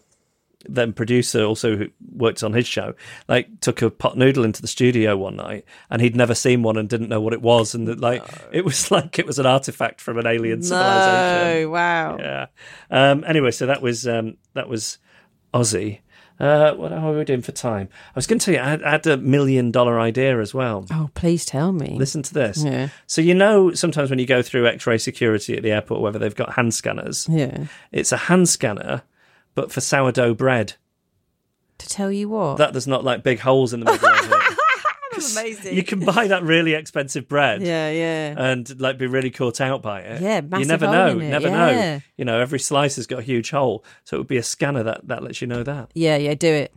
then 0.68 0.93
producer, 0.93 1.43
also 1.45 1.76
who 1.76 1.88
worked 2.14 2.43
on 2.43 2.53
his 2.53 2.66
show, 2.66 2.95
like 3.28 3.61
took 3.61 3.82
a 3.82 3.90
pot 3.90 4.16
noodle 4.16 4.45
into 4.45 4.62
the 4.62 4.68
studio 4.68 5.16
one 5.16 5.36
night, 5.36 5.64
and 5.90 6.01
he'd 6.01 6.16
never 6.16 6.34
seen 6.34 6.62
one 6.62 6.76
and 6.76 6.88
didn't 6.88 7.09
know 7.09 7.20
what 7.20 7.32
it 7.32 7.43
was, 7.43 7.74
and 7.74 7.88
that, 7.88 8.01
like 8.01 8.24
it 8.53 8.64
was 8.64 8.90
like 8.90 9.18
it 9.18 9.26
was 9.26 9.38
an 9.38 9.47
artifact 9.47 10.01
from 10.01 10.18
an 10.18 10.26
alien 10.26 10.62
civilization. 10.62 11.62
No, 11.62 11.70
wow. 11.70 12.16
Yeah. 12.18 12.47
Um, 12.90 13.24
anyway, 13.26 13.51
so 13.51 13.66
that 13.66 13.82
was 13.82 14.07
um, 14.07 14.36
that 14.55 14.68
was 14.68 14.99
Ozzy. 15.53 16.01
Uh, 16.43 16.74
what 16.74 16.90
are 16.93 17.12
we 17.12 17.24
doing 17.24 17.40
for 17.40 17.53
time? 17.53 17.88
I 18.09 18.12
was 18.16 18.26
going 18.26 18.40
to 18.40 18.45
tell 18.47 18.55
you, 18.55 18.61
I 18.61 18.70
had, 18.70 18.82
I 18.82 18.90
had 18.90 19.07
a 19.07 19.16
million 19.16 19.70
dollar 19.70 20.01
idea 20.01 20.40
as 20.40 20.53
well. 20.53 20.84
Oh, 20.90 21.09
please 21.14 21.45
tell 21.47 21.70
me. 21.70 21.95
Listen 21.97 22.22
to 22.24 22.34
this. 22.34 22.64
Yeah. 22.64 22.88
So 23.07 23.20
you 23.22 23.32
know, 23.32 23.72
sometimes 23.74 24.11
when 24.11 24.18
you 24.18 24.26
go 24.26 24.43
through 24.43 24.66
X-ray 24.66 24.99
security 24.99 25.57
at 25.57 25.62
the 25.62 25.70
airport, 25.70 26.01
whether 26.01 26.18
they've 26.18 26.34
got 26.34 26.55
hand 26.55 26.74
scanners, 26.74 27.28
Yeah. 27.30 27.66
it's 27.93 28.11
a 28.11 28.16
hand 28.16 28.49
scanner, 28.49 29.03
but 29.55 29.70
for 29.70 29.80
sourdough 29.80 30.34
bread. 30.34 30.74
To 31.78 31.88
tell 31.88 32.11
you 32.11 32.28
what. 32.28 32.59
That 32.59 32.72
there's 32.72 32.88
not 32.88 33.05
like 33.05 33.22
big 33.22 33.38
holes 33.38 33.72
in 33.72 33.78
the 33.80 33.86
middle 33.93 34.09
of 34.09 34.32
it. 34.32 34.59
That's 35.23 35.37
amazing. 35.37 35.77
You 35.77 35.83
can 35.83 36.01
buy 36.01 36.27
that 36.29 36.43
really 36.43 36.75
expensive 36.75 37.29
bread. 37.29 37.62
Yeah, 37.73 37.91
yeah. 37.91 38.35
And 38.37 38.81
like 38.81 38.99
be 38.99 39.07
really 39.07 39.31
caught 39.31 39.61
out 39.61 39.83
by 39.83 40.01
it. 40.01 40.20
Yeah, 40.20 40.41
you 40.59 40.64
never 40.66 40.87
hole 40.87 40.95
know. 40.95 41.09
in 41.12 41.23
it, 41.23 41.31
Never 41.31 41.49
yeah. 41.49 41.57
know. 41.97 42.01
You 42.16 42.25
know, 42.25 42.41
every 42.41 42.59
slice 42.59 42.97
has 42.97 43.07
got 43.07 43.20
a 43.20 43.23
huge 43.23 43.51
hole, 43.51 43.85
so 44.05 44.16
it 44.16 44.20
would 44.20 44.27
be 44.29 44.37
a 44.37 44.43
scanner 44.43 44.83
that 44.83 45.07
that 45.09 45.23
lets 45.23 45.41
you 45.41 45.47
know 45.47 45.62
that. 45.62 45.91
yeah, 45.95 46.16
yeah, 46.16 46.35
do 46.35 46.49
it. 46.53 46.73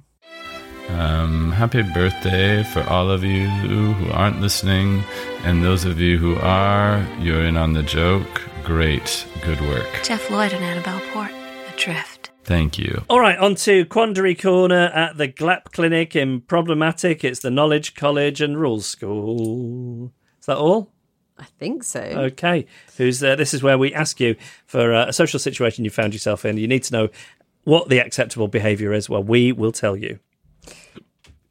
Um, 0.89 1.51
happy 1.51 1.81
birthday 1.81 2.61
for 2.63 2.83
all 2.83 3.09
of 3.09 3.23
you 3.23 3.47
who 3.47 4.11
aren't 4.11 4.39
listening, 4.39 5.03
and 5.43 5.63
those 5.63 5.83
of 5.83 5.99
you 5.99 6.17
who 6.19 6.35
are, 6.35 7.03
you're 7.19 7.43
in 7.43 7.57
on 7.57 7.73
the 7.73 7.81
joke. 7.83 8.41
Great, 8.63 9.25
good 9.43 9.59
work. 9.61 9.87
Geoff 10.03 10.29
Lloyd 10.29 10.53
and 10.53 10.63
Annabel 10.63 11.01
Port, 11.11 11.31
Adrift. 11.73 12.14
Thank 12.45 12.77
you. 12.77 13.03
All 13.09 13.19
right, 13.19 13.37
on 13.39 13.55
to 13.55 13.85
Quandary 13.85 14.35
Corner 14.35 14.85
at 14.93 15.17
the 15.17 15.27
GLAP 15.27 15.71
Clinic 15.71 16.15
in 16.15 16.41
Problematic. 16.41 17.23
It's 17.23 17.39
the 17.39 17.49
Knowledge 17.49 17.95
College 17.95 18.39
and 18.39 18.59
Rules 18.59 18.85
School. 18.85 20.13
Is 20.39 20.45
that 20.45 20.57
all? 20.57 20.91
I 21.39 21.45
think 21.59 21.83
so. 21.83 22.01
Okay. 22.01 22.67
Who's 22.97 23.23
uh, 23.23 23.35
This 23.35 23.53
is 23.55 23.63
where 23.63 23.79
we 23.79 23.93
ask 23.95 24.19
you 24.19 24.35
for 24.67 24.93
uh, 24.93 25.07
a 25.07 25.13
social 25.13 25.39
situation 25.39 25.83
you 25.83 25.89
found 25.89 26.13
yourself 26.13 26.45
in. 26.45 26.57
You 26.57 26.67
need 26.67 26.83
to 26.83 26.93
know 26.93 27.09
what 27.63 27.89
the 27.89 27.97
acceptable 27.97 28.47
behaviour 28.47 28.93
is. 28.93 29.09
Well, 29.09 29.23
we 29.23 29.51
will 29.51 29.71
tell 29.71 29.97
you. 29.97 30.19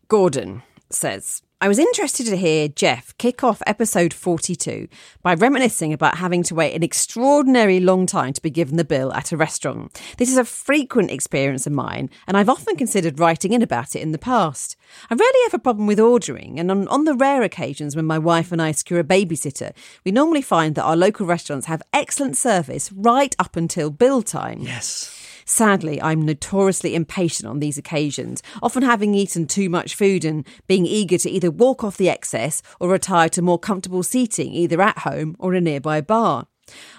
Gordon 0.06 0.62
says, 0.90 1.42
I 1.60 1.68
was 1.68 1.78
interested 1.78 2.26
to 2.26 2.36
hear 2.36 2.68
Geoff 2.68 3.16
kick 3.16 3.42
off 3.42 3.62
episode 3.66 4.12
42 4.12 4.86
by 5.22 5.32
reminiscing 5.32 5.94
about 5.94 6.18
having 6.18 6.42
to 6.42 6.54
wait 6.54 6.74
an 6.74 6.82
extraordinary 6.82 7.80
long 7.80 8.04
time 8.04 8.34
to 8.34 8.42
be 8.42 8.50
given 8.50 8.76
the 8.76 8.84
bill 8.84 9.10
at 9.14 9.32
a 9.32 9.36
restaurant. 9.38 9.98
This 10.18 10.30
is 10.30 10.36
a 10.36 10.44
frequent 10.44 11.10
experience 11.10 11.66
of 11.66 11.72
mine, 11.72 12.10
and 12.26 12.36
I've 12.36 12.50
often 12.50 12.76
considered 12.76 13.18
writing 13.18 13.54
in 13.54 13.62
about 13.62 13.96
it 13.96 14.02
in 14.02 14.12
the 14.12 14.18
past. 14.18 14.76
I 15.08 15.14
rarely 15.14 15.38
have 15.44 15.54
a 15.54 15.58
problem 15.58 15.86
with 15.86 15.98
ordering, 15.98 16.60
and 16.60 16.70
on, 16.70 16.86
on 16.88 17.04
the 17.04 17.14
rare 17.14 17.42
occasions 17.42 17.96
when 17.96 18.04
my 18.04 18.18
wife 18.18 18.52
and 18.52 18.60
I 18.60 18.72
secure 18.72 19.00
a 19.00 19.04
babysitter, 19.04 19.72
we 20.04 20.12
normally 20.12 20.42
find 20.42 20.74
that 20.74 20.84
our 20.84 20.96
local 20.96 21.24
restaurants 21.24 21.66
have 21.66 21.82
excellent 21.94 22.36
service 22.36 22.92
right 22.92 23.34
up 23.38 23.56
until 23.56 23.90
bill 23.90 24.20
time. 24.20 24.60
Yes. 24.60 25.23
Sadly, 25.44 26.00
I'm 26.00 26.22
notoriously 26.22 26.94
impatient 26.94 27.48
on 27.48 27.60
these 27.60 27.78
occasions, 27.78 28.42
often 28.62 28.82
having 28.82 29.14
eaten 29.14 29.46
too 29.46 29.68
much 29.68 29.94
food 29.94 30.24
and 30.24 30.46
being 30.66 30.86
eager 30.86 31.18
to 31.18 31.30
either 31.30 31.50
walk 31.50 31.84
off 31.84 31.96
the 31.96 32.08
excess 32.08 32.62
or 32.80 32.88
retire 32.88 33.28
to 33.30 33.42
more 33.42 33.58
comfortable 33.58 34.02
seating, 34.02 34.52
either 34.52 34.80
at 34.80 34.98
home 34.98 35.36
or 35.38 35.54
a 35.54 35.60
nearby 35.60 36.00
bar. 36.00 36.46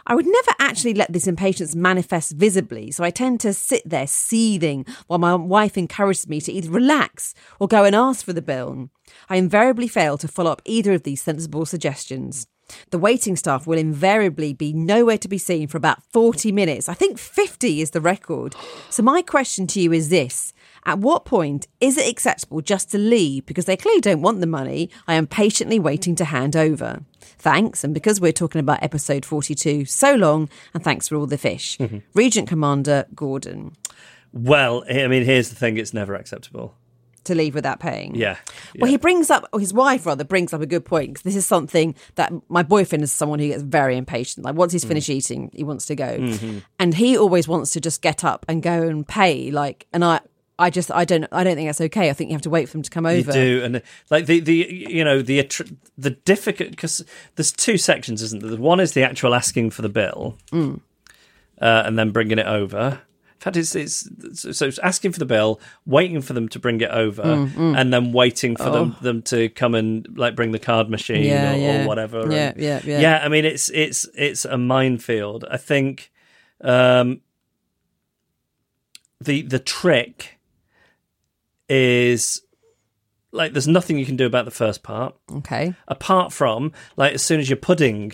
I 0.06 0.14
would 0.14 0.28
never 0.28 0.52
actually 0.60 0.94
let 0.94 1.12
this 1.12 1.26
impatience 1.26 1.76
manifest 1.76 2.34
visibly, 2.34 2.92
so 2.92 3.04
I 3.04 3.10
tend 3.10 3.40
to 3.40 3.54
sit 3.54 3.82
there 3.84 4.06
seething 4.06 4.86
while 5.08 5.18
my 5.20 5.34
wife 5.34 5.78
encourages 5.78 6.28
me 6.28 6.40
to 6.42 6.52
either 6.52 6.70
relax 6.70 7.34
or 7.60 7.68
go 7.68 7.84
and 7.84 7.96
ask 7.96 8.24
for 8.24 8.34
the 8.34 8.44
bill. 8.44 8.90
I 9.28 9.38
invariably 9.38 9.88
fail 9.88 10.18
to 10.20 10.28
follow 10.28 10.52
up 10.52 10.62
either 10.66 10.94
of 10.94 11.04
these 11.04 11.24
sensible 11.24 11.66
suggestions. 11.66 12.48
The 12.90 12.98
waiting 13.00 13.36
staff 13.36 13.68
will 13.68 13.78
invariably 13.78 14.54
be 14.54 14.74
nowhere 14.74 15.18
to 15.20 15.28
be 15.28 15.38
seen 15.38 15.68
for 15.68 15.78
about 15.78 16.04
40 16.12 16.52
minutes. 16.52 16.90
I 16.90 16.94
think 16.94 17.18
50 17.18 17.82
is 17.82 17.92
the 17.92 18.02
record. 18.02 18.56
So, 18.90 19.04
my 19.04 19.22
question 19.22 19.68
to 19.68 19.80
you 19.80 19.94
is 19.94 20.10
this 20.10 20.54
At 20.86 21.00
what 21.00 21.26
point 21.26 21.68
is 21.80 21.98
it 21.98 22.10
acceptable 22.10 22.62
just 22.62 22.92
to 22.92 22.98
leave 22.98 23.46
because 23.46 23.66
they 23.66 23.78
clearly 23.78 24.02
don't 24.02 24.22
want 24.22 24.40
the 24.40 24.48
money 24.48 24.90
I 25.08 25.16
am 25.16 25.28
patiently 25.28 25.80
waiting 25.80 26.16
to 26.16 26.26
hand 26.26 26.56
over? 26.56 27.04
Thanks. 27.38 27.84
And 27.84 27.94
because 27.94 28.22
we're 28.22 28.32
talking 28.32 28.60
about 28.60 28.82
episode 28.82 29.26
42, 29.26 29.86
so 29.86 30.16
long, 30.16 30.50
and 30.74 30.84
thanks 30.84 31.08
for 31.08 31.16
all 31.16 31.28
the 31.28 31.38
fish. 31.38 31.78
Mm-hmm. 31.78 32.00
Regent 32.14 32.48
Commander 32.48 33.06
Gordon, 33.14 33.76
Well, 34.34 34.84
I 34.90 35.08
mean, 35.08 35.24
here's 35.24 35.50
the 35.50 35.56
thing 35.56 35.78
it's 35.78 35.94
never 35.94 36.16
acceptable. 36.16 36.76
To 37.26 37.36
leave 37.36 37.54
without 37.56 37.80
paying. 37.80 38.16
Yeah. 38.16 38.38
Well, 38.80 38.90
he 38.90 38.98
brings 38.98 39.30
up, 39.30 39.48
or 39.54 39.60
his 39.60 39.74
wife 39.74 40.06
rather, 40.06 40.24
brings 40.24 40.54
up 40.54 40.62
a 40.62 40.66
good 40.66 40.86
point 40.86 41.10
because 41.10 41.24
this 41.24 41.36
is 41.36 41.46
something 41.46 41.96
that 42.16 42.32
my 42.50 42.64
boyfriend 42.64 43.04
is 43.04 43.12
someone 43.12 43.40
who 43.40 43.48
gets 43.48 43.62
very 43.64 43.98
impatient. 43.98 44.46
Like 44.46 44.56
once 44.56 44.72
he's 44.74 44.86
finished 44.86 45.10
eating, 45.10 45.52
he 45.54 45.64
wants 45.64 45.86
to 45.88 45.96
go, 45.96 46.18
Mhm. 46.20 46.64
and 46.80 46.94
he 46.94 47.18
always 47.18 47.48
wants 47.48 47.72
to 47.72 47.82
just 47.82 48.02
get 48.02 48.24
up 48.24 48.46
and 48.48 48.62
go 48.64 48.84
and 48.84 49.08
pay. 49.08 49.52
Like, 49.52 49.88
and 49.94 50.04
I, 50.06 50.20
I 50.58 50.70
just, 50.70 50.90
I 50.92 51.04
don't, 51.04 51.26
I 51.34 51.44
don't 51.44 51.56
think 51.56 51.68
that's 51.68 51.82
okay. 51.82 52.10
I 52.10 52.14
think 52.14 52.30
you 52.30 52.36
have 52.36 52.42
to 52.44 52.50
wait 52.50 52.68
for 52.70 52.74
them 52.74 52.84
to 52.84 52.90
come 52.90 53.06
over. 53.06 53.18
You 53.18 53.24
do, 53.60 53.62
and 53.66 53.82
like 54.10 54.26
the 54.26 54.40
the 54.40 54.56
you 54.90 55.04
know 55.04 55.22
the 55.22 55.46
the 55.98 56.12
difficult 56.12 56.70
because 56.72 57.04
there's 57.36 57.52
two 57.52 57.78
sections, 57.78 58.22
isn't 58.22 58.42
there? 58.42 58.56
One 58.58 58.80
is 58.80 58.94
the 58.94 59.04
actual 59.04 59.36
asking 59.36 59.72
for 59.72 59.82
the 59.82 59.90
bill, 59.90 60.38
Mm. 60.54 60.80
uh, 61.62 61.84
and 61.86 62.00
then 62.00 62.12
bringing 62.12 62.40
it 62.40 62.46
over. 62.48 63.02
In 63.46 63.54
fact, 63.54 63.58
it's, 63.76 64.10
so 64.52 64.66
it's 64.66 64.80
asking 64.80 65.12
for 65.12 65.20
the 65.20 65.26
bill, 65.26 65.60
waiting 65.86 66.22
for 66.22 66.34
them 66.34 66.50
to 66.50 66.58
bring 66.60 66.82
it 66.82 66.90
over, 66.90 67.22
Mm, 67.24 67.50
mm. 67.52 67.78
and 67.80 67.94
then 67.94 68.12
waiting 68.12 68.56
for 68.56 68.72
them 68.72 68.96
Oh. 69.00 69.04
them 69.04 69.22
to 69.24 69.50
come 69.50 69.76
and 69.76 70.08
like 70.18 70.36
bring 70.36 70.52
the 70.52 70.58
card 70.60 70.90
machine 70.90 71.24
Yeah, 71.26 71.54
or, 71.54 71.58
yeah. 71.58 71.84
or 71.84 71.88
whatever. 71.88 72.22
Yeah, 72.32 72.50
and- 72.50 72.62
yeah, 72.62 72.82
yeah. 72.84 73.00
Yeah, 73.02 73.22
I 73.24 73.28
mean, 73.30 73.46
it's 73.46 73.70
it's 73.70 74.08
it's 74.16 74.46
a 74.46 74.58
minefield. 74.58 75.46
I 75.50 75.58
think 75.58 76.12
um, 76.62 77.22
the 79.22 79.44
the 79.44 79.60
trick 79.60 80.40
is 81.70 82.42
like 83.32 83.54
there's 83.54 83.68
nothing 83.68 83.98
you 83.98 84.06
can 84.06 84.16
do 84.16 84.26
about 84.26 84.46
the 84.46 84.52
first 84.52 84.84
part 84.84 85.16
Okay. 85.32 85.74
apart 85.88 86.32
from 86.32 86.72
like 86.96 87.14
as 87.14 87.22
soon 87.22 87.40
as 87.40 87.50
your 87.50 87.58
pudding 87.58 88.14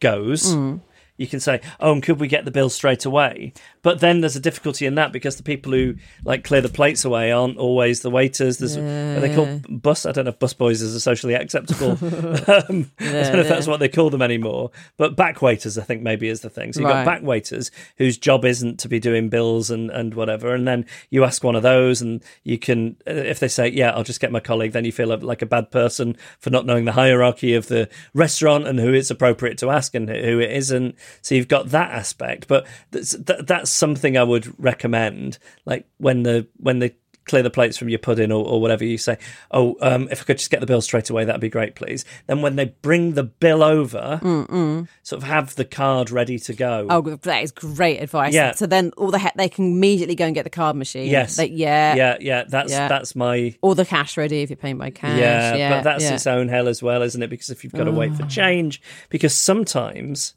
goes 0.00 0.54
Mm. 0.54 0.80
you 1.16 1.26
can 1.26 1.40
say 1.40 1.60
oh 1.78 1.92
and 1.92 2.02
could 2.02 2.18
we 2.20 2.26
get 2.28 2.44
the 2.44 2.50
bill 2.50 2.68
straight 2.68 3.04
away 3.04 3.52
but 3.82 4.00
then 4.00 4.20
there's 4.20 4.36
a 4.36 4.40
difficulty 4.40 4.86
in 4.86 4.94
that 4.96 5.12
because 5.12 5.36
the 5.36 5.42
people 5.42 5.72
who 5.72 5.94
like 6.24 6.44
clear 6.44 6.60
the 6.60 6.68
plates 6.68 7.04
away 7.04 7.32
aren't 7.32 7.56
always 7.58 8.00
the 8.02 8.10
waiters. 8.10 8.58
There's 8.58 8.76
are 8.76 9.20
they 9.20 9.28
Yeah. 9.30 9.34
called 9.34 9.82
bus 9.82 10.04
i 10.06 10.12
don't 10.12 10.24
know 10.24 10.30
if 10.30 10.38
bus 10.38 10.52
boys 10.54 10.82
is 10.82 11.02
socially 11.02 11.34
acceptable 11.34 11.90
um, 12.02 12.90
i 13.00 13.04
don't 13.12 13.32
know 13.32 13.40
if 13.40 13.48
that's 13.48 13.66
what 13.66 13.80
they 13.80 13.88
call 13.88 14.10
them 14.10 14.22
anymore. 14.22 14.70
But 14.96 15.16
back 15.16 15.40
waiters 15.42 15.78
i 15.78 15.82
think 15.82 16.02
maybe 16.02 16.28
is 16.28 16.40
the 16.40 16.50
thing. 16.50 16.72
So 16.72 16.80
you've 16.80 16.90
Right. 16.90 17.04
got 17.04 17.10
back 17.10 17.22
waiters 17.22 17.70
whose 17.98 18.18
job 18.18 18.44
isn't 18.44 18.78
to 18.80 18.88
be 18.88 18.98
doing 18.98 19.28
bills 19.28 19.70
and, 19.70 19.90
and 19.90 20.14
whatever. 20.14 20.54
And 20.54 20.66
then 20.66 20.86
you 21.10 21.24
ask 21.24 21.42
one 21.44 21.54
of 21.56 21.62
those 21.62 22.00
and 22.02 22.22
you 22.44 22.58
can 22.58 22.96
if 23.06 23.38
they 23.40 23.48
say 23.48 23.68
yeah 23.68 23.90
i'll 23.90 24.04
just 24.04 24.20
get 24.20 24.32
my 24.32 24.40
colleague 24.40 24.72
then 24.72 24.84
you 24.84 24.92
feel 24.92 25.08
like 25.16 25.42
a 25.42 25.46
bad 25.46 25.70
person 25.70 26.16
for 26.38 26.50
not 26.50 26.66
knowing 26.66 26.84
the 26.84 26.92
hierarchy 26.92 27.54
of 27.54 27.68
the 27.68 27.88
restaurant 28.14 28.66
and 28.66 28.78
who 28.80 28.92
it's 28.92 29.10
appropriate 29.10 29.58
to 29.58 29.70
ask 29.70 29.94
and 29.94 30.08
who 30.08 30.38
it 30.40 30.50
isn't. 30.52 30.94
So 31.22 31.34
you've 31.34 31.48
got 31.48 31.68
that 31.70 31.90
aspect. 31.92 32.48
But 32.48 32.66
that's, 32.90 33.12
that, 33.12 33.46
that's 33.46 33.69
something 33.72 34.16
i 34.16 34.22
would 34.22 34.52
recommend 34.62 35.38
like 35.64 35.86
when 35.98 36.22
the 36.22 36.46
when 36.56 36.78
they 36.78 36.94
clear 37.26 37.42
the 37.44 37.50
plates 37.50 37.76
from 37.76 37.88
your 37.88 37.98
pudding 37.98 38.32
or, 38.32 38.44
or 38.44 38.60
whatever 38.60 38.82
you 38.84 38.98
say 38.98 39.16
oh 39.52 39.76
um, 39.82 40.08
if 40.10 40.22
i 40.22 40.24
could 40.24 40.38
just 40.38 40.50
get 40.50 40.58
the 40.58 40.66
bill 40.66 40.80
straight 40.80 41.10
away 41.10 41.24
that'd 41.24 41.40
be 41.40 41.50
great 41.50 41.76
please 41.76 42.04
then 42.26 42.42
when 42.42 42.56
they 42.56 42.64
bring 42.82 43.12
the 43.12 43.22
bill 43.22 43.62
over 43.62 44.18
Mm-mm. 44.22 44.88
sort 45.04 45.22
of 45.22 45.28
have 45.28 45.54
the 45.54 45.64
card 45.66 46.10
ready 46.10 46.38
to 46.40 46.54
go 46.54 46.86
Oh, 46.90 47.02
that 47.02 47.44
is 47.44 47.52
great 47.52 47.98
advice. 48.02 48.32
Yeah. 48.34 48.52
So 48.54 48.66
then 48.66 48.90
all 48.96 49.10
the 49.12 49.18
he- 49.20 49.28
they 49.36 49.48
can 49.50 49.66
immediately 49.66 50.16
go 50.16 50.24
and 50.24 50.34
get 50.34 50.42
the 50.42 50.50
card 50.50 50.74
machine. 50.76 51.08
Yes. 51.08 51.38
Yeah. 51.38 51.94
yeah 51.94 52.16
yeah 52.20 52.44
that's 52.48 52.72
Yeah. 52.72 52.88
that's 52.88 53.14
my 53.14 53.54
Or 53.62 53.74
the 53.76 53.84
cash 53.84 54.16
ready 54.16 54.42
if 54.42 54.50
you're 54.50 54.56
paying 54.56 54.78
by 54.78 54.90
cash. 54.90 55.18
yeah, 55.20 55.54
Yeah. 55.54 55.70
but 55.76 55.82
that's 55.84 56.02
yeah. 56.04 56.14
its 56.14 56.26
own 56.26 56.48
hell 56.48 56.66
as 56.68 56.82
well 56.82 57.02
isn't 57.02 57.22
it 57.22 57.28
because 57.30 57.50
if 57.50 57.62
you've 57.62 57.74
got 57.74 57.84
to 57.84 57.92
wait 57.92 58.14
for 58.14 58.24
Oh. 58.24 58.28
change 58.28 58.80
because 59.10 59.34
sometimes 59.34 60.34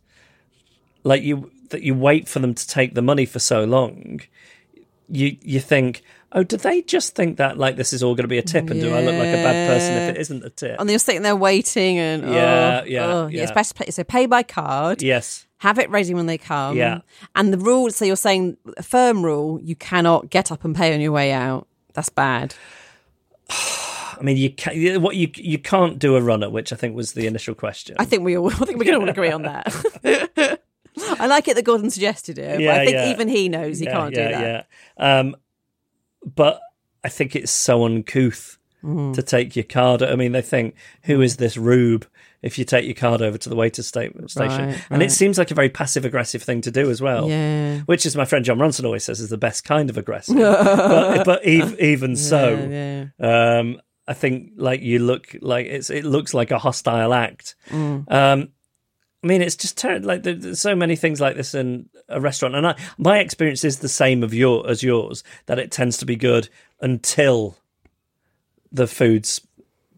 like 1.03 1.23
you 1.23 1.51
that 1.69 1.83
you 1.83 1.93
wait 1.95 2.27
for 2.27 2.39
them 2.39 2.53
to 2.53 2.67
take 2.67 2.93
the 2.93 3.01
money 3.01 3.25
for 3.25 3.39
so 3.39 3.63
long 3.63 4.21
you 5.09 5.37
you 5.41 5.59
think 5.59 6.01
oh 6.31 6.43
do 6.43 6.55
they 6.57 6.81
just 6.81 7.15
think 7.15 7.37
that 7.37 7.57
like 7.57 7.75
this 7.75 7.93
is 7.93 8.01
all 8.01 8.15
going 8.15 8.23
to 8.23 8.27
be 8.27 8.37
a 8.37 8.41
tip 8.43 8.69
and 8.69 8.79
do 8.79 8.93
i 8.93 9.01
look 9.01 9.15
like 9.15 9.27
a 9.27 9.43
bad 9.43 9.67
person 9.67 9.93
if 9.97 10.15
it 10.15 10.19
isn't 10.19 10.43
a 10.43 10.49
tip 10.49 10.79
And 10.79 10.89
you're 10.89 10.99
sitting 10.99 11.21
there 11.23 11.35
waiting 11.35 11.99
and 11.99 12.23
Yeah, 12.23 12.81
oh, 12.81 12.85
yeah, 12.87 13.05
oh. 13.05 13.27
yeah. 13.27 13.43
It's 13.43 13.51
best 13.51 13.75
to 13.75 13.83
pay, 13.83 13.91
so 13.91 14.03
pay 14.03 14.25
by 14.25 14.43
card. 14.43 15.01
yes 15.01 15.45
Have 15.57 15.79
it 15.79 15.89
ready 15.89 16.13
when 16.13 16.25
they 16.25 16.37
come. 16.37 16.75
Yeah. 16.77 17.01
And 17.35 17.53
the 17.53 17.57
rule. 17.57 17.89
So 17.91 18.03
you're 18.05 18.17
saying 18.17 18.57
a 18.75 18.83
firm 18.83 19.23
rule: 19.23 19.61
you 19.61 19.75
cannot 19.77 20.29
get 20.29 20.51
up 20.51 20.65
and 20.65 20.75
pay 20.75 20.93
on 20.93 20.99
your 20.99 21.13
way 21.13 21.31
out. 21.31 21.67
That's 21.93 22.09
bad. 22.09 22.55
i 23.49 24.21
mean 24.21 24.37
you 24.37 24.49
can 24.51 25.01
what 25.01 25.15
you 25.15 25.29
you 25.35 25.57
can't 25.57 25.99
do 25.99 26.15
a 26.15 26.21
runner 26.21 26.49
which 26.49 26.71
i 26.71 26.75
think 26.75 26.95
was 26.95 27.13
the 27.13 27.25
initial 27.27 27.55
question 27.55 27.95
I 27.99 28.05
think 28.05 28.23
we 28.23 28.37
all. 28.37 28.47
I 28.61 28.65
think 28.65 28.77
we 28.79 28.85
can 28.85 28.95
all 28.95 29.09
agree 29.09 29.31
on 29.31 29.43
that. 29.43 29.65
I 30.97 31.27
like 31.27 31.47
it 31.47 31.55
that 31.55 31.63
Gordon 31.65 31.89
suggested 31.89 32.37
it, 32.37 32.57
but 32.59 32.67
I 32.67 32.85
think 32.85 32.95
yeah. 32.95 33.11
even 33.11 33.27
he 33.27 33.49
knows 33.49 33.79
he 33.79 33.85
Yeah, 33.85 33.91
can't 33.93 34.15
yeah, 34.15 34.27
do 34.27 34.33
that. 34.33 34.67
Yeah. 34.99 35.19
Um, 35.19 35.35
but 36.35 36.59
I 37.03 37.09
think 37.09 37.35
it's 37.35 37.51
so 37.51 37.83
uncouth 37.85 38.57
Mm. 38.83 39.13
to 39.15 39.21
take 39.23 39.55
your 39.55 39.63
card. 39.63 40.03
I 40.03 40.17
mean, 40.17 40.33
they 40.33 40.41
think, 40.41 40.75
who 41.03 41.21
is 41.21 41.37
this 41.37 41.55
rube? 41.55 42.05
If 42.41 42.59
you 42.59 42.65
take 42.65 42.83
your 42.83 42.95
card 42.95 43.21
over 43.21 43.37
to 43.37 43.47
the 43.47 43.55
waiter 43.55 43.81
sta- 43.81 44.09
station, 44.27 44.65
Right, 44.71 44.85
and 44.89 45.01
it 45.01 45.09
seems 45.09 45.37
like 45.37 45.51
a 45.51 45.53
very 45.53 45.69
passive 45.69 46.03
aggressive 46.03 46.43
thing 46.43 46.59
to 46.59 46.69
do 46.71 46.89
as 46.89 47.01
well. 47.01 47.29
Yeah. 47.29 47.79
which 47.85 48.05
is 48.05 48.17
my 48.17 48.25
friend 48.25 48.43
Jon 48.43 48.57
Ronson 48.59 48.83
always 48.83 49.05
says 49.05 49.21
is 49.21 49.29
the 49.29 49.37
best 49.37 49.63
kind 49.63 49.89
of 49.89 49.97
aggressive. 49.97 50.35
but, 50.35 51.23
but 51.25 51.43
ev- 51.45 51.79
even 51.79 52.17
so, 52.17 52.67
Yeah, 52.69 53.05
um, 53.59 53.79
I 54.05 54.13
think 54.13 54.51
like 54.57 54.81
you 54.81 54.99
look 54.99 55.33
like 55.41 55.67
it's 55.67 55.89
it 55.89 56.03
looks 56.03 56.33
like 56.33 56.51
a 56.51 56.59
hostile 56.59 57.13
act. 57.13 57.55
Mm. 57.69 58.11
Um, 58.11 58.49
I 59.23 59.27
mean, 59.27 59.41
it's 59.41 59.55
just 59.55 59.77
terrible. 59.77 60.07
Like 60.07 60.23
there- 60.23 60.35
there's 60.35 60.59
so 60.59 60.75
many 60.75 60.95
things 60.95 61.21
like 61.21 61.35
this 61.37 61.55
in 61.55 61.89
a 62.09 62.19
restaurant, 62.19 62.55
and 62.55 62.67
I, 62.67 62.75
my 62.97 63.19
experience 63.19 63.63
is 63.63 63.79
the 63.79 63.87
same 63.89 64.21
of 64.23 64.33
your 64.33 64.69
as 64.69 64.83
yours. 64.83 65.23
That 65.45 65.59
it 65.59 65.71
tends 65.71 65.97
to 65.99 66.05
be 66.05 66.15
good 66.15 66.49
until 66.81 67.57
the 68.71 68.87
food's 68.87 69.39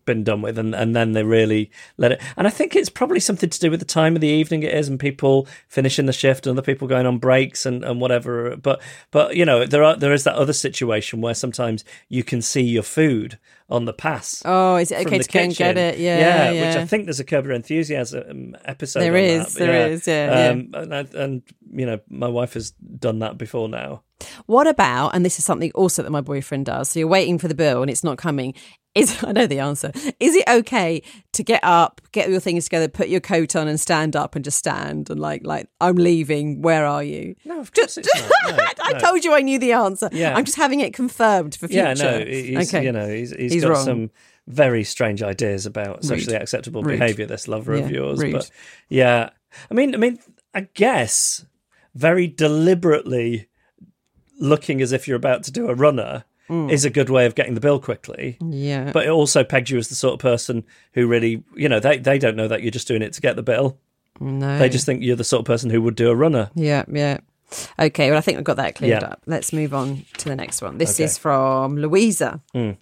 been 0.05 0.23
done 0.23 0.43
with, 0.43 0.59
and, 0.59 0.75
and 0.75 0.95
then 0.95 1.13
they 1.13 1.23
really 1.23 1.71
let 1.97 2.11
it. 2.11 2.21
And 2.37 2.45
I 2.45 2.51
think 2.51 2.75
it's 2.75 2.89
probably 2.89 3.19
something 3.19 3.49
to 3.49 3.59
do 3.59 3.71
with 3.71 3.79
the 3.79 3.85
time 3.87 4.13
of 4.13 4.21
the 4.21 4.27
evening 4.27 4.61
it 4.61 4.71
is, 4.73 4.87
and 4.87 4.99
people 4.99 5.47
finishing 5.67 6.05
the 6.05 6.13
shift, 6.13 6.45
and 6.45 6.55
other 6.55 6.65
people 6.65 6.87
going 6.87 7.07
on 7.07 7.17
breaks 7.17 7.65
and, 7.65 7.83
and 7.83 7.99
whatever. 7.99 8.55
But 8.55 8.79
but 9.09 9.35
you 9.35 9.45
know 9.45 9.65
there 9.65 9.83
are 9.83 9.95
there 9.95 10.13
is 10.13 10.23
that 10.25 10.35
other 10.35 10.53
situation 10.53 11.21
where 11.21 11.33
sometimes 11.33 11.83
you 12.09 12.23
can 12.23 12.43
see 12.43 12.61
your 12.61 12.83
food 12.83 13.39
on 13.69 13.85
the 13.85 13.93
pass. 13.93 14.41
Oh, 14.45 14.75
is 14.75 14.91
it 14.91 15.05
okay 15.05 15.17
to 15.19 15.31
go 15.31 15.39
and 15.39 15.55
get 15.55 15.77
it? 15.77 15.97
Yeah, 15.97 16.49
which 16.49 16.55
yeah. 16.55 16.67
Which 16.67 16.77
I 16.77 16.85
think 16.85 17.05
there's 17.05 17.19
a 17.19 17.23
Curb 17.23 17.45
Your 17.45 17.53
Enthusiasm 17.53 18.55
episode. 18.65 18.99
There 18.99 19.15
is, 19.15 19.53
that. 19.53 19.59
there 19.59 19.89
is, 19.89 20.07
yeah, 20.07 20.49
Um, 20.51 20.71
And, 20.73 20.95
I, 20.95 21.07
and 21.13 21.41
you 21.71 21.85
know, 21.85 21.99
my 22.09 22.27
wife 22.27 22.53
has 22.53 22.71
done 22.71 23.19
that 23.19 23.37
before 23.37 23.67
now. 23.67 24.03
What 24.45 24.67
about, 24.67 25.15
and 25.15 25.25
this 25.25 25.39
is 25.39 25.45
something 25.45 25.71
also 25.73 26.03
that 26.03 26.11
my 26.11 26.21
boyfriend 26.21 26.67
does, 26.67 26.89
so 26.91 26.99
you're 26.99 27.07
waiting 27.07 27.37
for 27.37 27.47
the 27.47 27.55
bill 27.55 27.81
and 27.81 27.89
it's 27.89 28.03
not 28.03 28.17
coming. 28.17 28.53
Is 28.95 29.23
I 29.27 29.33
know 29.33 29.45
the 29.45 29.59
answer. 29.59 29.91
Is 30.19 30.35
it 30.35 30.45
okay 30.49 31.01
to 31.33 31.43
get 31.43 31.59
up, 31.63 32.01
get 32.13 32.29
your 32.29 32.39
things 32.39 32.63
together, 32.63 32.87
put 32.87 33.09
your 33.09 33.19
coat 33.19 33.55
on 33.55 33.67
and 33.67 33.79
stand 33.79 34.15
up 34.15 34.35
and 34.35 34.43
just 34.45 34.57
stand 34.57 35.09
and 35.09 35.19
like 35.19 35.45
like 35.45 35.67
I'm 35.81 35.95
leaving, 35.97 36.61
where 36.61 36.85
are 36.85 37.03
you? 37.03 37.35
No, 37.45 37.59
of 37.59 37.73
course 37.73 37.97
it's 37.97 38.09
not. 38.15 38.31
No, 38.57 38.63
I 38.83 38.93
no. 38.93 38.99
told 38.99 39.25
you 39.25 39.33
I 39.33 39.41
knew 39.41 39.59
the 39.59 39.73
answer. 39.73 40.09
Yeah. 40.11 40.35
I'm 40.35 40.45
just 40.45 40.57
having 40.57 40.79
it 40.79 40.93
confirmed 40.93 41.55
for 41.55 41.67
future. 41.67 41.83
Yeah, 41.83 41.93
no, 41.93 42.19
he's, 42.25 42.73
okay. 42.73 42.85
you 42.85 42.91
know, 42.91 43.07
he's, 43.09 43.31
he's 43.35 43.53
He's 43.53 43.63
got 43.63 43.71
wrong. 43.71 43.85
some 43.85 44.11
very 44.47 44.83
strange 44.83 45.21
ideas 45.23 45.65
about 45.65 45.97
Rude. 45.97 46.05
socially 46.05 46.35
acceptable 46.37 46.83
Rude. 46.83 46.99
behaviour. 46.99 47.25
This 47.25 47.47
lover 47.47 47.75
Yeah, 47.75 47.83
of 47.85 47.91
yours, 47.91 48.19
rude. 48.21 48.33
but 48.33 48.49
yeah, 48.89 49.31
I 49.69 49.73
mean, 49.73 49.93
I 49.95 49.97
mean, 49.97 50.19
I 50.53 50.67
guess 50.75 51.45
very 51.95 52.27
deliberately 52.27 53.47
looking 54.39 54.81
as 54.81 54.91
if 54.91 55.07
you're 55.07 55.17
about 55.17 55.43
to 55.43 55.51
do 55.51 55.67
a 55.69 55.73
runner 55.73 56.25
Mm. 56.49 56.71
is 56.71 56.85
a 56.85 56.89
good 56.91 57.09
way 57.09 57.25
of 57.25 57.33
getting 57.33 57.55
the 57.55 57.59
bill 57.59 57.79
quickly. 57.79 58.37
Yeah. 58.39 58.91
But 58.91 59.05
it 59.07 59.09
also 59.09 59.43
pegs 59.43 59.71
you 59.71 59.77
as 59.79 59.87
the 59.87 59.95
sort 59.95 60.13
of 60.13 60.19
person 60.19 60.63
who 60.93 61.07
really, 61.07 61.43
you 61.55 61.67
know, 61.67 61.79
they, 61.79 61.97
they 61.97 62.19
don't 62.19 62.35
know 62.35 62.47
that 62.47 62.61
you're 62.61 62.69
just 62.71 62.87
doing 62.87 63.01
it 63.01 63.13
to 63.13 63.21
get 63.21 63.35
the 63.35 63.41
bill. 63.41 63.79
No. 64.19 64.59
They 64.59 64.69
just 64.69 64.85
think 64.85 65.01
you're 65.01 65.15
the 65.15 65.23
sort 65.23 65.39
of 65.39 65.45
person 65.45 65.69
who 65.71 65.81
would 65.81 65.95
do 65.95 66.09
a 66.11 66.15
runner. 66.15 66.51
Yeah, 66.53 66.83
yeah. 66.91 67.17
Okay, 67.79 68.09
well, 68.09 68.17
I 68.17 68.21
think 68.21 68.37
we've 68.37 68.45
got 68.45 68.57
that 68.57 68.75
cleared 68.75 69.01
Yeah. 69.01 69.07
up. 69.09 69.21
Let's 69.25 69.51
move 69.53 69.73
on 69.73 70.05
to 70.17 70.29
the 70.29 70.35
next 70.35 70.61
one. 70.61 70.77
This 70.77 70.95
Okay. 70.97 71.05
is 71.05 71.17
from 71.17 71.77
Louisa. 71.77 72.41
Mm. 72.53 72.77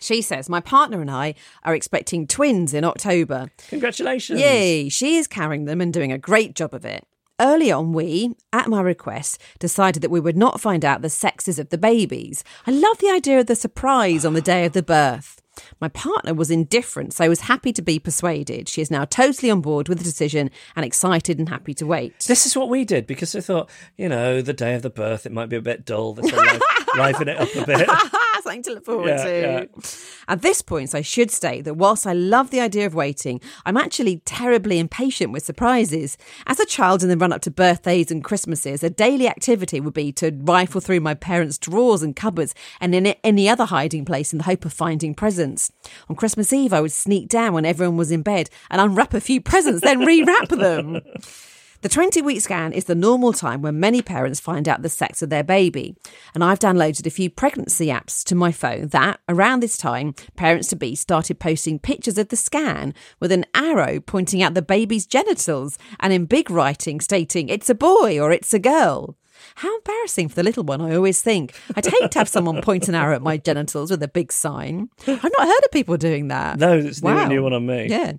She 0.00 0.22
says, 0.22 0.48
My 0.48 0.60
partner 0.60 1.00
and 1.00 1.10
I 1.10 1.34
are 1.64 1.74
expecting 1.74 2.26
twins 2.26 2.72
in 2.74 2.84
October. 2.84 3.50
Congratulations. 3.68 4.40
Yay! 4.40 4.88
She 4.88 5.16
is 5.16 5.26
carrying 5.26 5.64
them 5.64 5.80
and 5.80 5.92
doing 5.92 6.12
a 6.12 6.18
great 6.18 6.54
job 6.54 6.72
of 6.74 6.84
it. 6.84 7.04
Early 7.40 7.70
on, 7.70 7.92
we, 7.92 8.34
at 8.52 8.66
my 8.66 8.80
request, 8.80 9.40
decided 9.60 10.02
that 10.02 10.10
we 10.10 10.18
would 10.18 10.36
not 10.36 10.60
find 10.60 10.84
out 10.84 11.02
the 11.02 11.08
sexes 11.08 11.60
of 11.60 11.68
the 11.68 11.78
babies. 11.78 12.42
I 12.66 12.72
love 12.72 12.98
the 12.98 13.10
idea 13.10 13.38
of 13.38 13.46
the 13.46 13.54
surprise 13.54 14.24
on 14.24 14.34
the 14.34 14.40
day 14.40 14.64
of 14.64 14.72
the 14.72 14.82
birth. 14.82 15.40
My 15.80 15.88
partner 15.88 16.34
was 16.34 16.50
indifferent, 16.50 17.12
so 17.12 17.24
I 17.24 17.28
was 17.28 17.42
happy 17.42 17.72
to 17.72 17.82
be 17.82 18.00
persuaded. 18.00 18.68
She 18.68 18.80
is 18.80 18.90
now 18.90 19.04
totally 19.04 19.50
on 19.52 19.60
board 19.60 19.88
with 19.88 19.98
the 19.98 20.04
decision 20.04 20.50
and 20.74 20.84
excited 20.84 21.38
and 21.38 21.48
happy 21.48 21.74
to 21.74 21.86
wait. 21.86 22.18
This 22.26 22.44
is 22.44 22.56
what 22.56 22.68
we 22.68 22.84
did 22.84 23.06
because 23.06 23.36
I 23.36 23.40
thought, 23.40 23.70
you 23.96 24.08
know, 24.08 24.42
the 24.42 24.52
day 24.52 24.74
of 24.74 24.82
the 24.82 24.90
birth, 24.90 25.24
it 25.24 25.32
might 25.32 25.48
be 25.48 25.56
a 25.56 25.62
bit 25.62 25.84
dull. 25.84 26.14
This 26.14 26.32
will 26.32 26.42
liven, 26.42 26.60
liven 26.96 27.28
it 27.28 27.38
up 27.38 27.54
a 27.54 27.66
bit. 27.66 27.88
Something 28.42 28.62
to 28.64 28.70
look 28.74 28.84
forward 28.84 29.08
Yeah, 29.08 29.24
to. 29.24 29.40
yeah. 29.40 29.64
At 30.28 30.42
this 30.42 30.62
point, 30.62 30.94
I 30.94 31.00
should 31.02 31.30
state 31.30 31.64
that 31.64 31.74
whilst 31.74 32.06
I 32.06 32.12
love 32.12 32.50
the 32.50 32.60
idea 32.60 32.86
of 32.86 32.94
waiting, 32.94 33.40
I'm 33.66 33.76
actually 33.76 34.18
terribly 34.24 34.78
impatient 34.78 35.32
with 35.32 35.44
surprises. 35.44 36.16
As 36.46 36.60
a 36.60 36.66
child 36.66 37.02
in 37.02 37.08
the 37.08 37.16
run 37.16 37.32
up 37.32 37.40
to 37.42 37.50
birthdays 37.50 38.10
and 38.10 38.22
Christmases, 38.22 38.82
a 38.82 38.90
daily 38.90 39.26
activity 39.28 39.80
would 39.80 39.94
be 39.94 40.12
to 40.12 40.30
rifle 40.42 40.80
through 40.80 41.00
my 41.00 41.14
parents' 41.14 41.58
drawers 41.58 42.02
and 42.02 42.14
cupboards 42.14 42.54
and 42.80 42.94
in 42.94 43.06
any 43.24 43.48
other 43.48 43.64
hiding 43.64 44.04
place 44.04 44.32
in 44.32 44.38
the 44.38 44.44
hope 44.44 44.64
of 44.64 44.72
finding 44.72 45.14
presents. 45.14 45.72
On 46.08 46.16
Christmas 46.16 46.52
Eve, 46.52 46.72
I 46.72 46.80
would 46.80 46.92
sneak 46.92 47.28
down 47.28 47.54
when 47.54 47.64
everyone 47.64 47.96
was 47.96 48.10
in 48.10 48.22
bed 48.22 48.50
and 48.70 48.80
unwrap 48.80 49.14
a 49.14 49.20
few 49.20 49.40
presents, 49.40 49.82
then 49.82 50.00
rewrap 50.06 50.48
them. 50.48 51.00
The 51.80 51.88
20 51.88 52.22
week 52.22 52.40
scan 52.40 52.72
is 52.72 52.86
the 52.86 52.96
normal 52.96 53.32
time 53.32 53.62
when 53.62 53.78
many 53.78 54.02
parents 54.02 54.40
find 54.40 54.68
out 54.68 54.82
the 54.82 54.88
sex 54.88 55.22
of 55.22 55.30
their 55.30 55.44
baby. 55.44 55.94
And 56.34 56.42
I've 56.42 56.58
downloaded 56.58 57.06
a 57.06 57.10
few 57.10 57.30
pregnancy 57.30 57.86
apps 57.86 58.24
to 58.24 58.34
my 58.34 58.50
phone 58.50 58.88
that, 58.88 59.20
around 59.28 59.60
this 59.60 59.76
time, 59.76 60.16
parents 60.34 60.66
to 60.70 60.76
be 60.76 60.96
started 60.96 61.38
posting 61.38 61.78
pictures 61.78 62.18
of 62.18 62.30
the 62.30 62.36
scan 62.36 62.94
with 63.20 63.30
an 63.30 63.46
arrow 63.54 64.00
pointing 64.00 64.42
out 64.42 64.54
the 64.54 64.62
baby's 64.62 65.06
genitals 65.06 65.78
and 66.00 66.12
in 66.12 66.24
big 66.24 66.50
writing 66.50 67.00
stating 67.00 67.48
it's 67.48 67.70
a 67.70 67.76
boy 67.76 68.18
or 68.18 68.32
it's 68.32 68.52
a 68.52 68.58
girl. 68.58 69.16
How 69.56 69.74
embarrassing 69.76 70.28
for 70.28 70.34
the 70.34 70.42
little 70.42 70.64
one, 70.64 70.80
I 70.80 70.94
always 70.94 71.20
think. 71.20 71.54
I'd 71.74 71.86
hate 71.86 72.10
to 72.12 72.18
have 72.18 72.28
someone 72.28 72.62
point 72.62 72.88
an 72.88 72.94
arrow 72.94 73.14
at 73.14 73.22
my 73.22 73.36
genitals 73.36 73.90
with 73.90 74.02
a 74.02 74.08
big 74.08 74.32
sign. 74.32 74.90
I've 75.06 75.22
not 75.22 75.46
heard 75.46 75.64
of 75.64 75.70
people 75.72 75.96
doing 75.96 76.28
that. 76.28 76.58
No, 76.58 76.78
it's 76.78 77.02
new, 77.02 77.28
new 77.28 77.42
one 77.42 77.52
on 77.52 77.66
me. 77.66 77.88
Yeah. 77.88 78.12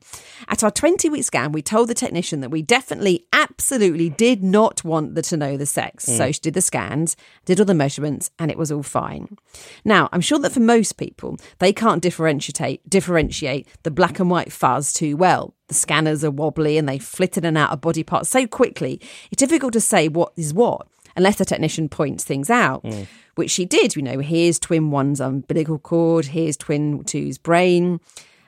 At 0.47 0.63
our 0.63 0.71
20 0.71 1.09
week 1.09 1.23
scan, 1.23 1.51
we 1.51 1.61
told 1.61 1.89
the 1.89 1.93
technician 1.93 2.41
that 2.41 2.49
we 2.49 2.61
definitely, 2.61 3.25
absolutely 3.33 4.09
did 4.09 4.43
not 4.43 4.83
want 4.83 5.15
the 5.15 5.21
to 5.23 5.37
know 5.37 5.57
the 5.57 5.65
sex. 5.65 6.05
Mm. 6.05 6.17
So 6.17 6.31
she 6.31 6.39
did 6.41 6.53
the 6.53 6.61
scans, 6.61 7.15
did 7.45 7.59
all 7.59 7.65
the 7.65 7.73
measurements, 7.73 8.31
and 8.39 8.51
it 8.51 8.57
was 8.57 8.71
all 8.71 8.83
fine. 8.83 9.37
Now, 9.85 10.09
I'm 10.11 10.21
sure 10.21 10.39
that 10.39 10.51
for 10.51 10.59
most 10.59 10.97
people, 10.97 11.37
they 11.59 11.73
can't 11.73 12.01
differentiate 12.01 12.87
differentiate 12.89 13.67
the 13.83 13.91
black 13.91 14.19
and 14.19 14.29
white 14.29 14.51
fuzz 14.51 14.93
too 14.93 15.15
well. 15.15 15.53
The 15.67 15.75
scanners 15.75 16.23
are 16.23 16.31
wobbly 16.31 16.77
and 16.77 16.89
they 16.89 16.97
flit 16.97 17.37
in 17.37 17.45
and 17.45 17.57
out 17.57 17.71
of 17.71 17.81
body 17.81 18.03
parts 18.03 18.29
so 18.29 18.47
quickly, 18.47 18.99
it's 19.31 19.39
difficult 19.39 19.73
to 19.73 19.81
say 19.81 20.07
what 20.07 20.33
is 20.35 20.53
what 20.53 20.87
unless 21.15 21.37
the 21.37 21.45
technician 21.45 21.89
points 21.89 22.23
things 22.23 22.49
out, 22.49 22.83
mm. 22.83 23.07
which 23.35 23.51
she 23.51 23.65
did. 23.65 23.95
You 23.95 24.01
know, 24.01 24.19
here's 24.19 24.59
twin 24.59 24.91
one's 24.91 25.19
umbilical 25.19 25.79
cord, 25.79 26.27
here's 26.27 26.57
twin 26.57 27.03
two's 27.03 27.37
brain. 27.37 27.99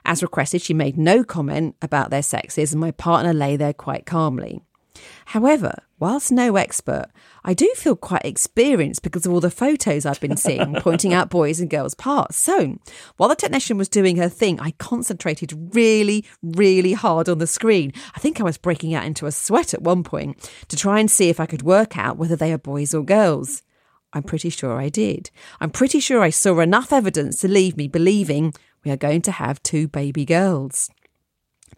As 0.03 0.23
requested, 0.23 0.61
she 0.61 0.73
made 0.73 0.97
no 0.97 1.23
comment 1.23 1.75
about 1.81 2.09
their 2.09 2.23
sexes, 2.23 2.73
and 2.73 2.81
my 2.81 2.91
partner 2.91 3.33
lay 3.33 3.55
there 3.55 3.73
quite 3.73 4.05
calmly. 4.05 4.61
However, 5.25 5.83
whilst 5.99 6.31
no 6.31 6.55
expert, 6.55 7.07
I 7.43 7.53
do 7.53 7.71
feel 7.75 7.95
quite 7.95 8.25
experienced 8.25 9.03
because 9.03 9.25
of 9.25 9.33
all 9.33 9.39
the 9.39 9.51
photos 9.51 10.05
I've 10.05 10.19
been 10.19 10.37
seeing 10.37 10.75
pointing 10.79 11.13
out 11.13 11.29
boys 11.29 11.59
and 11.59 11.69
girls' 11.69 11.95
parts. 11.95 12.37
So, 12.37 12.77
while 13.17 13.29
the 13.29 13.35
technician 13.35 13.77
was 13.77 13.89
doing 13.89 14.17
her 14.17 14.29
thing, 14.29 14.59
I 14.59 14.71
concentrated 14.71 15.75
really, 15.75 16.25
really 16.41 16.93
hard 16.93 17.29
on 17.29 17.37
the 17.37 17.47
screen. 17.47 17.93
I 18.15 18.19
think 18.19 18.39
I 18.39 18.43
was 18.43 18.57
breaking 18.57 18.93
out 18.93 19.05
into 19.05 19.25
a 19.25 19.31
sweat 19.31 19.73
at 19.73 19.81
one 19.81 20.03
point 20.03 20.49
to 20.67 20.75
try 20.75 20.99
and 20.99 21.09
see 21.09 21.29
if 21.29 21.39
I 21.39 21.45
could 21.45 21.61
work 21.61 21.97
out 21.97 22.17
whether 22.17 22.35
they 22.35 22.51
are 22.51 22.57
boys 22.57 22.93
or 22.93 23.03
girls. 23.03 23.63
I'm 24.13 24.23
pretty 24.23 24.49
sure 24.49 24.79
I 24.79 24.89
did. 24.89 25.31
I'm 25.59 25.69
pretty 25.69 25.99
sure 25.99 26.21
I 26.21 26.31
saw 26.31 26.59
enough 26.59 26.91
evidence 26.91 27.39
to 27.41 27.47
leave 27.47 27.77
me 27.77 27.87
believing 27.87 28.53
we 28.83 28.91
are 28.91 28.97
going 28.97 29.21
to 29.23 29.31
have 29.31 29.63
two 29.63 29.87
baby 29.87 30.25
girls. 30.25 30.89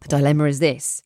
The 0.01 0.07
dilemma 0.07 0.45
is 0.45 0.59
this. 0.59 1.03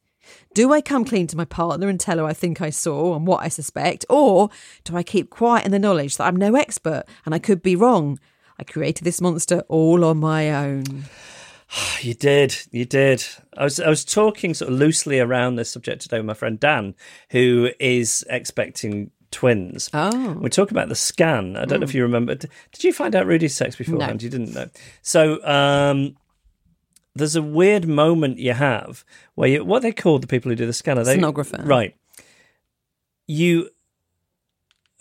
Do 0.58 0.74
I 0.74 0.82
come 0.82 1.06
clean 1.06 1.28
to 1.28 1.38
my 1.38 1.46
partner 1.46 1.88
and 1.88 2.00
tell 2.00 2.18
her 2.18 2.26
I 2.26 2.34
think 2.34 2.62
I 2.62 2.72
saw 2.72 3.16
and 3.16 3.28
what 3.28 3.44
I 3.44 3.48
suspect? 3.48 4.08
Or 4.10 4.50
do 4.86 4.98
I 4.98 5.04
keep 5.04 5.30
quiet 5.30 5.68
in 5.68 5.72
the 5.72 5.78
knowledge 5.78 6.18
that 6.18 6.24
I'm 6.24 6.36
no 6.36 6.56
expert 6.56 7.04
and 7.28 7.36
I 7.36 7.38
could 7.38 7.62
be 7.62 7.76
wrong? 7.76 8.18
I 8.58 8.64
created 8.64 9.04
this 9.04 9.22
monster 9.22 9.62
all 9.68 10.04
on 10.04 10.18
my 10.18 10.50
own. 10.50 11.04
You 12.02 12.14
did, 12.16 12.56
you 12.72 12.86
did. 12.86 13.24
I 13.58 13.66
was 13.66 13.80
I 13.80 13.90
was 13.90 14.06
talking 14.06 14.54
sort 14.54 14.72
of 14.72 14.80
loosely 14.80 15.20
around 15.20 15.58
this 15.58 15.70
subject 15.70 16.02
today 16.02 16.18
with 16.18 16.26
my 16.26 16.34
friend 16.34 16.58
Dan, 16.58 16.96
who 17.32 17.72
is 17.78 18.26
expecting 18.30 19.12
twins. 19.32 19.90
Oh. 19.94 20.32
We 20.40 20.50
talk 20.50 20.72
about 20.72 20.88
the 20.88 20.96
scan. 20.96 21.58
I 21.58 21.66
don't 21.66 21.82
know 21.82 21.84
if 21.84 21.94
you 21.94 22.04
remember. 22.04 22.36
Did 22.36 22.50
you 22.84 22.94
find 22.94 23.16
out 23.16 23.28
Rudy's 23.28 23.54
sex 23.54 23.76
beforehand? 23.76 24.22
No. 24.22 24.24
You 24.24 24.30
didn't 24.30 24.54
know. 24.54 24.70
So 25.02 25.44
um, 25.46 26.16
there's 27.18 27.36
a 27.36 27.42
weird 27.42 27.88
moment 27.88 28.40
you 28.40 28.54
have 28.54 29.04
where 29.36 29.50
you 29.50 29.64
what 29.66 29.82
they 29.82 29.92
called 29.92 30.24
the 30.24 30.28
people 30.28 30.50
who 30.50 30.56
do 30.56 30.66
the 30.66 30.74
scanner? 30.74 31.04
They. 31.04 31.16
Right. 31.66 31.96
You 33.28 33.70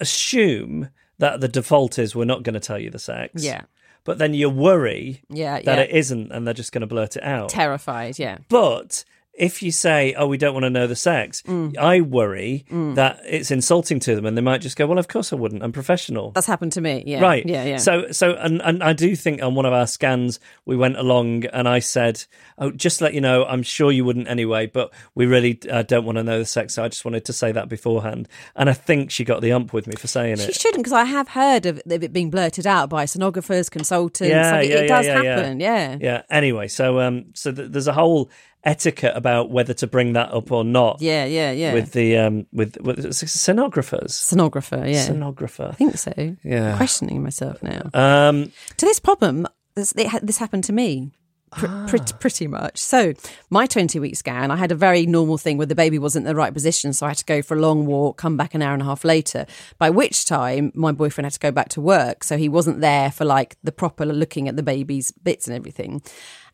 assume 0.00 0.90
that 1.18 1.40
the 1.40 1.48
default 1.48 1.98
is 1.98 2.14
we're 2.14 2.24
not 2.24 2.42
going 2.42 2.54
to 2.54 2.60
tell 2.60 2.78
you 2.78 2.90
the 2.90 2.98
sex. 2.98 3.42
Yeah. 3.42 3.62
But 4.04 4.18
then 4.18 4.34
you 4.34 4.48
worry 4.50 5.22
Yeah, 5.28 5.54
that 5.60 5.64
yeah. 5.78 5.84
it 5.84 5.90
isn't 5.90 6.30
and 6.30 6.46
they're 6.46 6.54
just 6.54 6.72
going 6.72 6.82
to 6.82 6.86
blurt 6.86 7.16
it 7.16 7.22
out. 7.24 7.48
Terrified, 7.48 8.18
yeah. 8.18 8.38
But 8.48 9.04
if 9.39 9.62
you 9.62 9.70
say, 9.70 10.14
"Oh, 10.14 10.26
we 10.26 10.39
don't 10.39 10.55
want 10.55 10.64
to 10.64 10.70
know 10.70 10.87
the 10.87 10.97
sex," 10.97 11.43
Mm. 11.47 11.76
I 11.76 12.01
worry 12.01 12.64
that 12.70 13.20
it's 13.24 13.51
insulting 13.51 14.01
to 14.01 14.16
them, 14.16 14.26
and 14.26 14.37
they 14.37 14.43
might 14.43 14.61
just 14.61 14.76
go, 14.76 14.87
"Well, 14.87 14.99
of 14.99 15.09
course 15.09 15.32
I 15.32 15.37
wouldn't. 15.37 15.62
I'm 15.62 15.72
professional." 15.72 16.30
That's 16.32 16.47
happened 16.47 16.72
to 16.72 16.80
me. 16.80 17.03
Yeah. 17.07 17.20
Right. 17.20 17.45
Yeah. 17.47 17.64
Yeah. 17.64 17.76
So, 17.78 18.11
so, 18.12 18.34
and, 18.34 18.62
and 18.62 18.82
I 18.82 18.93
do 18.93 19.14
think 19.16 19.43
on 19.43 19.55
one 19.55 19.66
of 19.66 19.72
our 19.72 19.87
scans, 19.87 20.41
we 20.64 20.76
went 20.76 20.97
along 20.97 21.45
and 21.47 21.68
I 21.68 21.78
said, 21.78 22.24
Oh, 22.59 22.70
just 22.70 23.01
let 23.01 23.14
you 23.14 23.20
know, 23.20 23.45
I'm 23.45 23.62
sure 23.62 23.93
you 23.93 24.05
wouldn't 24.05 24.28
anyway, 24.28 24.66
but 24.66 24.93
we 25.14 25.26
really 25.26 25.59
uh, 25.70 25.82
don't 25.82 26.05
want 26.05 26.16
to 26.16 26.24
know 26.24 26.39
the 26.39 26.45
sex. 26.47 26.74
So 26.74 26.84
I 26.84 26.89
just 26.89 27.05
wanted 27.05 27.24
to 27.26 27.32
say 27.32 27.53
that 27.53 27.68
beforehand. 27.68 28.28
And 28.55 28.70
I 28.70 28.72
think 28.72 29.11
she 29.11 29.24
got 29.24 29.43
the 29.43 29.53
ump 29.53 29.72
with 29.72 29.87
me 29.87 29.95
for 29.97 30.07
saying 30.07 30.37
She 30.37 30.43
it. 30.45 30.55
She 30.55 30.61
shouldn't, 30.61 30.84
because 30.84 30.93
I 30.93 31.05
have 31.05 31.28
heard 31.28 31.66
of 31.66 31.82
it 31.87 32.12
being 32.12 32.30
blurted 32.30 32.66
out 32.66 32.89
by 32.89 33.05
sonographers, 33.05 33.70
consultants. 33.70 34.30
Yeah, 34.30 34.53
like, 34.53 34.64
it, 34.66 34.70
yeah, 34.70 34.78
it 34.78 34.89
does 34.89 35.07
yeah, 35.07 35.22
yeah, 35.22 35.37
happen. 35.37 35.61
Yeah. 35.61 35.99
Yeah. 36.01 36.22
Anyway, 36.30 36.68
so, 36.68 37.01
um, 37.01 37.26
so 37.34 37.53
th- 37.53 37.70
there's 37.70 37.89
a 37.89 37.93
whole 37.93 38.30
etiquette 38.66 39.12
about 39.16 39.50
whether 39.50 39.72
to 39.74 39.86
bring 39.86 40.12
that 40.14 40.30
up 40.32 40.52
or 40.52 40.64
not. 40.64 41.00
Yeah. 41.00 41.24
Yeah. 41.24 41.52
Yeah. 41.52 41.72
With 41.72 41.92
the, 41.92 42.18
um, 42.18 42.46
with, 42.52 42.76
with 42.82 42.98
sonographers. 43.06 44.10
sonographer. 44.10 44.92
Yeah. 44.92 45.06
Sonographer. 45.06 45.70
I 45.70 45.72
think 45.72 45.96
so. 45.96 46.12
Yeah. 46.42 46.72
I'm 46.72 46.76
questioning 46.76 47.22
myself 47.22 47.62
now. 47.62 47.88
Um, 47.94 48.52
to 48.76 48.86
this 48.86 49.00
problem, 49.00 49.46
this, 49.74 49.92
it, 49.92 50.08
ha- 50.08 50.20
this 50.22 50.38
happened 50.38 50.64
to 50.64 50.72
me. 50.72 51.12
Pr- 51.52 51.66
Ah. 51.68 51.86
pr- 51.88 52.12
pretty 52.18 52.48
much. 52.48 52.76
So, 52.76 53.14
my 53.50 53.66
20 53.66 54.00
week 54.00 54.16
scan, 54.16 54.50
I 54.50 54.56
had 54.56 54.72
a 54.72 54.74
very 54.74 55.06
normal 55.06 55.38
thing 55.38 55.56
where 55.58 55.66
the 55.66 55.76
baby 55.76 55.96
wasn't 55.96 56.26
in 56.26 56.28
the 56.28 56.34
right 56.34 56.52
position. 56.52 56.92
So, 56.92 57.06
I 57.06 57.10
had 57.10 57.18
to 57.18 57.24
go 57.24 57.40
for 57.40 57.56
a 57.56 57.60
long 57.60 57.86
walk, 57.86 58.16
come 58.18 58.36
back 58.36 58.52
an 58.54 58.62
hour 58.62 58.72
and 58.74 58.82
a 58.82 58.84
half 58.84 59.04
later. 59.04 59.46
By 59.78 59.88
which 59.90 60.26
time, 60.26 60.72
my 60.74 60.90
boyfriend 60.90 61.24
had 61.24 61.32
to 61.34 61.38
go 61.38 61.52
back 61.52 61.68
to 61.70 61.80
work. 61.80 62.24
So, 62.24 62.36
he 62.36 62.48
wasn't 62.48 62.80
there 62.80 63.12
for 63.12 63.24
like 63.24 63.56
the 63.62 63.70
proper 63.70 64.04
looking 64.04 64.48
at 64.48 64.56
the 64.56 64.64
baby's 64.64 65.12
bits 65.12 65.46
and 65.46 65.56
everything. 65.56 66.02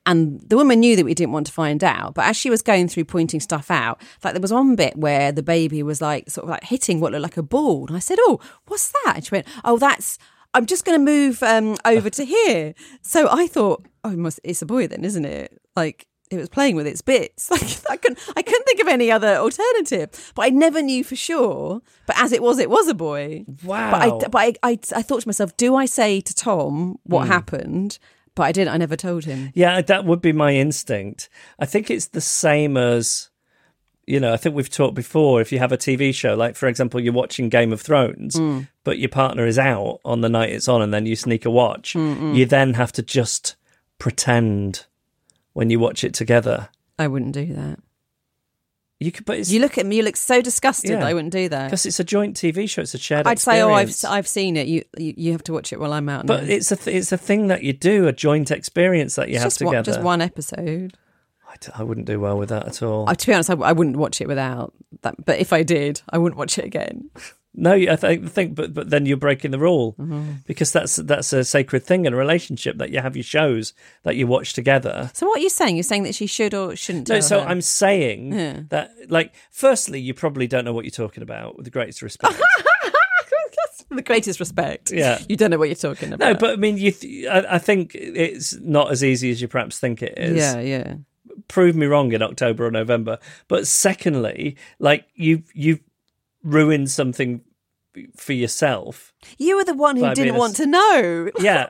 And 0.04 0.40
the 0.48 0.56
woman 0.56 0.80
knew 0.80 0.96
that 0.96 1.04
we 1.04 1.14
didn't 1.14 1.32
want 1.32 1.46
to 1.46 1.52
find 1.52 1.84
out. 1.84 2.14
But 2.14 2.24
as 2.24 2.36
she 2.36 2.50
was 2.50 2.60
going 2.60 2.88
through 2.88 3.04
pointing 3.04 3.38
stuff 3.40 3.70
out, 3.70 4.00
like 4.24 4.34
there 4.34 4.40
was 4.40 4.52
one 4.52 4.74
bit 4.74 4.96
where 4.96 5.30
the 5.30 5.42
baby 5.44 5.82
was 5.82 6.00
like 6.00 6.28
sort 6.28 6.44
of 6.44 6.50
like 6.50 6.64
hitting 6.64 6.98
what 6.98 7.12
looked 7.12 7.22
like 7.22 7.36
a 7.36 7.42
ball. 7.42 7.86
And 7.86 7.96
I 7.96 8.00
said, 8.00 8.18
Oh, 8.22 8.40
what's 8.66 8.92
that? 9.04 9.12
And 9.16 9.24
she 9.24 9.30
went, 9.30 9.46
Oh, 9.64 9.78
that's 9.78 10.18
I'm 10.54 10.66
just 10.66 10.84
going 10.84 10.98
to 10.98 11.04
move 11.04 11.42
um, 11.42 11.76
over 11.84 12.10
to 12.10 12.24
here. 12.24 12.74
So 13.00 13.28
I 13.30 13.46
thought, 13.46 13.86
oh, 14.04 14.30
it's 14.44 14.62
a 14.62 14.66
boy 14.66 14.86
then, 14.86 15.04
isn't 15.04 15.24
it? 15.24 15.60
Like 15.74 16.06
it 16.30 16.36
was 16.36 16.48
playing 16.48 16.76
with 16.76 16.86
its 16.86 17.02
bits. 17.02 17.50
Like 17.50 17.90
I 17.90 17.96
couldn't, 17.96 18.18
I 18.36 18.42
couldn't 18.42 18.64
think 18.64 18.80
of 18.80 18.88
any 18.88 19.10
other 19.10 19.36
alternative. 19.36 20.32
But 20.34 20.46
I 20.46 20.48
never 20.50 20.82
knew 20.82 21.04
for 21.04 21.16
sure. 21.16 21.80
But 22.06 22.18
as 22.18 22.32
it 22.32 22.42
was, 22.42 22.58
it 22.58 22.70
was 22.70 22.88
a 22.88 22.94
boy. 22.94 23.44
wow. 23.64 23.90
But 23.90 24.02
I, 24.02 24.28
but 24.28 24.38
I, 24.62 24.70
I, 24.70 24.78
I 24.96 25.02
thought 25.02 25.22
to 25.22 25.28
myself, 25.28 25.56
do 25.56 25.74
I 25.74 25.86
say 25.86 26.20
to 26.20 26.34
Tom 26.34 26.98
what 27.04 27.26
happened? 27.28 27.98
But 28.34 28.44
I 28.44 28.52
didn't. 28.52 28.72
I 28.72 28.76
never 28.78 28.96
told 28.96 29.24
him. 29.24 29.50
Yeah, 29.54 29.80
that 29.82 30.04
would 30.04 30.22
be 30.22 30.32
my 30.32 30.54
instinct. 30.54 31.28
I 31.58 31.66
think 31.66 31.90
it's 31.90 32.08
the 32.08 32.20
same 32.20 32.76
as, 32.76 33.28
you 34.06 34.18
know, 34.20 34.32
I 34.32 34.36
think 34.38 34.54
we've 34.54 34.70
talked 34.70 34.94
before. 34.94 35.40
If 35.40 35.52
you 35.52 35.58
have 35.58 35.72
a 35.72 35.76
TV 35.76 36.14
show, 36.14 36.34
like 36.34 36.56
for 36.56 36.66
example, 36.66 37.00
you're 37.00 37.12
watching 37.12 37.48
Game 37.48 37.72
of 37.72 37.80
Thrones, 37.80 38.36
hmm. 38.36 38.60
but 38.84 38.98
your 38.98 39.10
partner 39.10 39.46
is 39.46 39.58
out 39.58 40.00
on 40.04 40.22
the 40.22 40.30
night 40.30 40.50
it's 40.50 40.68
on, 40.68 40.80
and 40.80 40.94
then 40.94 41.04
you 41.04 41.14
sneak 41.14 41.44
a 41.44 41.50
watch, 41.50 41.92
hmm, 41.92 42.14
hmm. 42.14 42.34
you 42.34 42.46
then 42.46 42.74
have 42.74 42.92
to 42.92 43.02
just 43.02 43.56
pretend 43.98 44.86
when 45.52 45.68
you 45.68 45.78
watch 45.78 46.02
it 46.02 46.14
together. 46.14 46.70
I 46.98 47.08
wouldn't 47.08 47.32
do 47.32 47.52
that. 47.52 47.80
You 49.02 49.12
could, 49.12 49.24
but 49.24 49.48
You 49.48 49.60
look 49.60 49.78
at 49.78 49.86
me. 49.86 49.96
You 49.96 50.02
look 50.02 50.16
so 50.16 50.40
disgusted. 50.40 50.90
Yeah. 50.90 51.06
I 51.06 51.12
wouldn't 51.14 51.32
do 51.32 51.48
that. 51.48 51.66
because 51.66 51.84
it's 51.86 51.98
a 52.00 52.04
joint 52.04 52.36
TV 52.36 52.68
show. 52.68 52.82
It's 52.82 52.94
a 52.94 52.98
shared. 52.98 53.26
I'd 53.26 53.38
say, 53.38 53.60
oh, 53.62 53.72
I've. 53.72 53.94
I've 54.08 54.28
seen 54.28 54.56
it. 54.56 54.66
You 54.68 54.84
you, 54.96 55.14
you 55.16 55.32
have 55.32 55.42
to 55.44 55.52
watch 55.52 55.72
it 55.72 55.80
while 55.80 55.92
I'm 55.92 56.08
out. 56.08 56.26
But 56.26 56.44
now. 56.44 56.50
it's 56.50 56.70
a 56.72 56.76
th- 56.76 56.96
it's 56.96 57.12
a 57.12 57.18
thing 57.18 57.48
that 57.48 57.62
you 57.62 57.72
do, 57.72 58.06
a 58.06 58.12
joint 58.12 58.50
experience 58.50 59.16
that 59.16 59.28
you 59.28 59.34
It's 59.34 59.42
have 59.42 59.46
just 59.50 59.58
together. 59.58 59.76
one, 59.76 59.84
just 59.84 60.00
one 60.02 60.20
episode. 60.20 60.94
I, 61.48 61.56
d- 61.60 61.72
I 61.74 61.82
wouldn't 61.82 62.06
do 62.06 62.18
well 62.18 62.38
with 62.38 62.48
that 62.48 62.66
at 62.66 62.82
all. 62.82 63.06
To 63.06 63.26
be 63.26 63.34
honest, 63.34 63.50
I, 63.50 63.54
I 63.54 63.72
wouldn't 63.72 63.96
watch 63.96 64.20
it 64.20 64.26
without 64.28 64.72
that. 65.02 65.22
But 65.24 65.38
if 65.38 65.52
I 65.52 65.62
did, 65.62 66.00
I 66.08 66.16
wouldn't 66.18 66.38
watch 66.38 66.58
it 66.58 66.64
again. 66.64 67.10
No, 67.54 67.72
I 67.72 67.96
think, 67.96 68.30
think, 68.30 68.54
but 68.54 68.72
but 68.72 68.88
then 68.88 69.04
you're 69.04 69.18
breaking 69.18 69.50
the 69.50 69.58
rule 69.58 69.94
Mm-hmm. 69.98 70.32
because 70.46 70.72
that's 70.72 70.96
that's 70.96 71.32
a 71.34 71.44
sacred 71.44 71.84
thing 71.84 72.06
in 72.06 72.14
a 72.14 72.16
relationship 72.16 72.78
that 72.78 72.90
you 72.90 73.00
have 73.00 73.14
your 73.14 73.22
shows 73.24 73.74
that 74.04 74.16
you 74.16 74.26
watch 74.26 74.54
together. 74.54 75.10
So 75.12 75.26
what 75.26 75.38
are 75.38 75.42
you 75.42 75.50
saying? 75.50 75.76
You're 75.76 75.82
saying 75.82 76.04
that 76.04 76.14
she 76.14 76.26
should 76.26 76.54
or 76.54 76.74
shouldn't? 76.76 77.08
No, 77.10 77.20
so 77.20 77.40
her? 77.40 77.46
I'm 77.46 77.60
saying 77.60 78.32
Yeah. 78.32 78.60
that, 78.70 78.92
like, 79.08 79.34
firstly, 79.50 80.00
you 80.00 80.14
probably 80.14 80.46
don't 80.46 80.64
know 80.64 80.72
what 80.72 80.86
you're 80.86 80.90
talking 80.92 81.22
about. 81.22 81.56
With 81.56 81.64
the 81.66 81.70
greatest 81.70 82.00
respect, 82.00 82.40
the 83.90 84.02
greatest 84.02 84.40
respect. 84.40 84.90
Yeah. 84.90 85.18
you 85.28 85.36
don't 85.36 85.50
know 85.50 85.58
what 85.58 85.68
you're 85.68 85.74
talking 85.76 86.12
about. 86.12 86.26
no, 86.26 86.34
but 86.38 86.50
I 86.52 86.56
mean, 86.56 86.78
you. 86.78 86.92
Th- 86.92 87.26
I, 87.26 87.56
I 87.56 87.58
think 87.58 87.94
it's 87.94 88.54
not 88.60 88.90
as 88.90 89.04
easy 89.04 89.30
as 89.30 89.42
you 89.42 89.48
perhaps 89.48 89.78
think 89.78 90.02
it 90.02 90.14
is. 90.16 90.36
yeah, 90.38 90.58
yeah. 90.60 90.94
prove 91.48 91.76
me 91.76 91.84
wrong 91.86 92.12
in 92.12 92.22
October 92.22 92.66
or 92.66 92.70
November. 92.70 93.18
But 93.48 93.66
secondly, 93.66 94.56
like 94.78 95.04
you 95.14 95.42
you've 95.52 95.80
ruined 96.42 96.90
something 96.90 97.42
for 98.16 98.32
yourself. 98.32 99.12
You 99.38 99.56
were 99.56 99.64
the 99.64 99.74
one 99.74 99.96
who 99.96 100.14
didn't 100.14 100.36
want 100.36 100.56
to 100.56 100.66
know. 100.66 101.30
Yeah. 101.40 101.68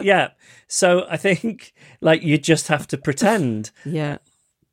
yeah. 0.00 0.30
So 0.68 1.06
I 1.08 1.16
think 1.16 1.72
like 2.00 2.22
you 2.22 2.38
just 2.38 2.68
have 2.68 2.86
to 2.88 2.98
pretend 2.98 3.70
Yeah, 3.84 4.18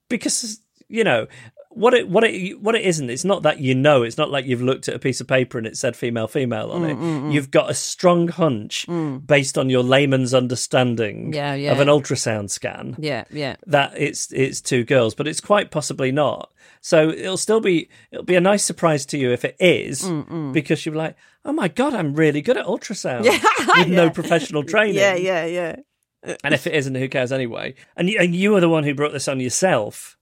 because 0.10 0.60
you 0.88 1.04
know 1.04 1.28
what 1.74 1.94
it 1.94 2.10
what 2.10 2.24
it 2.24 2.62
what 2.62 2.76
it 2.76 2.84
isn't 2.86 3.10
it's 3.10 3.24
not 3.24 3.44
that 3.44 3.60
you 3.60 3.74
know 3.74 4.04
it's 4.04 4.18
not 4.18 4.30
like 4.30 4.46
you've 4.46 4.62
looked 4.62 4.88
at 4.90 4.96
a 4.96 5.00
piece 5.00 5.22
of 5.22 5.28
paper 5.28 5.58
and 5.58 5.66
it 5.66 5.78
said 5.78 5.96
female 5.96 6.28
female 6.28 6.70
on 6.72 6.82
Mm, 6.82 6.90
it 6.90 6.98
mm, 6.98 7.22
mm. 7.22 7.34
you've 7.34 7.50
got 7.52 7.70
a 7.70 7.74
strong 7.74 8.28
hunch 8.28 8.86
mm. 8.88 9.26
based 9.26 9.58
on 9.58 9.70
your 9.70 9.84
layman's 9.84 10.34
understanding 10.34 11.34
Yeah, 11.34 11.54
yeah. 11.54 11.72
of 11.72 11.80
an 11.80 11.88
ultrasound 11.88 12.50
scan 12.50 12.96
yeah, 13.00 13.24
yeah. 13.32 13.56
that 13.68 13.94
it's 13.96 14.32
it's 14.34 14.60
two 14.62 14.84
girls, 14.84 15.16
but 15.16 15.28
it's 15.28 15.40
quite 15.40 15.72
possibly 15.72 16.12
not. 16.12 16.52
So 16.82 17.10
it'll 17.10 17.38
still 17.38 17.62
be 17.62 17.90
it'll 18.12 18.26
be 18.26 18.36
a 18.36 18.42
nice 18.42 18.64
surprise 18.66 19.06
to 19.08 19.18
you 19.18 19.32
if 19.32 19.46
it 19.46 19.56
is, 19.60 20.04
because 20.52 20.86
you're 20.86 20.96
like, 20.96 21.16
oh 21.46 21.54
my 21.54 21.68
god, 21.68 21.94
I'm 21.94 22.14
really 22.16 22.42
good 22.42 22.58
at 22.58 22.66
ultrasound 22.66 23.24
with 23.78 23.88
no 23.88 24.10
professional 24.10 24.64
training. 24.74 24.96
Yeah, 24.96 25.16
yeah, 25.16 25.46
yeah. 25.46 25.76
And 26.44 26.54
if 26.54 26.68
it 26.68 26.74
isn't, 26.76 26.96
who 26.96 27.08
cares 27.08 27.32
anyway? 27.32 27.76
And 27.96 28.10
you, 28.10 28.20
and 28.20 28.36
you 28.36 28.56
are 28.56 28.60
the 28.62 28.70
one 28.70 28.84
who 28.84 28.94
brought 28.96 29.12
this 29.14 29.28
on 29.28 29.40
yourself 29.40 30.18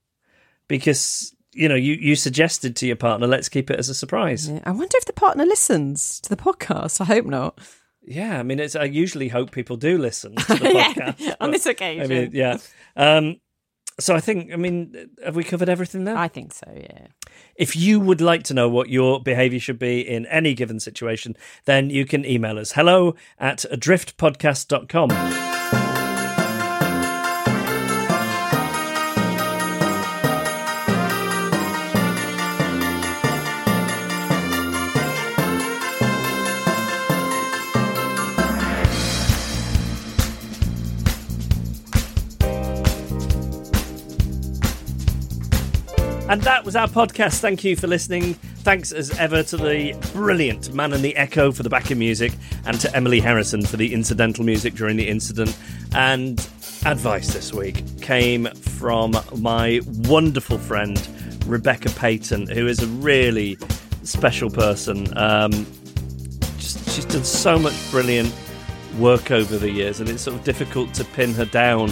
because 0.68 1.34
you 1.52 1.68
know 1.68 1.74
you 1.74 1.94
you 1.94 2.16
suggested 2.16 2.76
to 2.76 2.86
your 2.86 2.96
partner, 2.96 3.26
let's 3.26 3.48
keep 3.48 3.70
it 3.70 3.78
as 3.78 3.88
a 3.88 3.94
surprise. 3.94 4.48
Yeah. 4.48 4.60
I 4.64 4.70
wonder 4.70 4.96
if 4.96 5.04
the 5.04 5.12
partner 5.12 5.44
listens 5.44 6.20
to 6.20 6.28
the 6.28 6.36
podcast. 6.36 7.00
I 7.00 7.04
hope 7.04 7.26
not. 7.26 7.58
Yeah, 8.02 8.38
I 8.38 8.42
mean, 8.42 8.58
it's 8.58 8.76
I 8.76 8.84
usually 8.84 9.28
hope 9.28 9.50
people 9.50 9.76
do 9.76 9.98
listen 9.98 10.36
to 10.36 10.46
the 10.48 10.54
podcast 10.54 11.20
yeah, 11.20 11.34
on 11.40 11.50
this 11.50 11.66
occasion. 11.66 12.04
I 12.04 12.06
mean, 12.06 12.30
yeah. 12.32 12.58
Um, 12.96 13.40
so 13.98 14.14
I 14.14 14.20
think, 14.20 14.52
I 14.52 14.56
mean, 14.56 15.10
have 15.24 15.36
we 15.36 15.44
covered 15.44 15.68
everything 15.68 16.04
there? 16.04 16.16
I 16.16 16.28
think 16.28 16.54
so. 16.54 16.66
Yeah. 16.74 17.08
If 17.54 17.76
you 17.76 18.00
would 18.00 18.20
like 18.20 18.44
to 18.44 18.54
know 18.54 18.68
what 18.68 18.88
your 18.88 19.22
behaviour 19.22 19.60
should 19.60 19.78
be 19.78 20.00
in 20.00 20.24
any 20.26 20.54
given 20.54 20.80
situation, 20.80 21.36
then 21.66 21.90
you 21.90 22.06
can 22.06 22.24
email 22.24 22.58
us 22.58 22.72
hello 22.72 23.14
at 23.38 23.66
adriftpodcast.com. 23.70 25.49
And 46.30 46.40
that 46.42 46.64
was 46.64 46.76
our 46.76 46.86
podcast. 46.86 47.40
Thank 47.40 47.64
you 47.64 47.74
for 47.74 47.88
listening. 47.88 48.34
Thanks 48.34 48.92
as 48.92 49.10
ever 49.18 49.42
to 49.42 49.56
the 49.56 49.96
brilliant 50.12 50.72
Man 50.72 50.92
and 50.92 51.02
the 51.02 51.16
Echo 51.16 51.50
for 51.50 51.64
the 51.64 51.68
backing 51.68 51.98
music 51.98 52.32
and 52.66 52.78
to 52.78 52.94
Emily 52.94 53.18
Harrison 53.18 53.66
for 53.66 53.76
the 53.76 53.92
incidental 53.92 54.44
music 54.44 54.74
during 54.74 54.96
the 54.96 55.08
incident. 55.08 55.58
And 55.92 56.38
advice 56.86 57.34
this 57.34 57.52
week 57.52 57.82
came 58.00 58.46
from 58.46 59.16
my 59.38 59.80
wonderful 60.04 60.58
friend, 60.58 61.04
Rebecca 61.46 61.90
Payton, 61.90 62.46
who 62.46 62.68
is 62.68 62.80
a 62.80 62.86
really 62.86 63.58
special 64.04 64.50
person. 64.50 65.12
Um, 65.18 65.50
just, 66.58 66.88
she's 66.90 67.06
done 67.06 67.24
so 67.24 67.58
much 67.58 67.74
brilliant 67.90 68.32
work 69.00 69.32
over 69.32 69.58
the 69.58 69.72
years, 69.72 69.98
and 69.98 70.08
it's 70.08 70.22
sort 70.22 70.36
of 70.36 70.44
difficult 70.44 70.94
to 70.94 71.04
pin 71.04 71.34
her 71.34 71.44
down 71.44 71.88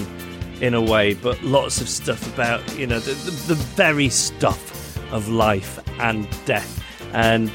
in 0.60 0.74
a 0.74 0.80
way, 0.80 1.14
but 1.14 1.42
lots 1.42 1.80
of 1.80 1.88
stuff 1.88 2.26
about 2.34 2.76
you 2.76 2.86
know 2.86 2.98
the, 2.98 3.12
the, 3.12 3.54
the 3.54 3.54
very 3.54 4.08
stuff 4.08 4.96
of 5.12 5.28
life 5.28 5.78
and 6.00 6.28
death, 6.44 6.82
and 7.12 7.50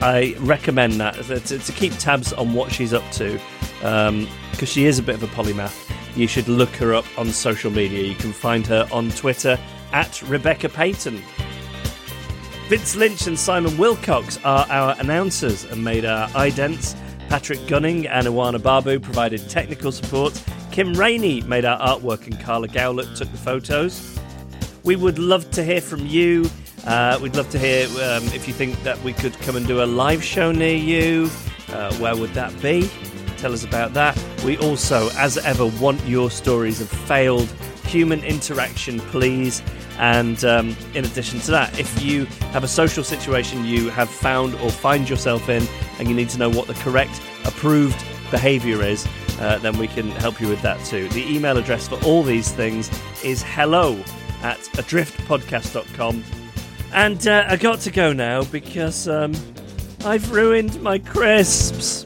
I 0.00 0.36
recommend 0.40 0.94
that 0.94 1.14
to, 1.24 1.40
to, 1.40 1.72
keep 1.72 1.92
tabs 1.94 2.32
on 2.32 2.52
what 2.52 2.70
she's 2.70 2.92
up 2.92 3.10
to 3.12 3.40
um, 3.82 4.28
because 4.50 4.68
she 4.68 4.84
is 4.84 4.98
a 4.98 5.02
bit 5.02 5.14
of 5.14 5.22
a 5.22 5.28
polymath. 5.28 5.82
You 6.16 6.26
should 6.26 6.48
look 6.48 6.70
her 6.76 6.94
up 6.94 7.06
on 7.18 7.28
social 7.28 7.70
media. 7.70 8.02
You 8.02 8.14
can 8.14 8.32
find 8.32 8.66
her 8.66 8.88
on 8.92 9.10
Twitter 9.10 9.58
at 9.92 10.22
Rebecca 10.22 10.68
Payton. 10.68 11.22
Vince 12.68 12.96
Lynch 12.96 13.26
and 13.26 13.38
Simon 13.38 13.76
Wilcox 13.76 14.38
are 14.44 14.66
our 14.68 14.96
announcers 14.98 15.64
and 15.64 15.84
made 15.84 16.04
our 16.04 16.28
idents. 16.30 16.96
Patrick 17.28 17.66
Gunning 17.66 18.06
and 18.06 18.26
Iwana 18.26 18.62
Babu 18.62 18.98
provided 18.98 19.48
technical 19.48 19.92
support. 19.92 20.42
Kim 20.76 20.92
Rainey 20.92 21.40
made 21.40 21.64
our 21.64 21.78
artwork 21.80 22.26
and 22.26 22.38
Carla 22.38 22.68
Gowlett 22.68 23.16
took 23.16 23.32
the 23.32 23.38
photos. 23.38 24.20
We 24.84 24.94
would 24.94 25.18
love 25.18 25.50
to 25.52 25.64
hear 25.64 25.80
from 25.80 26.04
you. 26.04 26.50
Uh, 26.86 27.18
we'd 27.22 27.34
love 27.34 27.48
to 27.52 27.58
hear 27.58 27.86
um, 27.86 28.22
if 28.34 28.46
you 28.46 28.52
think 28.52 28.82
that 28.82 29.02
we 29.02 29.14
could 29.14 29.32
come 29.38 29.56
and 29.56 29.66
do 29.66 29.82
a 29.82 29.86
live 29.86 30.22
show 30.22 30.52
near 30.52 30.76
you. 30.76 31.30
Uh, 31.70 31.94
where 31.94 32.14
would 32.14 32.34
that 32.34 32.52
be? 32.60 32.90
Tell 33.38 33.54
us 33.54 33.64
about 33.64 33.94
that. 33.94 34.22
We 34.44 34.58
also, 34.58 35.08
as 35.16 35.38
ever, 35.38 35.64
want 35.64 36.06
your 36.06 36.30
stories 36.30 36.82
of 36.82 36.90
failed 36.90 37.48
human 37.86 38.22
interaction, 38.22 39.00
please. 39.00 39.62
And 39.98 40.44
um, 40.44 40.76
in 40.92 41.06
addition 41.06 41.40
to 41.40 41.52
that, 41.52 41.80
if 41.80 42.02
you 42.02 42.26
have 42.52 42.64
a 42.64 42.68
social 42.68 43.02
situation 43.02 43.64
you 43.64 43.88
have 43.88 44.10
found 44.10 44.54
or 44.56 44.70
find 44.70 45.08
yourself 45.08 45.48
in 45.48 45.66
and 45.98 46.06
you 46.06 46.14
need 46.14 46.28
to 46.28 46.38
know 46.38 46.50
what 46.50 46.66
the 46.66 46.74
correct 46.74 47.18
approved 47.46 47.98
behavior 48.30 48.82
is, 48.82 49.08
uh, 49.38 49.58
then 49.58 49.76
we 49.78 49.88
can 49.88 50.10
help 50.12 50.40
you 50.40 50.48
with 50.48 50.62
that 50.62 50.82
too. 50.86 51.08
The 51.10 51.34
email 51.34 51.58
address 51.58 51.88
for 51.88 52.02
all 52.04 52.22
these 52.22 52.50
things 52.52 52.90
is 53.24 53.42
hello 53.42 53.94
at 54.42 54.58
adriftpodcast.com. 54.58 56.24
And 56.92 57.26
uh, 57.26 57.44
I 57.48 57.56
got 57.56 57.80
to 57.80 57.90
go 57.90 58.12
now 58.12 58.44
because 58.44 59.08
um, 59.08 59.34
I've 60.04 60.30
ruined 60.30 60.80
my 60.82 60.98
crisps. 60.98 62.04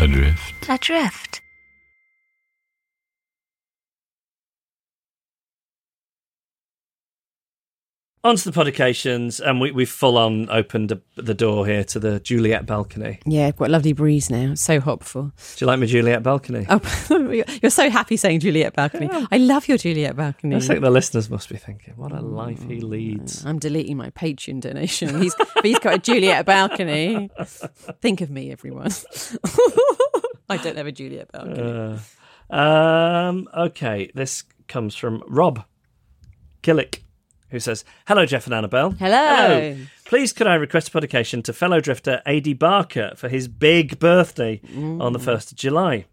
Adrift. 0.00 0.68
Adrift. 0.68 1.27
Onto 8.28 8.42
the 8.42 8.52
publications, 8.52 9.40
and 9.40 9.58
we, 9.58 9.70
we've 9.70 9.88
full 9.88 10.18
on 10.18 10.50
opened 10.50 11.00
the, 11.16 11.32
door 11.32 11.66
here 11.66 11.82
to 11.84 11.98
the 11.98 12.20
Juliet 12.20 12.66
balcony. 12.66 13.20
Yeah, 13.24 13.46
I've 13.46 13.56
got 13.56 13.68
a 13.68 13.72
lovely 13.72 13.94
breeze 13.94 14.28
now. 14.28 14.52
It's 14.52 14.60
so 14.60 14.80
hot 14.80 14.98
before. 14.98 15.32
Do 15.56 15.64
you 15.64 15.66
like 15.66 15.80
my 15.80 15.86
Juliet 15.86 16.22
balcony? 16.22 16.66
Oh, 16.68 16.78
you're 17.62 17.70
so 17.70 17.88
happy 17.88 18.18
saying 18.18 18.40
Juliet 18.40 18.74
balcony. 18.74 19.08
I 19.10 19.38
love 19.38 19.66
your 19.66 19.78
Juliet 19.78 20.14
balcony. 20.14 20.56
I 20.56 20.60
think 20.60 20.82
the 20.82 20.90
listeners 20.90 21.30
must 21.30 21.48
be 21.48 21.56
thinking, 21.56 21.94
what 21.96 22.12
a 22.12 22.20
life 22.20 22.62
he 22.64 22.82
leads. 22.82 23.46
I'm 23.46 23.58
deleting 23.58 23.96
my 23.96 24.10
Patreon 24.10 24.60
donation. 24.60 25.22
He's 25.22 25.34
he's 25.62 25.78
got 25.78 25.94
a 25.94 25.98
Juliet 25.98 26.44
balcony. 26.44 27.30
Think 28.02 28.20
of 28.20 28.28
me, 28.28 28.52
everyone. 28.52 28.90
I 30.50 30.58
don't 30.58 30.76
have 30.76 30.86
a 30.86 30.92
Juliet 30.92 31.32
balcony. 31.32 31.98
Uh, 32.50 32.54
um, 32.54 33.48
okay, 33.56 34.10
this 34.14 34.44
comes 34.66 34.94
from 34.94 35.22
Rob 35.26 35.64
Killick, 36.62 37.00
who 37.50 37.60
says, 37.60 37.84
Hello, 38.06 38.26
Geoff 38.26 38.46
and 38.46 38.54
Annabel. 38.54 38.90
Hello. 38.92 39.76
Please, 40.04 40.32
could 40.32 40.46
I 40.46 40.54
request 40.54 40.88
a 40.88 40.90
publication 40.90 41.42
to 41.42 41.52
fellow 41.52 41.80
drifter 41.80 42.22
AD 42.26 42.58
Barker 42.58 43.12
for 43.16 43.28
his 43.28 43.48
big 43.48 43.98
birthday 43.98 44.60
on 44.76 45.12
the 45.12 45.18
1st 45.18 45.52
of 45.52 45.58
July? 45.58 46.06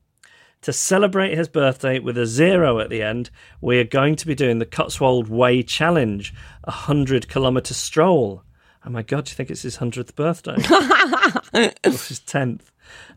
To 0.61 0.73
celebrate 0.73 1.37
his 1.37 1.47
birthday 1.47 1.99
with 1.99 2.17
a 2.17 2.25
zero 2.25 2.79
at 2.79 2.89
the 2.89 3.03
end, 3.03 3.29
we 3.61 3.77
are 3.79 3.83
going 3.83 4.15
to 4.15 4.25
be 4.25 4.33
doing 4.33 4.57
the 4.59 4.65
Cotswold 4.65 5.29
Way 5.29 5.61
Challenge, 5.61 6.33
a 6.63 6.71
100 6.71 7.29
kilometre 7.29 7.73
stroll. 7.75 8.41
Oh 8.85 8.89
my 8.89 9.03
God, 9.03 9.25
do 9.25 9.31
you 9.31 9.35
think 9.35 9.51
it's 9.51 9.61
his 9.61 9.77
100th 9.77 10.15
birthday? 10.15 10.53
or 10.53 11.91
his 11.91 12.19
10th? 12.25 12.61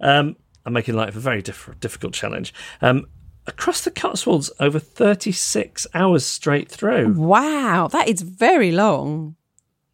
Um, 0.00 0.36
I'm 0.66 0.72
making 0.74 0.94
light 0.94 1.08
of 1.08 1.16
a 1.16 1.20
very 1.20 1.40
diff- 1.40 1.70
difficult 1.80 2.12
challenge. 2.12 2.52
Um, 2.82 3.06
across 3.48 3.82
the 3.82 3.90
Cotswolds 3.90 4.50
over 4.60 4.78
36 4.78 5.86
hours 5.94 6.24
straight 6.24 6.70
through. 6.70 7.14
Wow, 7.14 7.88
that 7.88 8.08
is 8.08 8.22
very 8.22 8.70
long. 8.72 9.36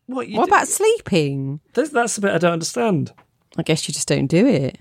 What, 0.07 0.28
you 0.28 0.38
What 0.38 0.48
about 0.48 0.68
sleeping? 0.68 1.61
That's, 1.72 1.90
that's 1.90 2.16
the 2.16 2.20
bit 2.22 2.32
I 2.34 2.38
don't 2.38 2.52
understand. 2.52 3.12
I 3.57 3.62
guess 3.62 3.88
you 3.88 3.94
just 3.94 4.09
don't 4.09 4.26
do 4.26 4.46
it. 4.46 4.78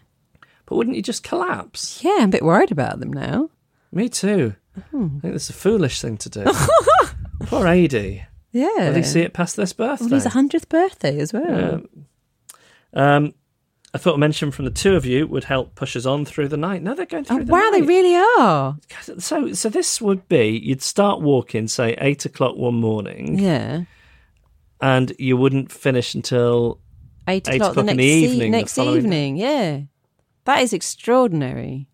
But 0.65 0.75
wouldn't 0.75 0.95
you 0.95 1.01
just 1.01 1.23
collapse? 1.23 2.03
Yeah, 2.03 2.17
I'm 2.19 2.29
a 2.29 2.31
bit 2.31 2.43
worried 2.43 2.71
about 2.71 2.99
them 2.99 3.13
now. 3.13 3.49
Me 3.91 4.09
too. 4.09 4.55
Hmm. 4.89 5.17
I 5.17 5.21
think 5.21 5.33
that's 5.33 5.49
a 5.49 5.53
foolish 5.53 6.01
thing 6.01 6.17
to 6.17 6.29
do. 6.29 6.45
Poor 7.43 7.67
AD. 7.67 7.93
Yeah. 8.51 8.89
Will 8.89 8.93
he 8.93 9.03
see 9.03 9.21
it 9.21 9.33
past 9.33 9.55
this 9.55 9.73
birthday? 9.73 10.05
Well, 10.05 10.15
his 10.15 10.25
100th 10.25 10.69
birthday 10.69 11.19
as 11.19 11.33
well. 11.33 11.81
Um, 12.93 13.33
I 13.95 13.99
thought 13.99 14.15
a 14.15 14.17
mention 14.17 14.49
from 14.49 14.65
the 14.65 14.71
two 14.71 14.95
of 14.95 15.05
you 15.05 15.27
would 15.27 15.43
help 15.43 15.75
push 15.75 15.95
us 15.95 16.05
on 16.07 16.25
through 16.25 16.47
the 16.47 16.57
night. 16.57 16.81
No, 16.81 16.95
they're 16.95 17.05
going 17.05 17.25
through 17.25 17.41
Oh, 17.41 17.43
the 17.43 17.51
wow, 17.51 17.59
night. 17.59 17.71
they 17.73 17.81
really 17.83 18.15
are. 18.39 18.77
So, 19.19 19.53
so 19.53 19.69
this 19.69 20.01
would 20.01 20.27
be 20.27 20.59
you'd 20.63 20.81
start 20.81 21.21
walking, 21.21 21.67
say 21.67 21.95
eight 22.01 22.25
o'clock 22.25 22.55
one 22.55 22.73
morning, 22.75 23.37
Yeah. 23.37 23.83
and 24.81 25.13
you 25.19 25.37
wouldn't 25.37 25.71
finish 25.71 26.15
until 26.15 26.79
Eight 27.27 27.47
Eight 27.47 27.55
o'clock, 27.55 27.71
o'clock 27.71 27.85
the 27.85 27.91
in 27.91 27.97
next, 27.97 27.97
the 27.97 28.03
e- 28.11 28.23
evening 28.25 28.51
the 28.51 28.57
next 28.57 28.75
day. 28.75 28.93
evening. 28.97 29.37
Yeah. 29.37 29.81
That 30.45 30.61
is 30.61 30.73
extraordinary. 30.73 31.87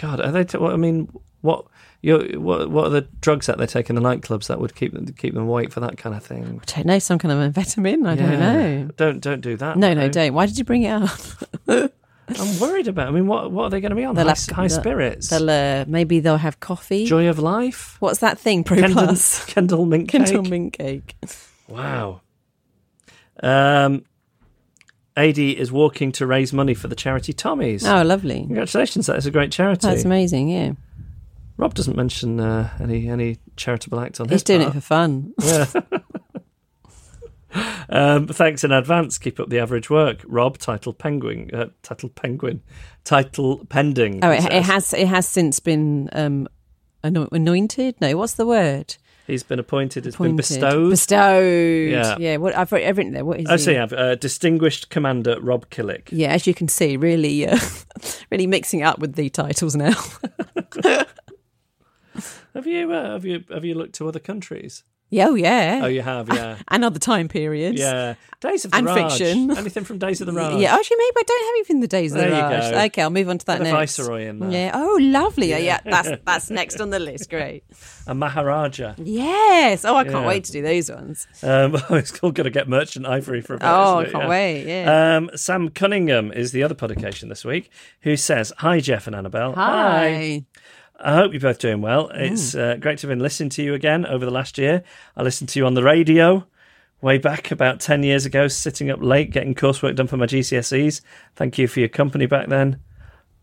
God. 0.00 0.20
Are 0.20 0.32
they? 0.32 0.44
T- 0.44 0.58
what 0.58 0.72
I 0.72 0.76
mean, 0.76 1.08
what 1.42 1.66
you 2.02 2.40
what 2.40 2.70
what 2.70 2.86
are 2.86 2.90
the 2.90 3.02
drugs 3.20 3.46
that 3.46 3.58
they 3.58 3.66
take 3.66 3.88
in 3.88 3.94
the 3.96 4.02
nightclubs 4.02 4.48
that 4.48 4.60
would 4.60 4.74
keep 4.74 4.92
them 4.92 5.06
keep 5.16 5.34
them 5.34 5.44
awake 5.44 5.72
for 5.72 5.80
that 5.80 5.96
kind 5.96 6.14
of 6.14 6.24
thing? 6.24 6.60
I 6.60 6.72
don't 6.72 6.86
know, 6.86 6.98
some 6.98 7.18
kind 7.18 7.32
of 7.32 7.54
amphetamine? 7.54 8.06
I 8.06 8.14
don't 8.16 8.38
know. 8.38 8.90
Don't 8.96 9.20
don't 9.20 9.40
do 9.40 9.56
that. 9.56 9.76
No, 9.78 9.94
no, 9.94 10.08
don't. 10.08 10.34
Why 10.34 10.46
did 10.46 10.58
you 10.58 10.64
bring 10.64 10.82
it 10.82 10.90
up? 10.90 11.90
I'm 12.28 12.60
worried 12.60 12.88
about. 12.88 13.08
I 13.08 13.10
mean, 13.10 13.26
what 13.26 13.50
what 13.52 13.64
are 13.64 13.70
they 13.70 13.80
going 13.80 13.90
to 13.90 13.96
be 13.96 14.04
on? 14.04 14.14
They'll 14.14 14.24
High, 14.26 14.30
have- 14.30 14.56
high 14.56 14.66
spirits. 14.68 15.28
They'll, 15.28 15.50
uh, 15.50 15.84
maybe 15.86 16.20
they'll 16.20 16.36
have 16.38 16.60
coffee. 16.60 17.04
Joy 17.06 17.28
of 17.28 17.38
life. 17.38 17.96
What's 18.00 18.20
that 18.20 18.38
thing? 18.38 18.64
Pro 18.64 18.78
Kendall, 18.78 19.04
Plus. 19.04 19.44
Kendal 19.46 19.86
mint 19.86 20.08
cake. 20.08 20.26
Kendal 20.26 20.42
mint 20.44 20.72
cake. 20.72 21.16
Wow. 21.68 22.20
Um, 23.42 24.04
AD 25.16 25.38
is 25.38 25.70
walking 25.72 26.12
to 26.12 26.26
raise 26.26 26.52
money 26.52 26.74
for 26.74 26.88
the 26.88 26.94
charity 26.94 27.32
Tommy's. 27.32 27.86
Oh, 27.86 28.02
lovely. 28.02 28.44
Congratulations, 28.46 29.06
that 29.06 29.16
is 29.16 29.26
a 29.26 29.30
great 29.30 29.52
charity. 29.52 29.86
That's 29.86 30.04
amazing, 30.04 30.48
yeah. 30.48 30.72
Rob 31.56 31.74
doesn't 31.74 31.96
mention 31.96 32.40
uh, 32.40 32.70
any 32.80 33.08
any 33.08 33.38
charitable 33.56 34.00
act 34.00 34.20
on 34.20 34.28
He's 34.28 34.32
his 34.32 34.40
He's 34.40 34.44
doing 34.44 34.62
it 34.62 34.72
for 34.72 34.80
fun. 34.80 35.34
Yeah. 35.42 35.66
um, 37.88 38.26
thanks 38.26 38.64
in 38.64 38.72
advance. 38.72 39.18
Keep 39.18 39.38
up 39.38 39.48
the 39.48 39.58
average 39.58 39.90
work, 39.90 40.22
Rob. 40.26 40.58
Title 40.58 40.92
Penguin. 40.92 41.50
Uh, 41.52 41.66
title 41.82 42.08
Penguin. 42.08 42.62
Title 43.04 43.64
pending. 43.66 44.24
Oh, 44.24 44.30
it, 44.30 44.44
it 44.44 44.62
has 44.62 44.92
it 44.94 45.08
has 45.08 45.28
since 45.28 45.60
been 45.60 46.08
um, 46.12 46.48
ano- 47.04 47.28
anointed? 47.32 48.00
No, 48.00 48.16
what's 48.16 48.34
the 48.34 48.46
word? 48.46 48.96
He's 49.26 49.44
been 49.44 49.60
appointed. 49.60 50.06
It's 50.06 50.16
been 50.16 50.34
bestowed. 50.34 50.90
Bestowed. 50.90 51.90
Yeah. 51.90 52.16
Yeah. 52.18 52.36
What 52.38 52.56
I've 52.56 52.72
written, 52.72 52.88
I've 52.88 52.98
written 52.98 53.12
there. 53.12 53.24
What 53.24 53.40
is 53.40 53.46
I 53.46 53.56
see. 53.56 53.76
I've 53.76 53.92
uh, 53.92 54.16
distinguished 54.16 54.90
commander 54.90 55.40
Rob 55.40 55.70
Killick. 55.70 56.08
Yeah, 56.10 56.32
as 56.32 56.46
you 56.46 56.54
can 56.54 56.66
see, 56.66 56.96
really, 56.96 57.46
uh, 57.46 57.58
really 58.30 58.48
mixing 58.48 58.82
up 58.82 58.98
with 58.98 59.14
the 59.14 59.30
titles 59.30 59.76
now. 59.76 59.94
Have 62.54 62.66
you 62.66 62.92
uh, 62.92 63.12
have 63.12 63.24
you 63.24 63.44
have 63.50 63.64
you 63.64 63.74
looked 63.74 63.94
to 63.96 64.08
other 64.08 64.20
countries? 64.20 64.84
yeah, 65.14 65.28
oh 65.28 65.34
yeah. 65.34 65.80
Oh, 65.82 65.88
you 65.88 66.00
have, 66.00 66.28
yeah. 66.32 66.56
and 66.68 66.82
other 66.86 66.98
time 66.98 67.28
periods. 67.28 67.78
Yeah, 67.78 68.14
Days 68.40 68.64
of 68.64 68.70
the 68.70 68.78
And 68.78 68.86
Raj. 68.86 69.18
fiction. 69.18 69.50
Anything 69.58 69.84
from 69.84 69.98
Days 69.98 70.22
of 70.22 70.26
the 70.26 70.32
Raj? 70.32 70.58
Yeah, 70.58 70.74
actually, 70.74 70.96
maybe 70.96 71.16
I 71.18 71.22
don't 71.26 71.42
have 71.44 71.52
anything 71.56 71.80
the 71.80 71.86
days 71.86 72.12
of 72.12 72.18
the 72.18 72.24
There 72.28 72.34
you 72.34 72.42
Raj. 72.42 72.72
go. 72.72 72.80
Okay, 72.84 73.02
I'll 73.02 73.10
move 73.10 73.28
on 73.28 73.36
to 73.36 73.44
that 73.46 73.58
Got 73.58 73.66
a 73.66 73.72
next. 73.72 73.96
viceroy 73.98 74.26
in 74.26 74.38
there. 74.38 74.50
Yeah. 74.50 74.70
Oh, 74.74 74.98
lovely. 75.02 75.50
Yeah. 75.50 75.58
yeah, 75.58 75.80
that's 75.84 76.08
that's 76.24 76.48
next 76.50 76.80
on 76.80 76.88
the 76.88 76.98
list. 76.98 77.28
Great. 77.28 77.62
a 78.06 78.14
Maharaja. 78.14 78.94
Yes. 78.96 79.84
Oh, 79.84 79.96
I 79.96 80.04
can't 80.04 80.16
Yeah. 80.16 80.26
wait 80.26 80.44
to 80.44 80.52
do 80.52 80.62
those 80.62 80.90
ones. 80.90 81.26
Um, 81.42 81.76
it's 81.90 82.18
all 82.20 82.32
going 82.32 82.44
to 82.46 82.50
get 82.50 82.66
merchant 82.66 83.04
ivory 83.06 83.42
for 83.42 83.54
a 83.54 83.58
bit. 83.58 83.66
Oh, 83.68 83.98
I 83.98 84.04
can't 84.06 84.28
wait, 84.30 84.64
yeah. 84.66 85.16
Um, 85.18 85.30
Sam 85.36 85.68
Cunningham 85.68 86.32
is 86.32 86.52
the 86.52 86.62
other 86.62 86.74
publication 86.74 87.28
this 87.28 87.44
week, 87.44 87.70
who 88.00 88.16
says, 88.16 88.50
"Hi 88.58 88.80
Geoff 88.80 89.06
and 89.06 89.14
Annabel. 89.14 89.52
Hi. 89.56 90.46
I 91.02 91.14
hope 91.14 91.32
you're 91.32 91.40
both 91.40 91.58
doing 91.58 91.80
well. 91.80 92.10
It's 92.14 92.54
uh, 92.54 92.76
great 92.78 92.98
to 92.98 93.06
have 93.06 93.10
been 93.10 93.22
listening 93.22 93.50
to 93.50 93.62
you 93.62 93.74
again 93.74 94.06
over 94.06 94.24
the 94.24 94.30
last 94.30 94.56
year. 94.56 94.84
I 95.16 95.22
listened 95.22 95.48
to 95.50 95.58
you 95.58 95.66
on 95.66 95.74
the 95.74 95.82
radio 95.82 96.46
way 97.00 97.18
back 97.18 97.50
about 97.50 97.80
10 97.80 98.04
years 98.04 98.24
ago, 98.24 98.46
sitting 98.48 98.90
up 98.90 99.02
late 99.02 99.30
getting 99.32 99.54
coursework 99.54 99.96
done 99.96 100.06
for 100.06 100.16
my 100.16 100.26
GCSEs. 100.26 101.00
Thank 101.34 101.58
you 101.58 101.66
for 101.66 101.80
your 101.80 101.88
company 101.88 102.26
back 102.26 102.48
then. 102.48 102.78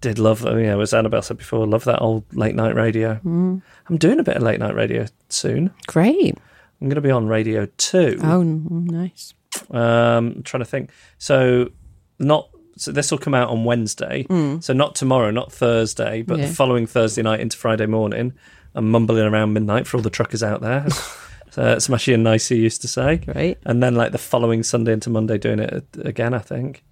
Did 0.02 0.18
love, 0.18 0.46
oh, 0.46 0.56
yeah, 0.56 0.80
as 0.80 0.94
Annabel 0.94 1.22
said 1.22 1.38
before, 1.38 1.68
love 1.68 1.84
that 1.84 2.02
old 2.02 2.24
late 2.34 2.56
night 2.56 2.74
radio. 2.74 3.20
Mm. 3.26 3.62
I'm 3.90 3.98
doing 3.98 4.20
a 4.20 4.24
bit 4.24 4.38
of 4.38 4.44
late 4.44 4.60
night 4.60 4.74
radio 4.74 5.06
soon. 5.28 5.72
Great. 5.88 6.38
I'm 6.82 6.88
going 6.88 6.96
to 6.96 7.02
be 7.02 7.12
on 7.12 7.28
Radio 7.28 7.68
2. 7.78 8.20
Oh, 8.24 8.42
nice. 8.42 9.34
Um, 9.70 10.36
I'm 10.38 10.44
trying 10.44 10.64
to 10.64 10.70
think. 10.70 10.92
So, 11.18 11.72
not 12.18 12.49
so 12.80 12.92
this 12.92 13.12
will 13.12 13.18
come 13.18 13.34
out 13.34 13.50
on 13.50 13.66
Wednesday. 13.66 14.26
So 14.62 14.74
not 14.74 14.96
tomorrow, 14.96 15.32
not 15.32 15.52
Thursday, 15.52 16.22
but 16.22 16.38
Mm. 16.38 16.42
Yeah. 16.42 16.48
the 16.48 16.54
following 16.54 16.86
Thursday 16.88 17.22
night 17.22 17.40
into 17.40 17.58
Friday 17.58 17.86
morning. 17.86 18.34
I'm 18.76 18.90
mumbling 18.92 19.24
around 19.26 19.54
midnight 19.54 19.88
for 19.88 19.98
all 19.98 20.04
the 20.04 20.10
truckers 20.10 20.44
out 20.44 20.62
there. 20.62 20.86
so, 21.50 21.62
Smashy 21.78 22.14
and 22.14 22.24
Nicey 22.24 22.58
used 22.58 22.82
to 22.84 22.88
say. 22.88 23.18
Great. 23.18 23.58
And 23.66 23.82
then 23.82 23.96
like 23.96 24.12
the 24.12 24.18
following 24.18 24.64
Sunday 24.64 24.94
into 24.94 25.10
Monday 25.10 25.38
doing 25.38 25.60
it 25.60 25.86
again. 26.04 26.34
I 26.34 26.40
think. 26.40 26.84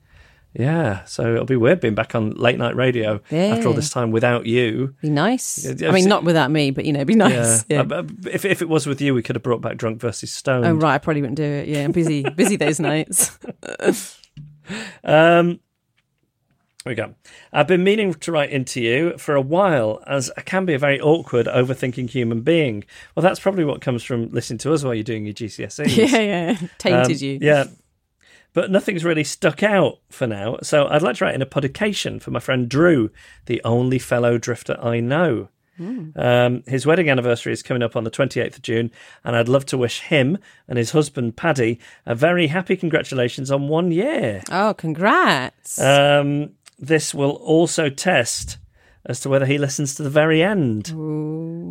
Yeah, 0.53 1.03
so 1.05 1.33
it'll 1.33 1.45
be 1.45 1.55
weird 1.57 1.81
being 1.81 1.93
back 1.93 2.15
on 2.15 2.31
late 2.31 2.57
night 2.57 2.75
radio 2.75 3.21
after 3.31 3.67
all 3.67 3.73
this 3.75 3.91
time 3.91 4.09
without 4.09 4.47
you. 4.47 4.95
Be 5.03 5.09
nice. 5.11 5.63
Yeah, 5.79 5.89
I 5.89 5.91
mean, 5.91 6.09
not 6.09 6.23
without 6.23 6.49
me, 6.49 6.71
but 6.71 6.85
you 6.85 6.93
know, 6.93 7.05
be 7.05 7.13
nice. 7.13 7.63
Yeah. 7.69 7.83
Yeah. 7.87 7.95
Uh, 7.97 8.03
if 8.31 8.43
if 8.43 8.63
it 8.63 8.69
was 8.69 8.87
with 8.87 8.99
you, 8.99 9.13
we 9.13 9.21
could 9.21 9.35
have 9.35 9.43
brought 9.43 9.61
back 9.61 9.77
Drunk 9.77 9.99
versus 10.01 10.33
Stone. 10.33 10.65
Oh 10.65 10.73
right, 10.73 10.95
I 10.95 10.97
probably 10.97 11.21
wouldn't 11.21 11.37
do 11.37 11.43
it. 11.43 11.67
Yeah, 11.67 11.83
I'm 11.83 11.91
busy, 11.91 12.23
busy 12.23 12.55
those 12.55 12.79
nights. 12.91 13.37
Um, 15.03 15.59
we 16.85 16.95
go. 16.95 17.15
I've 17.51 17.67
been 17.67 17.83
meaning 17.83 18.13
to 18.13 18.31
write 18.31 18.49
into 18.51 18.79
you 18.81 19.17
for 19.17 19.35
a 19.35 19.41
while, 19.41 20.01
as 20.07 20.31
I 20.37 20.41
can 20.41 20.65
be 20.65 20.73
a 20.73 20.79
very 20.79 21.01
awkward, 21.01 21.47
overthinking 21.47 22.09
human 22.09 22.41
being. 22.41 22.83
Well, 23.15 23.23
that's 23.23 23.39
probably 23.39 23.65
what 23.65 23.81
comes 23.81 24.03
from 24.03 24.29
listening 24.29 24.59
to 24.59 24.73
us 24.73 24.83
while 24.83 24.93
you're 24.93 25.03
doing 25.03 25.25
your 25.25 25.33
GCSEs. 25.33 25.97
Yeah, 25.97 26.19
yeah. 26.21 26.67
Tainted 26.77 27.17
Um, 27.17 27.23
you. 27.27 27.39
Yeah. 27.41 27.65
But 28.53 28.71
nothing's 28.71 29.03
really 29.05 29.23
stuck 29.25 29.61
out 29.63 29.99
for 30.09 30.25
now. 30.25 30.57
So 30.63 30.87
I'd 30.87 31.01
like 31.03 31.17
to 31.17 31.25
write 31.25 31.35
in 31.35 31.41
a 31.41 31.45
podication 31.45 32.19
for 32.19 32.31
my 32.31 32.39
friend 32.39 32.67
Drew, 32.69 33.11
the 33.45 33.61
only 33.63 33.99
fellow 33.99 34.37
drifter 34.37 34.77
I 34.81 34.99
know. 34.99 35.49
Um, 35.79 36.63
his 36.65 36.87
wedding 36.87 37.07
anniversary 37.07 37.53
is 37.53 37.61
coming 37.61 37.83
up 37.83 37.95
on 37.95 38.03
the 38.03 38.09
28th 38.09 38.55
of 38.55 38.61
June, 38.63 38.89
and 39.23 39.35
I'd 39.35 39.47
love 39.47 39.63
to 39.67 39.77
wish 39.77 39.99
him 39.99 40.39
and 40.67 40.75
his 40.75 40.89
husband 40.89 41.37
Paddy 41.37 41.79
a 42.03 42.15
very 42.15 42.47
happy 42.47 42.75
congratulations 42.75 43.51
on 43.51 43.67
one 43.67 43.91
year. 43.91 44.41
Oh, 44.49 44.73
congrats. 44.73 45.79
Um, 45.79 46.53
this 46.77 47.13
will 47.13 47.31
also 47.31 47.89
test 47.89 48.57
as 49.05 49.19
to 49.21 49.29
whether 49.29 49.45
he 49.45 49.57
listens 49.57 49.95
to 49.95 50.03
the 50.03 50.09
very 50.09 50.43
end. 50.43 50.93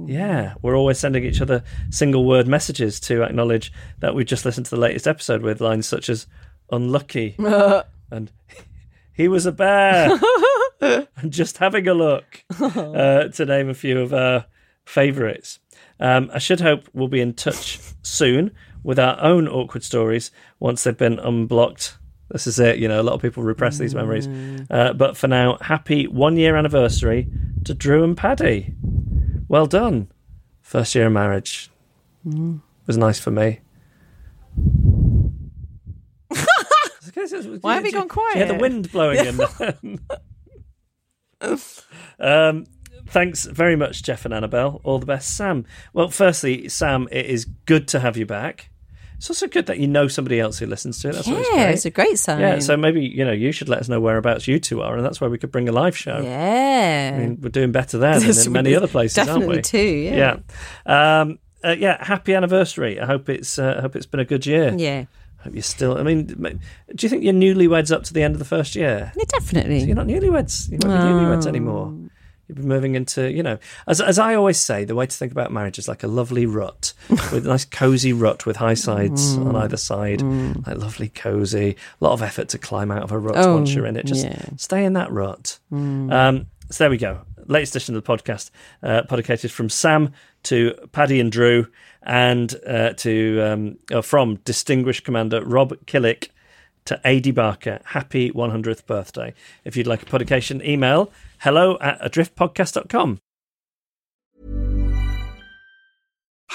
Yeah, 0.08 0.54
we're 0.62 0.76
always 0.76 0.98
sending 0.98 1.24
each 1.24 1.40
other 1.40 1.62
single 1.90 2.24
word 2.24 2.48
messages 2.48 2.98
to 3.00 3.22
acknowledge 3.22 3.72
that 4.00 4.14
we've 4.14 4.26
just 4.26 4.44
listened 4.44 4.66
to 4.66 4.74
the 4.74 4.80
latest 4.80 5.06
episode 5.06 5.42
with 5.42 5.60
lines 5.60 5.86
such 5.86 6.08
as 6.08 6.26
unlucky 6.70 7.36
and 8.10 8.32
he 9.12 9.28
was 9.28 9.46
a 9.46 9.52
bear 9.52 10.18
and 10.80 11.32
just 11.32 11.58
having 11.58 11.88
a 11.88 11.94
look, 11.94 12.44
uh, 12.60 13.28
to 13.28 13.44
name 13.46 13.68
a 13.68 13.74
few 13.74 14.00
of 14.00 14.12
our 14.12 14.46
favourites. 14.84 15.58
Um, 15.98 16.30
I 16.32 16.38
should 16.38 16.60
hope 16.60 16.88
we'll 16.92 17.08
be 17.08 17.20
in 17.20 17.34
touch 17.34 17.80
soon 18.02 18.52
with 18.82 18.98
our 18.98 19.20
own 19.20 19.48
awkward 19.48 19.82
stories 19.82 20.30
once 20.60 20.84
they've 20.84 20.96
been 20.96 21.18
unblocked. 21.18 21.98
This 22.30 22.46
is 22.46 22.58
it, 22.58 22.78
you 22.78 22.88
know, 22.88 23.00
a 23.00 23.04
lot 23.04 23.14
of 23.14 23.22
people 23.22 23.42
repress 23.42 23.78
these 23.78 23.94
memories. 23.94 24.26
Uh, 24.68 24.92
but 24.92 25.16
for 25.16 25.28
now, 25.28 25.58
happy 25.60 26.06
one 26.06 26.36
year 26.36 26.56
anniversary 26.56 27.28
to 27.64 27.72
Drew 27.74 28.02
and 28.02 28.16
Paddy. 28.16 28.74
Well 29.48 29.66
done. 29.66 30.10
First 30.60 30.94
year 30.94 31.06
of 31.06 31.12
marriage. 31.12 31.70
Was 32.86 32.96
nice 32.96 33.20
for 33.20 33.30
me. 33.30 33.60
Why 37.60 37.74
have 37.74 37.86
you 37.86 37.92
gone 37.92 38.08
quiet? 38.08 38.38
Yeah, 38.38 38.44
the 38.46 38.54
wind 38.54 38.90
blowing 38.90 39.24
in. 39.24 40.00
um, 42.20 42.64
thanks 43.06 43.44
very 43.44 43.76
much, 43.76 44.02
Geoff 44.02 44.24
and 44.24 44.34
Annabel. 44.34 44.80
All 44.84 44.98
the 44.98 45.06
best, 45.06 45.36
Sam. 45.36 45.64
Well, 45.92 46.08
firstly, 46.08 46.68
Sam, 46.68 47.08
it 47.12 47.26
is 47.26 47.44
good 47.44 47.86
to 47.88 48.00
have 48.00 48.16
you 48.16 48.26
back. 48.26 48.70
It's 49.18 49.30
also 49.30 49.46
good 49.46 49.66
that 49.66 49.78
you 49.78 49.86
know 49.86 50.08
somebody 50.08 50.40
else 50.40 50.58
who 50.58 50.66
listens 50.66 51.00
to 51.00 51.08
it. 51.08 51.14
That's 51.14 51.26
yeah, 51.26 51.70
it's 51.70 51.86
a 51.86 51.90
great 51.90 52.18
sign. 52.18 52.40
Yeah, 52.40 52.58
so 52.58 52.76
maybe 52.76 53.02
you 53.02 53.24
know 53.24 53.32
you 53.32 53.50
should 53.50 53.68
let 53.68 53.78
us 53.80 53.88
know 53.88 53.98
whereabouts 53.98 54.46
you 54.46 54.58
two 54.58 54.82
are, 54.82 54.96
and 54.96 55.04
that's 55.04 55.20
where 55.20 55.30
we 55.30 55.38
could 55.38 55.50
bring 55.50 55.68
a 55.68 55.72
live 55.72 55.96
show. 55.96 56.20
Yeah. 56.20 57.12
I 57.14 57.18
mean, 57.18 57.38
we're 57.40 57.48
doing 57.48 57.72
better 57.72 57.96
there 57.96 58.20
than 58.20 58.46
in 58.46 58.52
many 58.52 58.74
other 58.74 58.88
places, 58.88 59.16
Definitely 59.16 59.46
aren't 59.46 59.56
we? 59.56 59.62
too, 59.62 59.78
yeah. 59.78 60.36
Yeah. 60.86 61.20
Um, 61.20 61.38
uh, 61.64 61.70
yeah. 61.78 62.04
Happy 62.04 62.34
anniversary. 62.34 63.00
I 63.00 63.06
hope 63.06 63.28
it's. 63.28 63.58
Uh, 63.58 63.76
I 63.78 63.80
hope 63.80 63.96
it's 63.96 64.06
been 64.06 64.20
a 64.20 64.24
good 64.24 64.44
year. 64.44 64.74
Yeah. 64.76 65.06
I 65.40 65.42
hope 65.44 65.54
you're 65.54 65.62
still. 65.62 65.96
I 65.96 66.02
mean, 66.02 66.26
do 66.26 66.58
you 66.98 67.08
think 67.08 67.24
you're 67.24 67.32
newlyweds 67.32 67.90
up 67.90 68.04
to 68.04 68.12
the 68.12 68.22
end 68.22 68.34
of 68.34 68.38
the 68.38 68.44
first 68.44 68.76
year? 68.76 69.12
Yeah, 69.16 69.24
definitely. 69.28 69.80
So 69.80 69.86
you're 69.86 69.96
not 69.96 70.06
newlyweds. 70.06 70.70
You're 70.70 70.80
not 70.90 71.00
newlyweds 71.00 71.46
anymore. 71.46 71.94
You've 72.48 72.58
been 72.58 72.68
moving 72.68 72.94
into, 72.94 73.30
you 73.30 73.42
know, 73.42 73.58
as 73.88 74.00
as 74.00 74.18
I 74.18 74.34
always 74.34 74.58
say, 74.58 74.84
the 74.84 74.94
way 74.94 75.06
to 75.06 75.16
think 75.16 75.32
about 75.32 75.50
marriage 75.52 75.78
is 75.78 75.88
like 75.88 76.02
a 76.04 76.06
lovely 76.06 76.46
rut, 76.46 76.92
with 77.08 77.44
a 77.44 77.48
nice 77.48 77.64
cozy 77.64 78.12
rut 78.12 78.46
with 78.46 78.56
high 78.56 78.74
sides 78.74 79.36
Mm. 79.36 79.46
on 79.48 79.56
either 79.56 79.76
side, 79.76 80.22
like 80.66 80.78
lovely 80.78 81.08
cozy. 81.08 81.76
A 82.00 82.04
lot 82.04 82.12
of 82.12 82.22
effort 82.22 82.48
to 82.50 82.58
climb 82.58 82.90
out 82.90 83.02
of 83.02 83.10
a 83.12 83.18
rut 83.18 83.36
Oh, 83.36 83.54
once 83.56 83.74
you're 83.74 83.86
in 83.86 83.96
it. 83.96 84.06
Just 84.06 84.24
yeah. 84.24 84.38
stay 84.56 84.84
in 84.84 84.92
that 84.92 85.10
rut. 85.10 85.58
Mm. 85.72 86.12
Um, 86.12 86.46
so 86.70 86.84
there 86.84 86.90
we 86.90 86.98
go. 86.98 87.20
Latest 87.48 87.74
edition 87.76 87.94
of 87.96 88.04
the 88.04 88.16
podcast, 88.16 88.50
uh, 88.82 89.02
podcated 89.08 89.50
from 89.50 89.68
Sam 89.68 90.12
to 90.44 90.74
Paddy 90.92 91.20
and 91.20 91.30
Drew, 91.30 91.66
and 92.02 92.54
uh, 92.66 92.92
to 92.94 93.40
um, 93.40 93.76
uh, 93.92 94.02
from 94.02 94.36
distinguished 94.44 95.04
commander 95.04 95.44
Rob 95.44 95.74
Killick 95.86 96.28
to 96.86 97.06
AD 97.06 97.34
Barker. 97.34 97.80
Happy 97.84 98.30
100th 98.30 98.86
birthday. 98.86 99.34
If 99.64 99.76
you'd 99.76 99.86
like 99.86 100.02
a 100.02 100.06
publication, 100.06 100.64
email 100.64 101.12
hello 101.40 101.78
at 101.80 102.00
adriftpodcast.com. 102.00 103.20